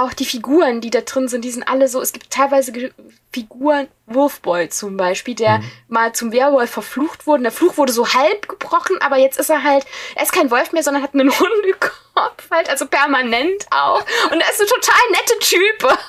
[0.00, 2.72] Auch die Figuren, die da drin sind, die sind alle so, es gibt teilweise
[3.32, 5.70] Figuren, Wolfboy zum Beispiel, der Mhm.
[5.88, 7.42] mal zum Werwolf verflucht wurde.
[7.42, 9.84] Der Fluch wurde so halb gebrochen, aber jetzt ist er halt,
[10.16, 14.00] er ist kein Wolf mehr, sondern hat einen Hundekopf halt, also permanent auch.
[14.30, 15.98] Und er ist ein total nette Typ.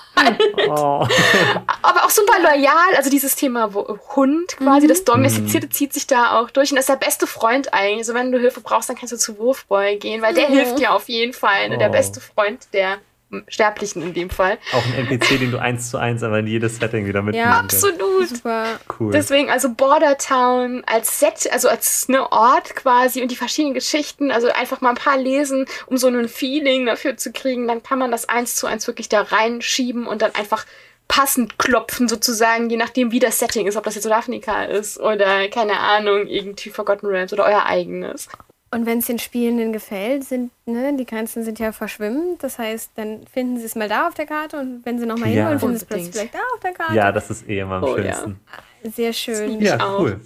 [0.67, 1.07] Oh.
[1.81, 2.95] aber auch super loyal.
[2.95, 3.73] Also dieses Thema
[4.15, 6.69] Hund quasi, das Domestizierte zieht sich da auch durch.
[6.71, 7.99] Und das ist der beste Freund eigentlich.
[7.99, 10.53] Also wenn du Hilfe brauchst, dann kannst du zu Wolfboy gehen, weil der Mhm.
[10.53, 11.69] hilft dir auf jeden Fall.
[11.69, 11.77] Ne?
[11.79, 11.91] Der Oh.
[11.93, 12.99] beste Freund der
[13.47, 14.57] Sterblichen in dem Fall.
[14.73, 17.59] Auch ein NPC, den du eins zu eins aber in jedes Setting wieder mitnehmen Ja,
[17.59, 17.83] kannst.
[17.83, 18.27] Absolut.
[18.27, 18.65] Super.
[18.99, 19.11] Cool.
[19.11, 24.49] Deswegen also Bordertown als Set, also als ne Ort quasi und die verschiedenen Geschichten, also
[24.49, 28.11] einfach mal ein paar lesen, um so ein Feeling dafür zu kriegen, dann kann man
[28.11, 30.65] das eins zu eins wirklich da reinschieben und dann einfach
[31.07, 35.49] passend klopfen sozusagen, je nachdem wie das Setting ist, ob das jetzt Ravnica ist oder
[35.49, 38.29] keine Ahnung, irgendwie Forgotten Realms oder euer eigenes.
[38.73, 42.41] Und wenn es den Spielenden gefällt, sind, ne, die Grenzen sind ja verschwimmend.
[42.41, 45.27] Das heißt, dann finden sie es mal da auf der Karte und wenn sie nochmal
[45.29, 45.49] Ja.
[45.49, 46.95] hinwollen, finden sie es plötzlich vielleicht da auf der Karte.
[46.95, 48.13] ja, das ist eh immer am Oh, ja.
[48.13, 48.39] schönsten.
[48.83, 49.59] Sehr schön.
[49.61, 49.99] Ich Ja, auch.
[49.99, 50.21] cool.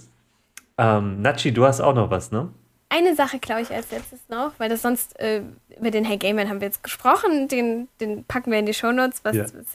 [0.78, 2.48] Ähm, Nachi, du hast auch noch was, ne?
[2.88, 5.42] Eine Sache glaube ich als letztes noch, weil das sonst, äh,
[5.76, 9.20] über den Hey Gayman haben wir jetzt gesprochen, den, den packen wir in die Shownotes,
[9.24, 9.42] was, Ja.
[9.44, 9.66] was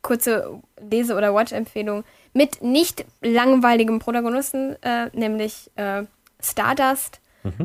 [0.00, 6.04] kurze Lese- oder Watch-Empfehlung mit nicht langweiligem Protagonisten, äh, nämlich äh,
[6.40, 7.20] Stardust.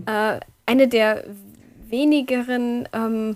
[0.06, 1.24] Äh, eine der
[1.90, 3.36] wenigeren ähm,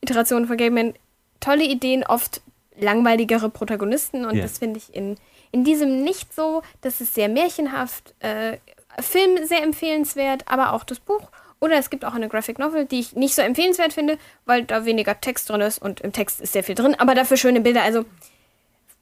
[0.00, 0.94] Iterationen von Gayman.
[1.40, 2.40] Tolle Ideen, oft
[2.78, 4.42] langweiligere Protagonisten und Ja.
[4.42, 5.16] das finde ich in,
[5.50, 6.62] in diesem nicht so.
[6.80, 8.14] Das ist sehr märchenhaft.
[8.20, 8.58] Äh,
[9.00, 11.30] Film sehr empfehlenswert, aber auch das Buch.
[11.60, 14.84] Oder es gibt auch eine Graphic Novel, die ich nicht so empfehlenswert finde, weil da
[14.84, 17.82] weniger Text drin ist und im Text ist sehr viel drin, aber dafür schöne Bilder.
[17.82, 18.04] Also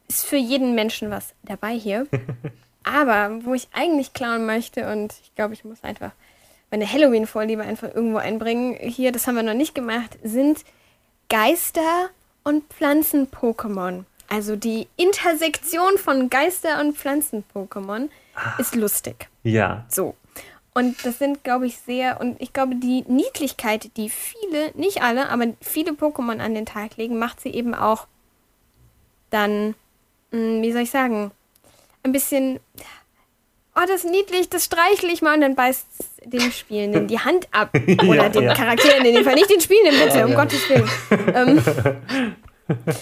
[0.08, 2.06] ist für jeden Menschen was dabei hier.
[2.84, 6.12] aber wo ich eigentlich klauen möchte und ich glaube, ich muss einfach
[6.70, 10.64] meine Halloween-Vorliebe einfach irgendwo einbringen, hier, das haben wir noch nicht gemacht, sind
[11.28, 12.10] Geister-
[12.44, 14.04] und Pflanzen-Pokémon.
[14.28, 18.08] Also die Intersektion von Geister- und Pflanzen-Pokémon
[18.58, 19.28] ist lustig.
[19.42, 19.84] Ja.
[19.88, 20.14] So.
[20.72, 25.28] Und das sind, glaube ich, sehr, und ich glaube, die Niedlichkeit, die viele, nicht alle,
[25.28, 28.06] aber viele Pokémon an den Tag legen, macht sie eben auch
[29.30, 29.74] dann,
[30.30, 31.32] mh, wie soll ich sagen,
[32.02, 32.60] ein bisschen,
[33.76, 35.86] oh, das ist niedlich, das streichle ich mal und dann beißt
[36.24, 37.70] dem Spielenden die Hand ab.
[38.06, 38.54] Oder Ja, den ja.
[38.54, 40.36] Charakteren in dem Fall, nicht den Spielenden, bitte, um ja.
[40.36, 40.88] Gottes Willen.
[41.34, 41.62] ähm,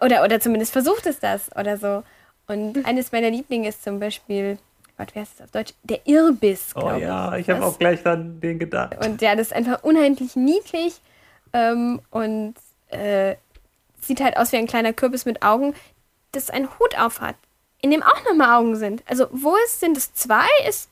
[0.00, 2.02] oder, oder zumindest versucht es das oder so.
[2.46, 4.58] Und eines meiner Lieblinge ist zum Beispiel,
[4.98, 5.72] Gott, wie heißt das auf Deutsch?
[5.82, 9.04] Der Irrbiss, Oh glaube ja, ich habe auch gleich an den gedacht.
[9.04, 11.00] und ja, das ist einfach unheimlich niedlich
[11.52, 12.54] ähm, und
[12.88, 13.36] äh,
[14.00, 15.74] sieht halt aus wie ein kleiner Kürbis mit Augen,
[16.32, 17.36] das einen Hut auf hat,
[17.84, 19.02] in dem auch nochmal Augen sind.
[19.06, 20.46] Also wo es sind es zwei?
[20.66, 20.88] Ist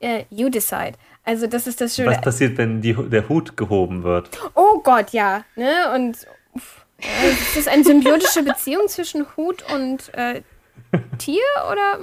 [0.00, 0.94] äh, you decide.
[1.24, 2.12] Also das ist das Schöne.
[2.12, 4.30] Was passiert, wenn die, der Hut gehoben wird?
[4.54, 5.44] Oh Gott, ja.
[5.54, 5.92] Ne?
[5.94, 6.16] Und
[7.02, 10.40] äh, ist das eine symbiotische Beziehung zwischen Hut und äh,
[11.18, 11.98] Tier oder?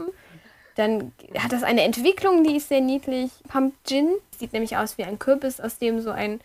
[0.76, 3.32] Dann hat das eine Entwicklung, die ist sehr niedlich.
[3.48, 6.40] Pumpkin sieht nämlich aus wie ein Kürbis, aus dem so ein,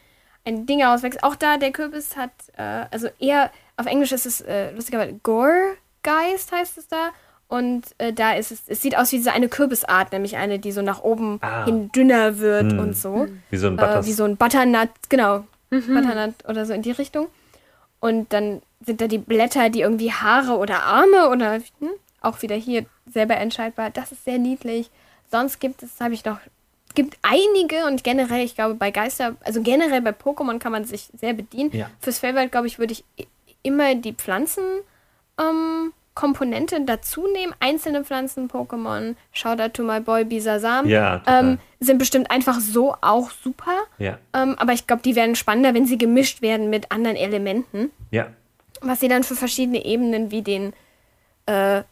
[0.47, 1.23] ein Ding auswächst.
[1.23, 5.19] Auch da, der Kürbis hat, äh, also eher, auf Englisch ist es äh, lustigerweise
[6.09, 7.11] Gore-Geist heißt es da.
[7.49, 10.71] Und äh, da ist es, es sieht aus wie diese eine Kürbisart, nämlich eine, die
[10.73, 11.65] so nach oben Ah.
[11.65, 12.79] hin dünner wird Hm.
[12.79, 14.07] und so Wie so ein äh, Butters.
[14.07, 17.29] wie so ein Butternut, genau, Butternut oder so in die Richtung.
[18.01, 21.89] Und dann sind da die Blätter, die irgendwie Haare oder Arme oder hm,
[22.21, 23.89] auch wieder hier selber entscheidbar.
[23.91, 24.91] Das ist sehr niedlich.
[25.31, 26.39] Sonst gibt es, habe ich noch,
[26.95, 31.09] gibt einige und generell, ich glaube, bei Geister, also generell bei Pokémon kann man sich
[31.19, 31.71] sehr bedienen.
[31.73, 31.89] Ja.
[32.01, 33.05] Fürs Fellwald, glaube ich, würde ich
[33.63, 34.63] immer die Pflanzen
[35.41, 37.55] ähm, Komponente dazu nehmen.
[37.61, 43.71] Einzelne Pflanzen-Pokémon, Shoutout to my boy Bisasam, Ja, ähm, sind bestimmt einfach so auch super.
[43.99, 47.93] ja, Ähm, aber ich glaube, die werden spannender, wenn sie gemischt werden mit anderen Elementen.
[48.11, 48.27] ja.
[48.81, 50.73] Was sie dann für verschiedene Ebenen wie den,
[51.47, 51.83] äh,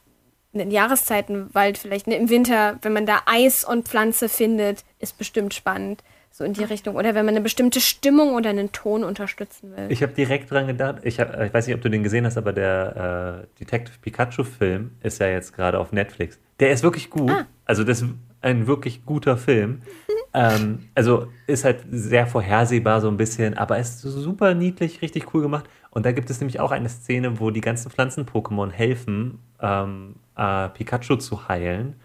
[0.52, 5.52] den Jahreszeitenwald vielleicht ne, im Winter, wenn man da Eis und Pflanze findet, ist bestimmt
[5.54, 6.02] spannend.
[6.36, 6.96] So in die Richtung.
[6.96, 9.86] Oder wenn man eine bestimmte Stimmung oder einen Ton unterstützen will.
[9.88, 12.36] Ich habe direkt dran gedacht, ich, hab, ich weiß nicht, ob du den gesehen hast,
[12.36, 16.38] aber der äh, Detective Pikachu-Film ist ja jetzt gerade auf Netflix.
[16.60, 17.30] Der ist wirklich gut.
[17.30, 17.46] Ah.
[17.64, 18.10] Also, das ist
[18.42, 19.80] ein wirklich guter Film.
[20.34, 25.40] ähm, also, ist halt sehr vorhersehbar so ein bisschen, aber ist super niedlich, richtig cool
[25.40, 25.64] gemacht.
[25.88, 30.68] Und da gibt es nämlich auch eine Szene, wo die ganzen Pflanzen-Pokémon helfen, ähm, äh,
[30.68, 31.96] Pikachu zu heilen.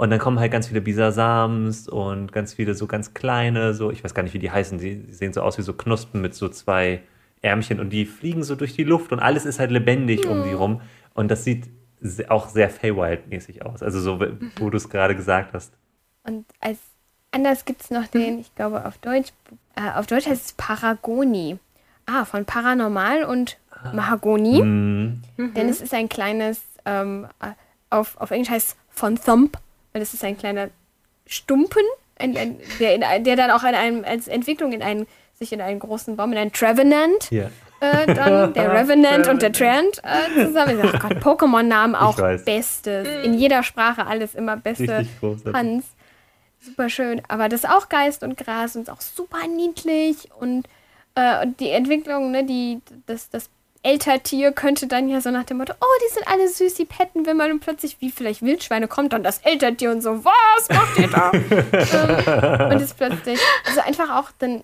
[0.00, 4.02] Und dann kommen halt ganz viele Bisasams und ganz viele so ganz kleine, so, ich
[4.02, 6.48] weiß gar nicht, wie die heißen, die, sehen so aus wie so Knospen mit so
[6.48, 7.02] zwei
[7.42, 10.54] Ärmchen und die fliegen so durch die Luft und alles ist halt lebendig um die
[10.54, 10.80] rum.
[11.12, 11.68] Und das sieht
[12.28, 13.82] auch sehr Feywild-mäßig aus.
[13.82, 14.18] Also so,
[14.56, 15.74] wo du es gerade gesagt hast.
[16.24, 16.78] Und als
[17.30, 19.34] anders gibt es noch den, ich glaube auf Deutsch,
[19.76, 21.58] äh, auf Deutsch heißt es Paragoni.
[22.06, 23.58] Ah, von Paranormal und
[23.92, 24.62] Mahagoni.
[24.62, 27.48] Mm, Denn es ist ein kleines, ähm, äh,
[27.90, 29.58] auf, auf Englisch heißt es von Thump,
[29.92, 30.68] es ist ein kleiner
[31.26, 31.82] Stumpen,
[32.18, 35.60] ein, ein, der, in, der dann auch in einem, als Entwicklung in einen, sich in
[35.60, 37.50] einen großen Baum, in einen Trevenant, ja.
[37.80, 40.80] äh, dann der Revenant und der Trant äh, zusammen.
[40.82, 42.16] Ach Gott, Pokémon-Namen auch.
[42.44, 43.08] Bestes.
[43.24, 45.06] In jeder Sprache alles immer Beste.
[45.52, 45.86] Hans.
[46.60, 47.22] Super schön.
[47.28, 50.28] Aber das ist auch Geist und Gras und ist auch super niedlich.
[50.38, 50.68] Und,
[51.14, 53.48] äh, und die Entwicklung, ne, die, das, das
[53.82, 57.22] Eltertier könnte dann ja so nach dem Motto, oh, die sind alle süß, die petten
[57.36, 61.08] mal und plötzlich, wie vielleicht Wildschweine, kommt dann das Eltertier und so, was macht ihr
[61.08, 61.32] da?
[62.66, 64.62] ähm, und ist plötzlich, also einfach auch dann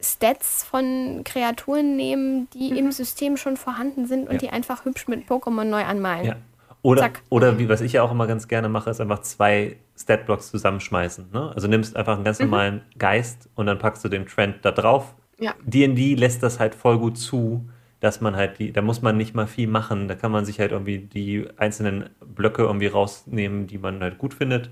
[0.00, 4.38] Stats von Kreaturen nehmen, die im System schon vorhanden sind und Ja.
[4.38, 6.24] die einfach hübsch mit Pokémon neu anmalen.
[6.24, 6.36] Ja.
[6.82, 7.22] Oder, Zack.
[7.28, 11.30] oder wie, was ich ja auch immer ganz gerne mache, ist einfach zwei Statblocks zusammenschmeißen.
[11.32, 11.52] Ne?
[11.54, 15.14] Also nimmst einfach einen ganz normalen Geist und dann packst du den Trend da drauf.
[15.40, 15.54] Ja.
[15.64, 17.68] D&D lässt das halt voll gut zu,
[18.00, 20.60] dass man halt die, da muss man nicht mal viel machen, da kann man sich
[20.60, 24.70] halt irgendwie die einzelnen Blöcke irgendwie rausnehmen, die man halt gut findet.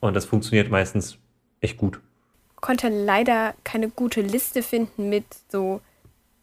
[0.00, 1.18] Und das funktioniert meistens
[1.60, 2.00] echt gut.
[2.60, 5.80] konnte leider keine gute Liste finden mit so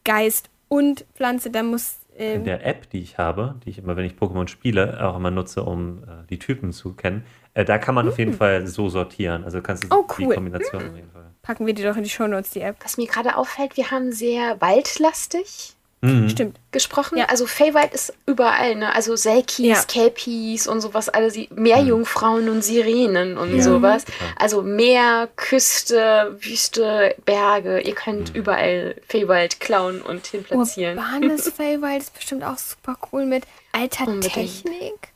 [0.04, 1.50] Geist und Pflanze.
[1.50, 1.98] Da muss.
[2.14, 5.16] In Ähm, der App, die ich habe, die ich immer, wenn ich Pokémon spiele, auch
[5.16, 7.24] immer nutze, um äh, die Typen zu kennen,
[7.54, 9.44] äh, da kann man auf jeden Fall so sortieren.
[9.44, 10.34] Also kannst du Oh, die cool.
[10.34, 11.30] Kombination auf jeden Fall.
[11.40, 12.76] packen wir die doch in die Shownotes, die App.
[12.84, 16.28] Was mir gerade auffällt, wir haben sehr waldlastig Mhm.
[16.28, 16.58] Stimmt.
[16.72, 17.16] gesprochen.
[17.18, 17.26] Ja.
[17.26, 18.92] Also Feywild ist überall, ne?
[18.94, 19.82] Also Selkies, Ja.
[19.86, 23.62] Kelpies und sowas, alles Meerjungfrauen und Sirenen und Ja.
[23.62, 24.04] sowas.
[24.36, 27.80] Also Meer, Küste, Wüste, Berge.
[27.80, 30.98] Ihr könnt überall Feywild klauen und hinplatzieren.
[30.98, 34.32] Urbanes Feywild ist bestimmt auch super cool mit alter Unbedingt.
[34.34, 35.08] Technik.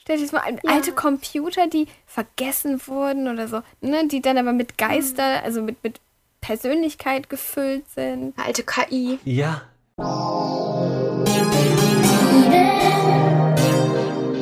[0.00, 0.72] Stell dir das mal an, Ja.
[0.72, 4.08] alte Computer, die vergessen wurden oder so, ne?
[4.08, 6.00] die dann aber mit Geister, also mit, mit
[6.40, 8.34] Persönlichkeit gefüllt sind.
[8.38, 9.18] Alte KI.
[9.24, 9.62] Ja.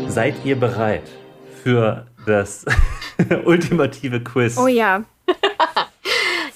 [0.09, 1.05] Seid ihr bereit
[1.63, 2.65] für das
[3.45, 4.59] ultimative Quiz?
[4.59, 5.03] Oh ja.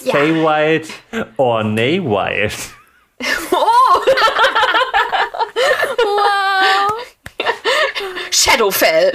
[0.04, 0.12] Ja.
[0.12, 0.88] Feywild
[1.36, 2.52] or Naywild?
[8.30, 9.12] Shadowfell.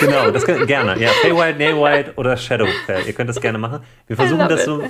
[0.00, 0.98] Genau, das könnt gerne.
[0.98, 3.06] Ja, Feywild, Naywild oder Shadowfell.
[3.06, 3.84] Ihr könnt das gerne machen.
[4.06, 4.82] Wir versuchen das so.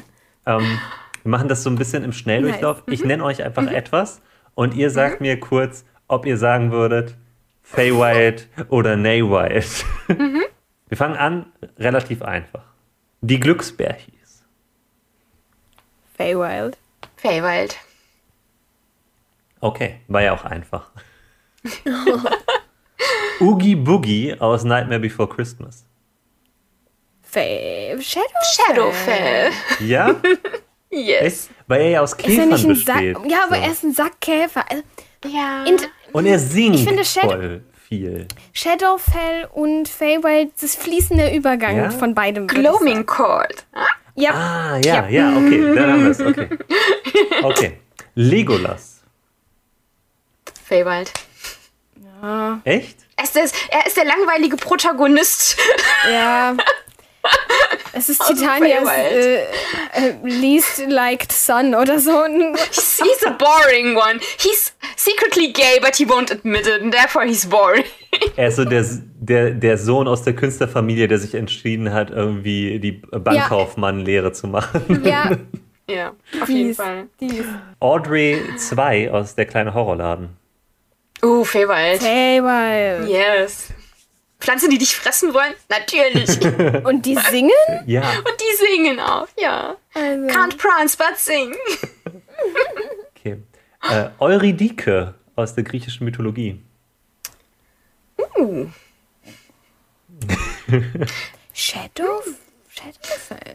[0.47, 0.79] Ähm,
[1.23, 2.83] wir machen das so ein bisschen im Schnelldurchlauf.
[2.87, 4.21] Ich nenne euch einfach etwas
[4.55, 7.17] und ihr sagt mir kurz, ob ihr sagen würdet
[7.63, 9.85] Feywild oder Naywild.
[10.89, 12.65] Wir fangen an, relativ einfach.
[13.21, 14.45] Die Glücksbärchis.
[16.17, 16.79] Feywild.
[17.17, 17.77] Feywild.
[19.61, 20.91] Okay, war ja auch einfach.
[23.41, 25.85] Oogie Boogie aus Nightmare Before Christmas.
[27.23, 28.25] Fey Shadow
[28.57, 29.51] Shadowfell.
[29.81, 30.17] Ja?
[30.91, 31.51] Yes.
[31.67, 33.17] Weil er ja aus Ist er Käfern nicht ein besteht.
[33.17, 33.31] Sack?
[33.31, 33.63] Ja, aber So.
[33.63, 34.65] er ist ein Sackkäfer.
[34.71, 34.83] Also,
[35.27, 35.65] Ja.
[36.13, 38.27] Und er singt Ich finde Shadow- voll viel.
[38.55, 41.91] Shadowfell und Feywild, das fließende Übergang Ja?
[41.91, 42.47] von beidem.
[42.47, 43.07] Gloaming sagen.
[43.07, 43.67] Court.
[44.15, 46.21] Ja, Ah, ja, ja, okay, dann haben wir es.
[46.21, 46.49] Okay.
[47.43, 47.79] okay.
[48.15, 49.01] Legolas.
[50.65, 51.13] Feywild.
[52.65, 52.99] Echt?
[53.17, 55.57] Er ist, der, er ist der langweilige Protagonist.
[56.11, 56.57] ja.
[57.93, 59.47] Es ist Titanias Feywild.
[59.95, 62.25] äh, äh, least liked son oder so.
[62.71, 64.21] He's, he's a boring one.
[64.39, 67.85] He's secretly gay, but he won't admit it, and therefore he's boring.
[68.37, 68.85] Er ist so der,
[69.19, 75.03] der, der Sohn aus der Künstlerfamilie, der sich entschieden hat, irgendwie die Bankkaufmann-Lehre zu machen.
[75.05, 75.37] Ja,
[75.91, 77.09] Ja, auf auf jeden Dies, Fall.
[77.19, 77.45] dies.
[77.81, 80.29] Audrey 2 aus Der kleine Horrorladen.
[81.23, 82.01] Uh, Feywild.
[82.03, 83.09] Feywild.
[83.09, 83.71] Yes.
[84.41, 85.53] Pflanzen, die dich fressen wollen?
[85.69, 86.31] Natürlich.
[86.87, 87.51] Und die singen?
[87.87, 89.77] Ja, Und die singen auch, ja.
[89.95, 91.55] Also, Can't prance, but sing.
[93.17, 93.39] okay.
[93.91, 96.63] Äh, Eurydike aus der griechischen Mythologie.
[98.37, 98.67] Uh.
[101.53, 102.23] Shadow?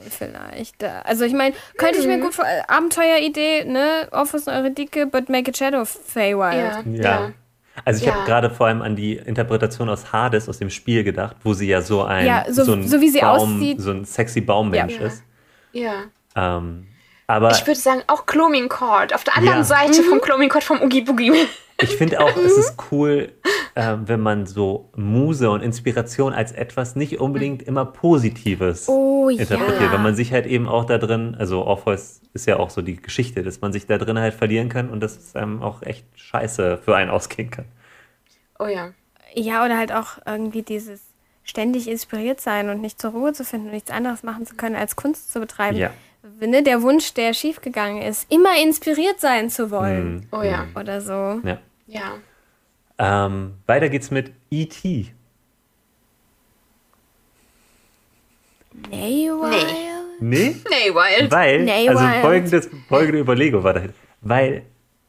[0.10, 0.84] Vielleicht.
[0.84, 2.46] Also ich meine, könnte ich mir gut vor...
[2.68, 4.10] Abenteueridee, ne?
[4.12, 6.56] Office Euridike, but make it Shadow Feywild.
[6.56, 7.02] Ja, Ja.
[7.04, 7.34] ja.
[7.86, 8.14] Also ich Ja.
[8.16, 11.68] habe gerade vor allem an die Interpretation aus Hades aus dem Spiel gedacht, wo sie
[11.68, 13.82] ja so ein, Ja, so- ein so wie sie Baum, aussieht.
[13.82, 15.08] so ein sexy Baummensch Ja.
[15.08, 15.24] ist.
[15.72, 15.94] Ja.
[16.36, 16.88] Ähm,
[17.26, 19.14] aber Ich würde sagen, auch Cloaming Court.
[19.14, 19.64] Auf der anderen.
[19.64, 21.32] Seite vom Cloaming Court vom Oogie Boogie.
[21.84, 23.32] Ich finde auch, es ist cool,
[23.76, 29.82] ähm, wenn man so Muse und Inspiration als etwas nicht unbedingt immer Positives Oh interpretiert,
[29.82, 29.92] ja.
[29.92, 32.98] weil man sich halt eben auch da drin, also Orpheus ist ja auch so die
[32.98, 36.06] Geschichte, dass man sich da drin halt verlieren kann und dass es einem auch echt
[36.16, 37.66] scheiße für einen ausgehen kann.
[38.60, 38.92] Oh ja.
[39.34, 41.02] Ja, oder halt auch irgendwie dieses
[41.44, 44.76] ständig inspiriert sein und nicht zur Ruhe zu finden und nichts anderes machen zu können,
[44.76, 45.78] als Kunst zu betreiben.
[45.78, 45.92] Ja.
[46.40, 50.14] Ne, der Wunsch, der schiefgegangen ist, immer inspiriert sein zu wollen.
[50.14, 50.28] Mhm.
[50.32, 50.68] Oh ja.
[50.80, 51.42] Oder so.
[51.44, 51.58] Ja.
[51.94, 52.18] Ja.
[52.98, 55.14] Ähm, weiter geht's mit E.T.
[58.90, 59.66] Naywild?
[60.20, 60.56] Nee?
[60.70, 61.32] Nee, Wild.
[61.32, 63.94] Weil, Nee, also folgendes, folgende Überlegung war dahin.
[64.22, 64.64] Weil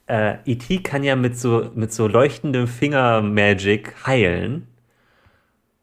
[0.06, 0.78] äh, E.T.
[0.82, 4.66] kann ja mit so, mit so leuchtendem Finger-Magic heilen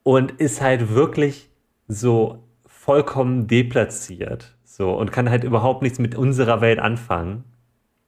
[0.04, 1.50] und ist halt wirklich
[1.88, 4.56] so vollkommen deplatziert.
[4.64, 7.44] So, und kann halt überhaupt nichts mit unserer Welt anfangen.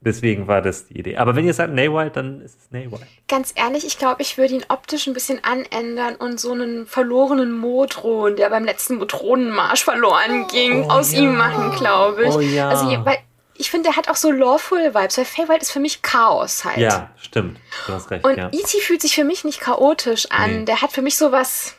[0.05, 1.17] Deswegen war das die Idee.
[1.17, 3.01] Aber wenn ihr sagt Naywild, dann ist es Naywild.
[3.27, 7.51] Ganz ehrlich, ich glaube, ich würde ihn optisch ein bisschen anändern und so einen verlorenen
[7.51, 11.19] Modron, der beim letzten Modronenmarsch verloren ging, Oh, aus ja.
[11.21, 12.33] ihm machen, glaube ich.
[12.35, 12.69] Oh, ja.
[12.69, 13.17] Also, weil
[13.55, 16.77] ich finde, der hat auch so Lawful-Vibes, weil Feywild ist für mich Chaos halt.
[16.79, 17.59] Ja, stimmt.
[17.87, 18.49] Du hast recht, Und ja.
[18.51, 18.79] E.T.
[18.81, 20.59] fühlt sich für mich nicht chaotisch an.
[20.59, 20.65] Nee.
[20.65, 21.75] Der hat für mich sowas.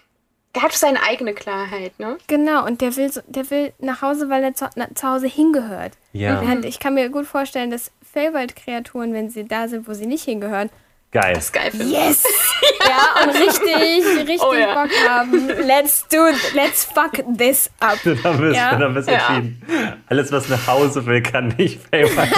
[0.54, 2.16] Der hat seine eigene Klarheit, ne?
[2.28, 5.26] Genau, und der will, so, der will nach Hause, weil er zu, na, zu Hause
[5.26, 5.94] hingehört.
[6.12, 6.40] Ja.
[6.40, 10.24] Während ich kann mir gut vorstellen, dass Feywild-Kreaturen, wenn sie da sind, wo sie nicht
[10.24, 10.70] hingehören,
[11.14, 11.32] Geil.
[11.34, 12.24] Das ist geil yes!
[12.80, 14.82] ja, und richtig, richtig Oh ja.
[14.82, 15.46] Bock haben.
[15.46, 16.16] Let's do,
[16.54, 17.96] let's fuck this up.
[18.04, 18.74] Dann haben wir es Ja.
[18.74, 19.12] dann Ja.
[19.12, 19.62] entschieden.
[20.08, 22.18] Alles, was nach Hause will, kann nicht Feywild.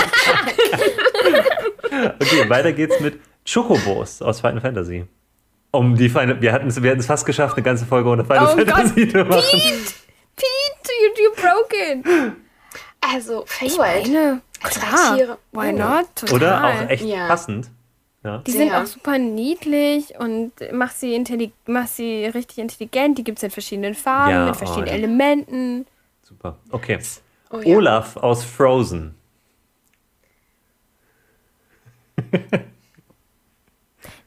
[2.20, 3.18] okay, weiter geht's mit
[3.50, 5.06] Chocobos aus Final Fantasy.
[5.70, 8.26] Um die Final, wir hatten es wir hatten es fast geschafft, eine ganze Folge ohne
[8.26, 9.40] Final Oh Gott, Fantasy zu machen.
[9.40, 9.94] Pete!
[10.36, 12.04] Pete, you, you broken!
[13.00, 14.42] Also, Feywild.
[14.60, 15.76] Klar, why Oh.
[15.76, 16.06] not?
[16.14, 16.34] Total.
[16.36, 17.26] Oder auch echt Ja.
[17.28, 17.70] passend.
[18.24, 18.38] Ja.
[18.38, 18.82] Die sind Sehr.
[18.82, 21.24] auch super niedlich und mach sie,
[21.66, 23.18] mach sie richtig intelligent.
[23.18, 24.96] Die gibt es in verschiedenen Farben, Ja, mit verschiedenen oh, ja.
[24.96, 25.86] Elementen.
[26.22, 26.56] Super.
[26.72, 26.98] Okay.
[27.50, 27.76] Oh, ja.
[27.76, 29.14] Olaf aus Frozen.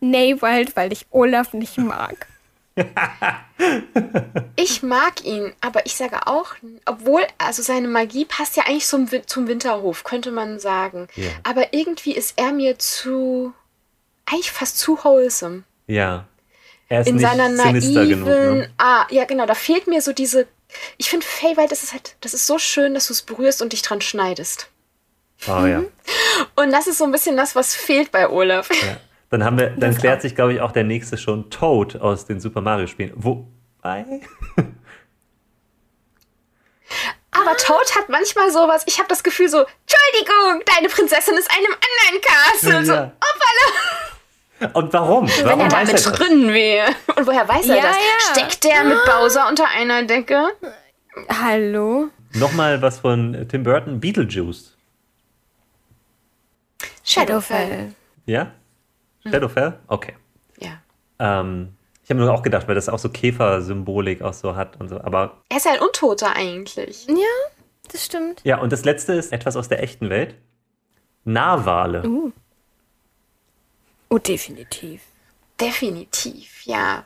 [0.01, 2.27] Nee, Wild, weil ich Olaf nicht mag.
[4.55, 9.07] Ich mag ihn, aber ich sage auch, obwohl, also seine Magie passt ja eigentlich zum,
[9.25, 11.07] zum Winterhof, könnte man sagen.
[11.15, 11.29] Ja.
[11.43, 13.53] Aber irgendwie ist er mir zu,
[14.25, 15.63] eigentlich fast zu wholesome.
[15.87, 16.25] Ja.
[16.87, 18.27] Er ist In nicht seiner naiven, genug.
[18.27, 18.71] Ne?
[18.77, 20.47] ah, ja genau, da fehlt mir so diese,
[20.97, 23.73] ich finde Feywild, das ist halt, das ist so schön, dass du es berührst und
[23.73, 24.69] dich dran schneidest.
[25.47, 25.83] Oh ja.
[26.55, 28.69] Und das ist so ein bisschen das, was fehlt bei Olaf.
[28.69, 28.97] ja.
[29.29, 32.25] Dann haben wir, dann Das klärt sich, glaube ich, auch der nächste schon Toad aus
[32.25, 33.11] den Super Mario Spielen.
[33.15, 34.21] Wobei.
[37.31, 41.71] Aber Toad hat manchmal sowas, ich habe das Gefühl so, Entschuldigung, deine Prinzessin ist einem
[41.73, 42.85] anderen Castle.
[42.85, 43.11] So, Ja.
[44.73, 45.29] Und warum?
[45.29, 46.89] wenn Warum er da mit er drin wäre.
[47.15, 47.95] Und woher weiß er Ja, das?
[47.95, 48.33] ja.
[48.33, 50.49] Steckt der mit Bowser unter einer Decke?
[51.29, 52.09] Hallo?
[52.33, 54.75] Nochmal was von Tim Burton, Beetlejuice.
[57.05, 57.93] Shadowfell.
[58.25, 58.51] Ja?
[59.31, 59.79] Shadowfell?
[59.87, 60.15] Okay.
[60.57, 60.79] Ja.
[61.19, 64.89] Ähm, ich habe nur auch gedacht, weil das auch so Käfer-Symbolik auch so hat und
[64.89, 64.99] so.
[65.01, 67.05] Aber Er ist ja ein Untoter eigentlich.
[67.07, 67.15] Ja,
[67.91, 68.41] das stimmt.
[68.43, 70.35] ja, und das letzte ist etwas aus der echten Welt.
[71.25, 72.03] Narwale.
[72.07, 72.31] Uh.
[74.09, 75.01] Oh, definitiv.
[75.59, 77.05] Definitiv, ja.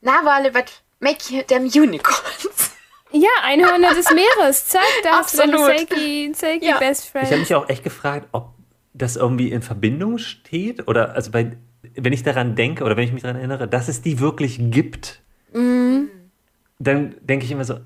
[0.00, 2.72] Narwale, but make them unicorns.
[3.12, 4.66] Ja, Einhörner des Meeres.
[4.66, 5.78] Zack, da hast du deine Absolut.
[5.88, 6.78] Seiki, Seiki Ja.
[6.78, 7.24] Best Friend.
[7.24, 8.52] Ich habe mich auch echt gefragt, ob
[8.96, 11.56] das irgendwie in Verbindung steht oder also bei,
[11.94, 15.22] wenn ich daran denke oder wenn ich mich daran erinnere, dass es die wirklich gibt,
[16.78, 17.78] dann denke ich immer so,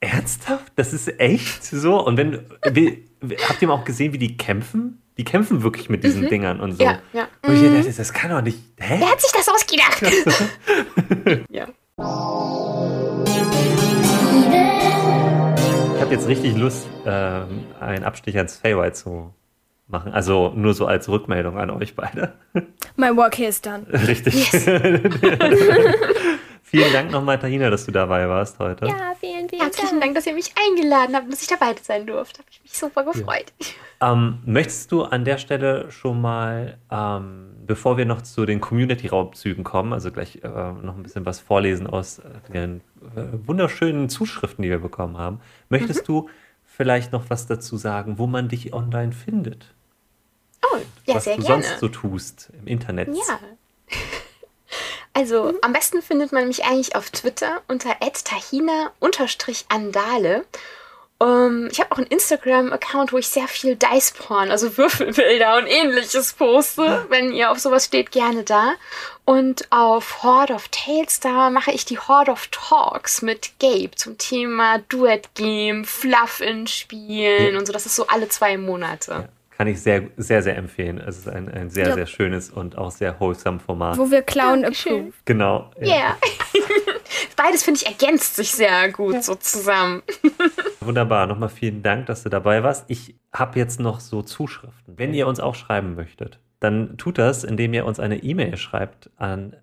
[0.00, 0.72] ernsthaft?
[0.76, 2.04] Das ist echt so?
[2.04, 3.04] Und wenn, wie,
[3.48, 5.02] habt ihr mal auch gesehen, wie die kämpfen?
[5.16, 6.84] Die kämpfen wirklich mit diesen Dingern und so.
[6.84, 7.26] Ja, ja.
[7.42, 8.98] Und ich dachte, das kann doch nicht, hä?
[9.00, 10.02] Wer hat sich das ausgedacht?
[11.50, 11.66] ja.
[15.96, 19.34] Ich habe jetzt richtig Lust, ähm, einen Abstich ans Feywild zu
[19.88, 20.12] machen.
[20.12, 22.34] Also nur so als Rückmeldung an euch beide.
[22.96, 23.86] My work here is done.
[23.92, 24.50] Richtig.
[26.62, 28.86] vielen Dank nochmal, Tahina, dass du dabei warst heute.
[28.86, 30.02] Ja, vielen, vielen Herzlichen Dank.
[30.02, 32.40] Dank, dass ihr mich eingeladen habt und dass ich dabei sein durfte.
[32.40, 33.52] Habe ich mich super gefreut.
[34.00, 39.64] Ähm, möchtest du an der Stelle schon mal, ähm, bevor wir noch zu den Community-Raubzügen
[39.64, 42.80] kommen, also gleich äh, noch ein bisschen was vorlesen aus äh, den
[43.16, 46.28] äh, wunderschönen Zuschriften, die wir bekommen haben, möchtest du
[46.64, 49.74] vielleicht noch was dazu sagen, wo man dich online findet?
[50.64, 51.62] Oh, ja, was sehr du gerne.
[51.62, 53.08] sonst so tust im Internet.
[53.08, 53.38] Ja.
[55.14, 60.44] Also, am besten findet man mich eigentlich auf Twitter unter tahina-andale.
[61.20, 66.34] Ähm, ich habe auch einen Instagram-Account, wo ich sehr viel Dice-Porn, also Würfelbilder und ähnliches
[66.34, 67.04] poste.
[67.08, 68.74] Wenn ihr auf sowas steht, gerne da.
[69.24, 74.18] Und auf Horde of Tales, da mache ich die Horde of Talks mit Gabe zum
[74.18, 77.58] Thema Duet-Game, Fluff in Spielen Ja.
[77.58, 77.72] und so.
[77.72, 79.10] Das ist so alle zwei Monate.
[79.10, 79.28] Ja,
[79.58, 80.98] kann ich sehr, sehr, sehr empfehlen.
[80.98, 81.94] Es ist ein, ein sehr, Ja.
[81.94, 83.98] sehr schönes und auch sehr wholesome Format.
[83.98, 85.00] Wo wir klauen Dankeschön.
[85.00, 85.26] approved.
[85.26, 85.70] Genau.
[85.80, 86.16] Ja.
[87.36, 90.02] Beides, finde ich, ergänzt sich sehr gut so zusammen.
[90.80, 92.84] Wunderbar, nochmal vielen Dank, dass du dabei warst.
[92.86, 94.94] Ich habe jetzt noch so Zuschriften.
[94.96, 99.10] Wenn ihr uns auch schreiben möchtet, dann tut das, indem ihr uns eine E-Mail schreibt
[99.16, 99.56] an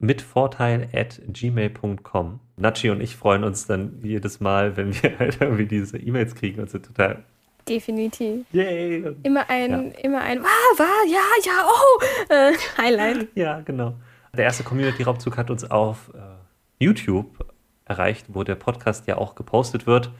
[0.00, 2.40] mitvorteil at gmail.com.
[2.56, 6.60] Nachi und ich freuen uns dann jedes Mal, wenn wir halt irgendwie diese E-Mails kriegen
[6.60, 7.22] und sind total
[7.68, 8.46] Definitiv.
[8.52, 9.14] yay.
[9.22, 13.28] Immer ein, immer ein, wow, wow, ja, ja, oh, äh, Highlight.
[13.34, 13.94] Ja, genau.
[14.36, 17.46] Der erste Community-Raubzug hat uns auf äh, YouTube
[17.84, 20.10] erreicht, wo der Podcast ja auch gepostet wird.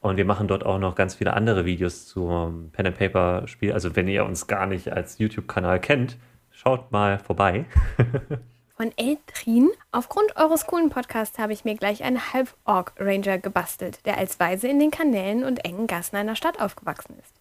[0.00, 3.72] Und wir machen dort auch noch ganz viele andere Videos zum Pen and Paper Spiel.
[3.72, 6.18] Also wenn ihr uns gar nicht als YouTube-Kanal kennt,
[6.50, 7.64] schaut mal vorbei.
[8.84, 9.70] Von Eltrin.
[9.92, 14.78] Aufgrund eures coolen Podcasts habe ich mir gleich einen Halb-Orc-Ranger gebastelt, der als Weise in
[14.78, 17.32] den Kanälen und engen Gassen einer Stadt aufgewachsen ist.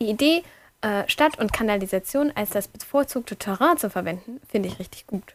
[0.00, 0.42] Die Idee,
[0.80, 5.34] äh, Stadt und Kanalisation als das bevorzugte Terrain zu verwenden, finde ich richtig gut.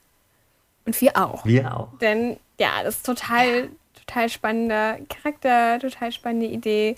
[0.87, 1.45] Und wir auch.
[1.45, 1.95] Wir auch.
[1.99, 6.95] Denn ja, das ist total, total spannender Charakter, total spannende Idee.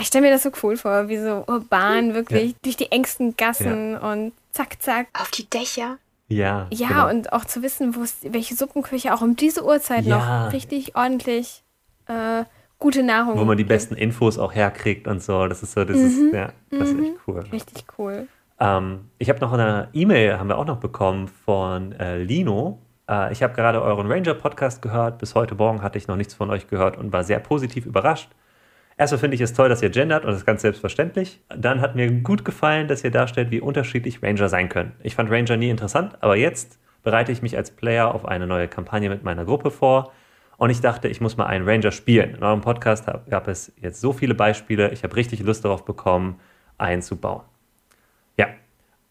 [0.00, 3.98] Ich stelle mir das so cool vor, wie so urban, wirklich durch die engsten Gassen
[3.98, 5.08] und zack, zack.
[5.20, 5.98] Auf die Dächer.
[6.30, 6.68] Ja.
[6.70, 7.10] Ja, genau.
[7.10, 10.46] und auch zu wissen, welche Suppenküche auch um diese Uhrzeit Ja.
[10.46, 11.64] noch richtig ordentlich
[12.06, 12.44] äh,
[12.78, 15.46] gute Nahrung Wo man die besten Infos auch herkriegt und so.
[15.48, 17.44] Das ist so, das ist, ja, das ist echt cool.
[17.52, 18.28] Richtig cool.
[18.60, 22.80] Ähm, ich habe noch eine E-Mail, haben wir auch noch bekommen von äh, Lino.
[23.08, 25.18] Äh, ich habe gerade euren Ranger-Podcast gehört.
[25.18, 28.30] Bis heute Morgen hatte ich noch nichts von euch gehört und war sehr positiv überrascht.
[29.00, 31.40] Erstmal finde ich es toll, dass ihr gendert und das ist ganz selbstverständlich.
[31.48, 34.92] Dann hat mir gut gefallen, dass ihr darstellt, wie unterschiedlich Ranger sein können.
[35.02, 38.68] Ich fand Ranger nie interessant, aber jetzt bereite ich mich als Player auf eine neue
[38.68, 40.12] Kampagne mit meiner Gruppe vor.
[40.58, 42.34] Und ich dachte, ich muss mal einen Ranger spielen.
[42.34, 44.90] In eurem Podcast gab es jetzt so viele Beispiele.
[44.90, 46.38] Ich habe richtig Lust darauf bekommen,
[46.76, 47.44] einen zu bauen.
[48.36, 48.48] Ja.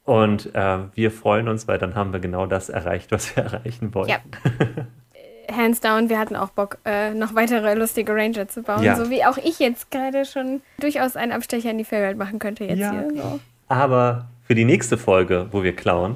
[0.04, 3.96] Und äh, wir freuen uns, weil dann haben wir genau das erreicht, was wir erreichen
[3.96, 4.12] wollten.
[4.12, 4.20] Ja.
[5.52, 8.84] Hands down, wir hatten auch Bock, äh, noch weitere lustige Ranger zu bauen.
[8.84, 8.96] Ja.
[8.96, 12.66] So wie auch ich jetzt gerade schon durchaus einen Abstecher in die Fellwelt machen könnte
[12.66, 12.92] jetzt Ja.
[12.92, 13.10] hier.
[13.16, 13.40] So.
[13.68, 16.16] Aber für die nächste Folge, wo wir klauen,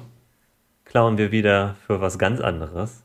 [0.85, 3.03] klauen wir wieder für was ganz anderes.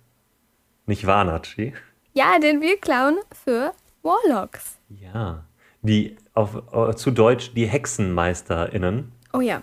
[0.86, 1.74] Nicht wahr, Nachi?
[2.14, 3.72] Ja, denn wir klauen für
[4.02, 4.78] Warlocks.
[4.88, 5.44] Ja.
[5.82, 9.12] Die auf, äh, zu Deutsch die HexenmeisterInnen.
[9.32, 9.62] Oh ja.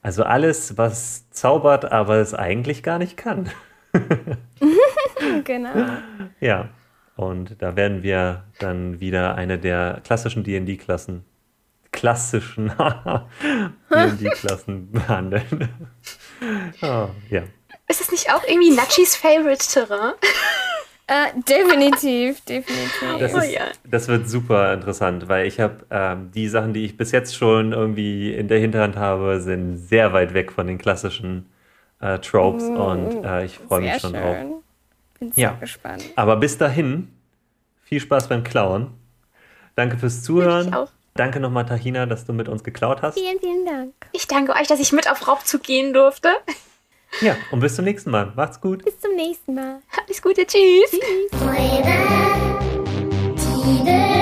[0.00, 3.50] Also alles, was zaubert, aber es eigentlich gar nicht kann.
[5.44, 5.70] Genau.
[6.40, 6.68] Ja.
[7.16, 11.24] Und da werden wir dann wieder eine der klassischen D&D-Klassen,
[11.90, 12.68] klassischen
[13.90, 15.68] D&D-Klassen behandeln.
[16.82, 17.42] oh, ja.
[17.88, 20.12] Ist das nicht auch irgendwie Nachis Favorite Terrain?
[21.08, 23.18] Äh, definitiv, definitiv.
[23.18, 26.98] Das, Oh ist, das wird super interessant, weil ich habe ähm, die Sachen, die ich
[26.98, 31.46] bis jetzt schon irgendwie in der Hinterhand habe, sind sehr weit weg von den klassischen
[32.00, 34.22] äh, Tropes mm, und äh, ich freue mich schon schön.
[34.22, 34.36] drauf.
[35.18, 35.52] Bin sehr ja.
[35.58, 36.04] gespannt.
[36.16, 37.12] Aber bis dahin,
[37.82, 38.92] viel Spaß beim Klauen.
[39.74, 40.74] Danke fürs Zuhören.
[41.14, 43.18] Danke nochmal, Tahina, dass du mit uns geklaut hast.
[43.18, 43.92] Vielen, vielen Dank.
[44.12, 46.28] Ich danke euch, dass ich mit auf Raubzug gehen durfte.
[47.20, 48.32] Ja, und bis zum nächsten Mal.
[48.36, 48.84] Macht's gut.
[48.84, 49.80] Bis zum nächsten Mal.
[50.04, 50.46] Alles Gute.
[50.46, 50.90] Tschüss.
[53.74, 54.17] Tschüss.